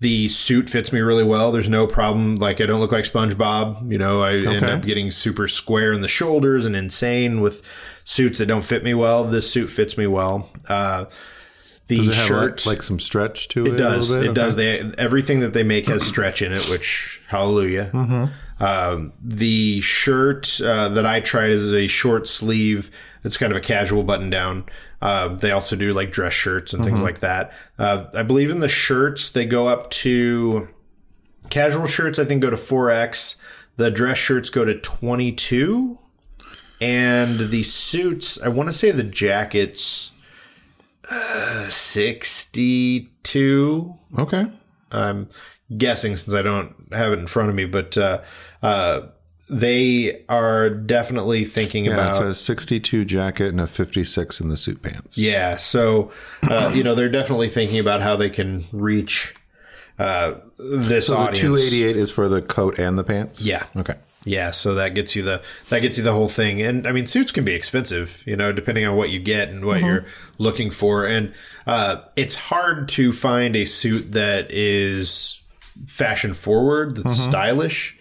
the 0.00 0.28
suit 0.28 0.70
fits 0.70 0.92
me 0.92 1.00
really 1.00 1.24
well. 1.24 1.52
There's 1.52 1.68
no 1.68 1.86
problem. 1.86 2.36
Like 2.36 2.60
I 2.60 2.66
don't 2.66 2.80
look 2.80 2.92
like 2.92 3.04
SpongeBob. 3.04 3.90
You 3.90 3.98
know, 3.98 4.22
I 4.22 4.34
end 4.34 4.64
up 4.64 4.82
getting 4.82 5.10
super 5.10 5.46
square 5.46 5.92
in 5.92 6.00
the 6.00 6.08
shoulders 6.08 6.64
and 6.66 6.74
insane 6.74 7.40
with 7.42 7.62
suits 8.04 8.38
that 8.38 8.46
don't 8.46 8.64
fit 8.64 8.82
me 8.82 8.94
well. 8.94 9.24
This 9.24 9.50
suit 9.50 9.68
fits 9.68 9.98
me 9.98 10.06
well. 10.06 10.48
Uh, 10.68 11.04
the 11.88 11.96
Does 11.96 12.08
it 12.08 12.14
have 12.14 12.28
shirt 12.28 12.66
like, 12.66 12.76
like 12.76 12.82
some 12.82 12.98
stretch 12.98 13.48
to 13.48 13.62
it? 13.62 13.74
it 13.74 13.76
does. 13.76 14.10
It 14.10 14.20
bit? 14.20 14.34
does. 14.34 14.56
They 14.56 14.80
everything 14.96 15.40
that 15.40 15.52
they 15.52 15.64
make 15.64 15.86
has 15.88 16.02
stretch 16.02 16.40
in 16.40 16.52
it, 16.52 16.68
which 16.70 17.20
hallelujah. 17.28 17.90
Mm-hmm. 17.92 18.62
Um, 18.62 19.12
the 19.22 19.80
shirt 19.80 20.60
uh, 20.60 20.90
that 20.90 21.04
I 21.04 21.20
tried 21.20 21.50
is 21.50 21.72
a 21.72 21.88
short 21.88 22.26
sleeve. 22.26 22.90
It's 23.24 23.36
kind 23.36 23.52
of 23.52 23.58
a 23.58 23.60
casual 23.60 24.02
button 24.02 24.30
down. 24.30 24.64
Uh, 25.02 25.34
they 25.34 25.50
also 25.50 25.76
do 25.76 25.92
like 25.92 26.10
dress 26.12 26.32
shirts 26.32 26.72
and 26.72 26.82
Mm-hmm. 26.82 26.90
things 26.94 27.02
like 27.02 27.20
that. 27.20 27.52
Uh, 27.78 28.06
I 28.14 28.22
believe 28.22 28.50
in 28.50 28.60
the 28.60 28.68
shirts 28.68 29.28
they 29.30 29.44
go 29.46 29.68
up 29.68 29.90
to 29.90 30.68
casual 31.50 31.86
shirts. 31.86 32.18
I 32.18 32.24
think 32.24 32.42
go 32.42 32.50
to 32.50 32.56
four 32.56 32.90
X. 32.90 33.36
The 33.76 33.90
dress 33.90 34.18
shirts 34.18 34.50
go 34.50 34.64
to 34.64 34.78
twenty 34.78 35.32
two, 35.32 35.98
and 36.80 37.50
the 37.50 37.62
suits. 37.62 38.40
I 38.40 38.48
want 38.48 38.68
to 38.68 38.72
say 38.72 38.90
the 38.90 39.04
jackets. 39.04 40.12
Uh, 41.10 41.68
62 41.70 43.94
Okay. 44.18 44.46
I'm 44.92 45.28
guessing 45.76 46.16
since 46.16 46.34
I 46.34 46.42
don't 46.42 46.74
have 46.92 47.12
it 47.12 47.18
in 47.18 47.26
front 47.26 47.48
of 47.48 47.54
me, 47.54 47.64
but 47.64 47.96
uh, 47.96 48.20
uh, 48.62 49.02
they 49.50 50.22
are 50.28 50.70
definitely 50.70 51.44
thinking 51.44 51.86
Yeah, 51.86 51.94
about. 51.94 52.10
it's 52.10 52.40
a 52.40 52.42
62 52.42 53.04
jacket 53.04 53.48
and 53.48 53.60
a 53.60 53.66
56 53.66 54.40
in 54.40 54.48
the 54.48 54.56
suit 54.56 54.80
pants. 54.82 55.18
yeah, 55.18 55.56
so 55.56 56.10
uh, 56.48 56.70
you 56.74 56.84
know 56.84 56.94
they're 56.94 57.08
definitely 57.08 57.48
thinking 57.48 57.78
about 57.80 58.00
how 58.00 58.14
they 58.16 58.30
can 58.30 58.64
reach 58.72 59.34
uh, 59.98 60.34
this 60.58 61.08
So 61.08 61.14
the 61.14 61.18
audience. 61.20 61.38
288 61.40 61.96
is 61.96 62.10
for 62.10 62.28
the 62.28 62.40
coat 62.40 62.78
and 62.78 62.96
the 62.98 63.04
pants? 63.04 63.42
Yeah. 63.42 63.64
Okay. 63.76 63.94
Yeah, 64.24 64.50
so 64.50 64.74
that 64.74 64.94
gets 64.94 65.16
you 65.16 65.22
the 65.22 65.42
that 65.70 65.80
gets 65.80 65.96
you 65.98 66.04
the 66.04 66.12
whole 66.12 66.28
thing. 66.28 66.60
And 66.62 66.86
I 66.86 66.92
mean 66.92 67.06
suits 67.06 67.32
can 67.32 67.44
be 67.44 67.54
expensive, 67.54 68.22
you 68.26 68.36
know, 68.36 68.52
depending 68.52 68.84
on 68.86 68.94
what 68.96 69.08
you 69.10 69.18
get 69.18 69.48
and 69.48 69.64
what 69.64 69.80
you're 69.80 70.04
looking 70.38 70.70
for. 70.70 71.06
And 71.06 71.32
uh, 71.66 72.02
it's 72.16 72.34
hard 72.34 72.88
to 72.90 73.12
find 73.14 73.56
a 73.56 73.64
suit 73.64 74.12
that 74.12 74.50
is 74.50 75.40
fashion 75.86 76.34
forward, 76.34 76.96
that's 76.98 77.18
stylish 77.18 77.96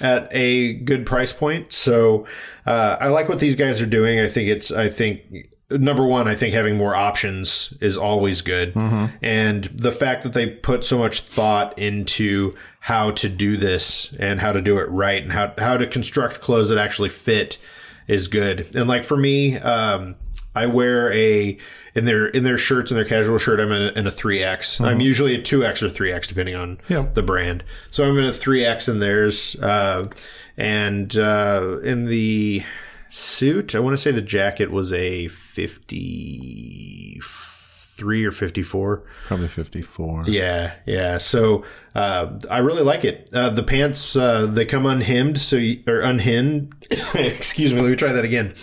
at 0.00 0.28
a 0.32 0.74
good 0.74 1.06
price 1.06 1.32
point. 1.32 1.72
So 1.72 2.26
uh, 2.66 2.96
I 3.00 3.08
like 3.08 3.28
what 3.28 3.38
these 3.38 3.56
guys 3.56 3.80
are 3.80 3.86
doing. 3.86 4.18
I 4.20 4.28
think 4.28 4.48
it's 4.48 4.70
I 4.72 4.88
think 4.88 5.50
number 5.70 6.04
one, 6.04 6.28
I 6.28 6.34
think 6.34 6.54
having 6.54 6.76
more 6.76 6.94
options 6.94 7.74
is 7.80 7.96
always 7.96 8.42
good. 8.42 8.74
And 9.22 9.64
the 9.64 9.92
fact 9.92 10.22
that 10.22 10.32
they 10.32 10.46
put 10.46 10.84
so 10.84 10.98
much 10.98 11.20
thought 11.20 11.78
into 11.78 12.54
how 12.80 13.12
to 13.12 13.28
do 13.28 13.56
this 13.56 14.12
and 14.18 14.40
how 14.40 14.52
to 14.52 14.60
do 14.60 14.78
it 14.78 14.88
right 14.90 15.22
and 15.22 15.32
how, 15.32 15.54
how 15.58 15.76
to 15.76 15.86
construct 15.86 16.40
clothes 16.40 16.68
that 16.68 16.78
actually 16.78 17.08
fit 17.08 17.58
is 18.06 18.28
good. 18.28 18.76
And 18.76 18.86
like 18.88 19.04
for 19.04 19.16
me, 19.16 19.56
um, 19.58 20.16
I 20.54 20.66
wear 20.66 21.12
a 21.12 21.56
in 21.94 22.04
their 22.04 22.26
in 22.26 22.44
their 22.44 22.58
shirts 22.58 22.90
and 22.90 22.98
their 22.98 23.04
casual 23.04 23.38
shirt. 23.38 23.60
I'm 23.60 23.72
in 23.72 23.82
a, 23.82 23.92
in 23.98 24.06
a 24.06 24.10
3x. 24.10 24.80
I'm 24.84 25.00
usually 25.00 25.34
a 25.34 25.40
2x 25.42 25.82
or 25.82 25.88
3x 25.88 26.26
depending 26.28 26.54
on 26.54 26.78
Yeah. 26.88 27.06
the 27.14 27.22
brand. 27.22 27.64
So 27.90 28.08
I'm 28.08 28.16
in 28.18 28.24
a 28.24 28.32
3x 28.32 28.88
in 28.88 29.00
theirs, 29.00 29.56
uh, 29.62 30.08
and 30.56 31.16
uh, 31.18 31.78
in 31.82 32.06
the 32.06 32.62
suit, 33.10 33.74
I 33.74 33.80
want 33.80 33.94
to 33.94 33.98
say 33.98 34.10
the 34.10 34.22
jacket 34.22 34.70
was 34.70 34.92
a 34.92 35.28
53 35.28 38.24
or 38.24 38.30
54. 38.32 39.02
Probably 39.26 39.48
54. 39.48 40.24
Yeah, 40.26 40.74
yeah. 40.86 41.18
So 41.18 41.64
uh, 41.94 42.38
I 42.50 42.58
really 42.58 42.82
like 42.82 43.04
it. 43.04 43.28
Uh, 43.32 43.50
the 43.50 43.62
pants 43.62 44.16
uh, 44.16 44.46
they 44.46 44.64
come 44.64 44.86
unhemmed, 44.86 45.40
so 45.40 45.56
you, 45.56 45.82
or 45.86 46.00
unhinged. 46.00 46.72
Excuse 47.14 47.72
me. 47.72 47.80
Let 47.80 47.90
me 47.90 47.96
try 47.96 48.12
that 48.12 48.24
again. 48.24 48.54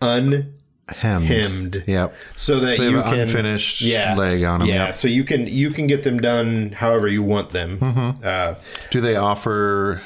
Unhemmed, 0.00 0.54
Hemmed. 0.88 1.26
hemmed. 1.26 1.84
Yep. 1.86 2.14
so 2.36 2.60
that 2.60 2.78
have 2.78 2.90
you 2.90 2.98
an 2.98 3.04
can 3.04 3.18
unfinished 3.20 3.82
yeah, 3.82 4.14
leg 4.14 4.42
on 4.42 4.60
them. 4.60 4.68
Yeah, 4.68 4.86
yep. 4.86 4.94
so 4.94 5.08
you 5.08 5.24
can 5.24 5.46
you 5.46 5.70
can 5.70 5.86
get 5.86 6.02
them 6.02 6.18
done 6.18 6.72
however 6.72 7.08
you 7.08 7.22
want 7.22 7.50
them. 7.50 7.78
Mm-hmm. 7.78 8.24
Uh, 8.24 8.54
Do 8.90 9.00
they 9.00 9.16
offer 9.16 10.02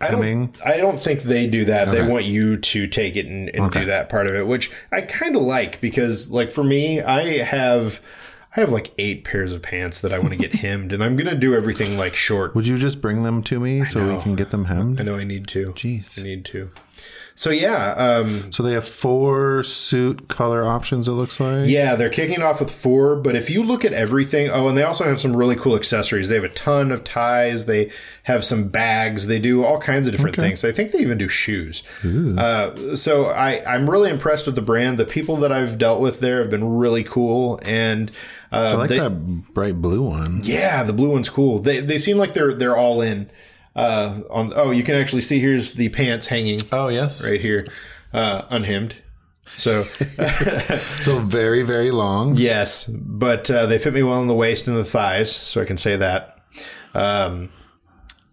I 0.00 0.08
hemming? 0.08 0.46
don't, 0.48 0.66
I 0.66 0.76
don't 0.78 1.00
think 1.00 1.22
they 1.22 1.46
do 1.46 1.64
that. 1.66 1.92
They 1.92 2.06
want 2.06 2.24
you 2.24 2.56
to 2.56 2.86
take 2.86 3.16
it 3.16 3.26
and, 3.26 3.48
and 3.54 3.70
do 3.72 3.84
that 3.84 4.08
part 4.08 4.26
of 4.26 4.34
it, 4.34 4.46
which 4.46 4.70
I 4.90 5.00
kind 5.02 5.36
of 5.36 5.42
like 5.42 5.80
because, 5.80 6.30
like, 6.30 6.50
for 6.50 6.64
me, 6.64 7.00
I 7.00 7.42
have. 7.42 8.00
I 8.56 8.60
have 8.60 8.70
like 8.70 8.92
eight 8.98 9.24
pairs 9.24 9.52
of 9.52 9.62
pants 9.62 10.00
that 10.00 10.12
I 10.12 10.20
want 10.20 10.30
to 10.30 10.36
get 10.36 10.54
hemmed, 10.60 10.92
and 10.92 11.02
I'm 11.02 11.16
gonna 11.16 11.34
do 11.34 11.56
everything 11.56 11.98
like 11.98 12.14
short. 12.14 12.54
Would 12.54 12.68
you 12.68 12.78
just 12.78 13.00
bring 13.00 13.24
them 13.24 13.42
to 13.44 13.58
me 13.58 13.84
so 13.84 14.16
we 14.16 14.22
can 14.22 14.36
get 14.36 14.50
them 14.50 14.66
hemmed? 14.66 15.00
I 15.00 15.02
know 15.02 15.16
I 15.16 15.24
need 15.24 15.48
to. 15.48 15.72
Jeez. 15.72 16.20
I 16.20 16.22
need 16.22 16.44
to. 16.46 16.70
So 17.36 17.50
yeah, 17.50 17.94
um, 17.94 18.52
So 18.52 18.62
they 18.62 18.72
have 18.74 18.86
four 18.86 19.64
suit 19.64 20.28
color 20.28 20.64
options. 20.64 21.08
It 21.08 21.12
looks 21.12 21.40
like. 21.40 21.66
yeah, 21.66 21.96
they're 21.96 22.08
kicking 22.08 22.42
off 22.42 22.60
with 22.60 22.70
four. 22.70 23.16
But 23.16 23.34
if 23.34 23.50
you 23.50 23.64
look 23.64 23.84
at 23.84 23.92
everything, 23.92 24.50
oh, 24.50 24.68
and 24.68 24.78
they 24.78 24.84
also 24.84 25.02
have 25.04 25.20
some 25.20 25.36
really 25.36 25.56
cool 25.56 25.74
accessories. 25.74 26.28
They 26.28 26.36
have 26.36 26.44
a 26.44 26.48
ton 26.50 26.92
of 26.92 27.02
ties. 27.02 27.66
They 27.66 27.90
have 28.24 28.44
some 28.44 28.68
bags. 28.68 29.26
They 29.26 29.40
do 29.40 29.64
all 29.64 29.80
kinds 29.80 30.06
of 30.06 30.12
different 30.12 30.36
things. 30.36 30.64
I 30.64 30.70
think 30.70 30.92
they 30.92 31.00
even 31.00 31.18
do 31.18 31.28
shoes. 31.28 31.82
Uh, 32.38 32.94
so 32.94 33.26
I, 33.26 33.64
I'm 33.66 33.90
really 33.90 34.10
impressed 34.10 34.46
with 34.46 34.54
the 34.54 34.62
brand. 34.62 34.96
The 34.98 35.04
people 35.04 35.36
that 35.38 35.50
I've 35.50 35.76
dealt 35.76 36.00
with 36.00 36.20
there 36.20 36.38
have 36.38 36.50
been 36.50 36.76
really 36.76 37.02
cool, 37.02 37.58
and 37.64 38.12
uh, 38.52 38.56
I 38.56 38.74
like 38.74 38.88
they, 38.90 38.98
that 38.98 39.52
bright 39.52 39.82
blue 39.82 40.02
one. 40.02 40.38
Yeah, 40.44 40.84
the 40.84 40.92
blue 40.92 41.10
one's 41.10 41.30
cool. 41.30 41.58
They 41.58 41.80
they 41.80 41.98
seem 41.98 42.16
like 42.16 42.34
they're 42.34 42.54
they're 42.54 42.76
all 42.76 43.00
in. 43.00 43.28
Uh, 43.76 44.20
on 44.30 44.52
oh, 44.54 44.70
you 44.70 44.82
can 44.84 44.94
actually 44.94 45.22
see 45.22 45.40
here's 45.40 45.72
the 45.74 45.88
pants 45.88 46.26
hanging 46.26 46.60
Oh 46.72 46.88
yes. 46.88 47.26
right 47.28 47.40
here, 47.40 47.66
uh, 48.12 48.42
unhemmed. 48.50 48.94
So 49.56 49.84
So 51.02 51.18
very 51.18 51.62
very 51.62 51.90
long. 51.90 52.36
yes, 52.36 52.86
but 52.86 53.50
uh, 53.50 53.66
they 53.66 53.78
fit 53.78 53.92
me 53.94 54.02
well 54.02 54.20
in 54.22 54.28
the 54.28 54.34
waist 54.34 54.68
and 54.68 54.76
the 54.76 54.84
thighs, 54.84 55.30
so 55.34 55.60
I 55.60 55.64
can 55.64 55.76
say 55.76 55.96
that. 55.96 56.38
Um, 56.94 57.50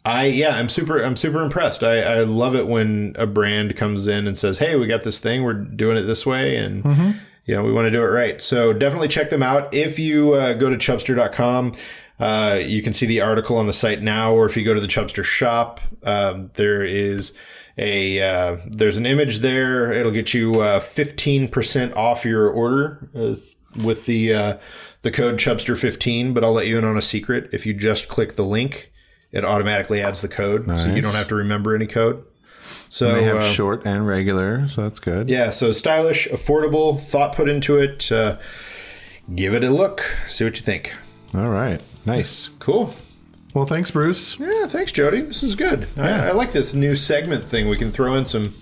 I 0.05 0.25
yeah, 0.25 0.55
I'm 0.55 0.69
super 0.69 0.99
I'm 1.03 1.15
super 1.15 1.41
impressed. 1.43 1.83
I, 1.83 2.01
I 2.01 2.19
love 2.21 2.55
it 2.55 2.67
when 2.67 3.15
a 3.17 3.25
brand 3.27 3.75
comes 3.75 4.07
in 4.07 4.25
and 4.27 4.37
says, 4.37 4.57
"Hey, 4.59 4.75
we 4.75 4.87
got 4.87 5.03
this 5.03 5.19
thing. 5.19 5.43
We're 5.43 5.53
doing 5.53 5.97
it 5.97 6.03
this 6.03 6.25
way," 6.25 6.57
and 6.57 6.83
you 7.45 7.55
know 7.55 7.63
we 7.63 7.71
want 7.71 7.85
to 7.85 7.91
do 7.91 8.01
it 8.01 8.07
right. 8.07 8.41
So 8.41 8.73
definitely 8.73 9.09
check 9.09 9.29
them 9.29 9.43
out. 9.43 9.73
If 9.73 9.99
you 9.99 10.33
uh, 10.33 10.53
go 10.53 10.69
to 10.69 10.77
chubstr.com, 10.77 11.75
uh, 12.21 12.55
you 12.63 12.81
can 12.81 12.93
see 12.93 13.05
the 13.05 13.19
article 13.21 13.57
on 13.57 13.67
the 13.67 13.73
site 13.73 14.01
now, 14.01 14.33
or 14.33 14.45
if 14.45 14.55
you 14.55 14.63
go 14.63 14.73
to 14.73 14.79
the 14.81 14.87
Chubstr 14.87 15.23
shop, 15.23 15.79
um, 16.03 16.51
there 16.53 16.83
is 16.83 17.35
a 17.77 18.21
uh, 18.21 18.57
there's 18.67 18.97
an 18.97 19.05
image 19.05 19.39
there. 19.39 19.91
It'll 19.91 20.11
get 20.11 20.33
you 20.33 20.61
uh, 20.61 20.79
fifteen 20.79 21.47
percent 21.47 21.95
off 21.95 22.23
your 22.25 22.49
order 22.49 23.09
uh, 23.15 23.35
with 23.83 24.05
the 24.05 24.33
uh, 24.33 24.57
the 25.01 25.11
code 25.11 25.35
Chubstr 25.39 25.77
fifteen. 25.77 26.33
But 26.33 26.43
I'll 26.43 26.53
let 26.53 26.67
you 26.67 26.77
in 26.77 26.83
on 26.85 26.97
a 26.97 27.01
secret. 27.01 27.49
If 27.51 27.65
you 27.65 27.73
just 27.73 28.07
click 28.07 28.35
the 28.35 28.43
link, 28.45 28.91
it 29.31 29.43
automatically 29.43 30.01
adds 30.01 30.21
the 30.21 30.27
code, 30.27 30.77
so 30.77 30.93
you 30.93 31.01
don't 31.01 31.15
have 31.15 31.27
to 31.29 31.35
remember 31.35 31.75
any 31.75 31.87
code. 31.87 32.23
So 32.89 33.13
They 33.15 33.23
have 33.23 33.37
uh, 33.37 33.49
short 33.51 33.85
and 33.85 34.05
regular, 34.05 34.67
so 34.67 34.81
that's 34.83 34.99
good. 34.99 35.29
yeah, 35.29 35.49
so 35.49 35.71
stylish, 35.71 36.27
affordable, 36.27 36.99
thought 36.99 37.33
put 37.33 37.47
into 37.49 37.77
it. 37.77 38.11
Uh, 38.11 38.37
give 39.33 39.53
it 39.53 39.63
a 39.63 39.69
look. 39.69 40.01
See 40.27 40.43
what 40.43 40.57
you 40.57 40.63
think. 40.63 40.93
All 41.33 41.49
right. 41.49 41.81
Nice. 42.05 42.49
Cool. 42.59 42.93
Well, 43.53 43.65
thanks, 43.65 43.91
Bruce. 43.91 44.39
Yeah, 44.39 44.65
thanks, 44.67 44.91
Jody. 44.91 45.21
This 45.21 45.43
is 45.43 45.55
good. 45.55 45.87
I, 45.97 46.29
I 46.29 46.31
like 46.31 46.51
this 46.51 46.73
new 46.73 46.95
segment 46.95 47.47
thing. 47.47 47.67
We 47.67 47.77
can 47.77 47.91
throw 47.91 48.15
in 48.15 48.25
some 48.25 48.53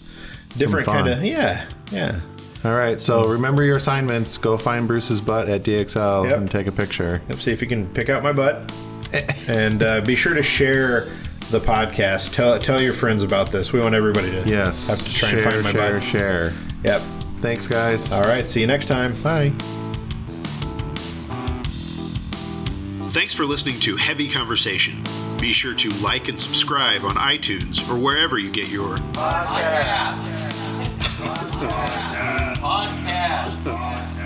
different 0.57 0.87
kind 0.87 1.07
of 1.07 1.23
yeah, 1.23 1.65
yeah. 1.91 2.19
All 2.65 2.73
right. 2.75 2.99
So 2.99 3.27
remember 3.27 3.63
your 3.63 3.75
assignments. 3.77 4.37
Go 4.37 4.57
find 4.57 4.87
Bruce's 4.87 5.21
butt 5.21 5.47
at 5.47 5.63
DXL 5.63 6.27
Yep. 6.29 6.37
and 6.39 6.51
take 6.51 6.67
a 6.67 6.71
picture. 6.71 7.21
Let's 7.29 7.43
see 7.43 7.51
if 7.53 7.61
you 7.61 7.67
can 7.67 7.87
pick 7.93 8.09
out 8.09 8.23
my 8.23 8.33
butt, 8.33 8.71
and 9.47 9.83
uh, 9.83 10.01
be 10.01 10.15
sure 10.15 10.33
to 10.33 10.43
share 10.43 11.07
the 11.51 11.59
podcast. 11.59 12.33
Tell 12.33 12.57
tell 12.59 12.81
your 12.81 12.93
friends 12.93 13.21
about 13.23 13.51
this. 13.51 13.71
We 13.71 13.79
want 13.79 13.93
everybody 13.95 14.31
to 14.31 14.43
Yes. 14.49 14.89
have 14.89 15.07
to 15.07 15.13
try 15.13 15.29
share, 15.29 15.39
and 15.39 15.51
find 15.51 15.63
my 15.63 15.71
share, 15.71 15.93
butt. 15.93 16.03
share. 16.03 16.53
Yep. 16.83 17.01
Thanks, 17.41 17.67
guys. 17.67 18.11
All 18.11 18.23
right. 18.23 18.49
See 18.49 18.59
you 18.61 18.67
next 18.67 18.85
time. 18.87 19.21
Bye. 19.21 19.53
Thanks 23.11 23.33
for 23.33 23.43
listening 23.43 23.79
to 23.79 23.95
Heavy 23.95 24.29
Conversation. 24.29 25.03
Be 25.41 25.51
sure 25.51 25.73
to 25.73 25.89
like 25.93 26.27
and 26.27 26.39
subscribe 26.39 27.03
on 27.03 27.15
iTunes 27.15 27.79
or 27.89 27.97
wherever 27.97 28.37
you 28.37 28.51
get 28.51 28.69
your 28.69 28.97
podcasts. 28.97 30.51
podcasts. 31.17 32.55
podcasts. 32.57 33.63
podcasts. 33.63 34.18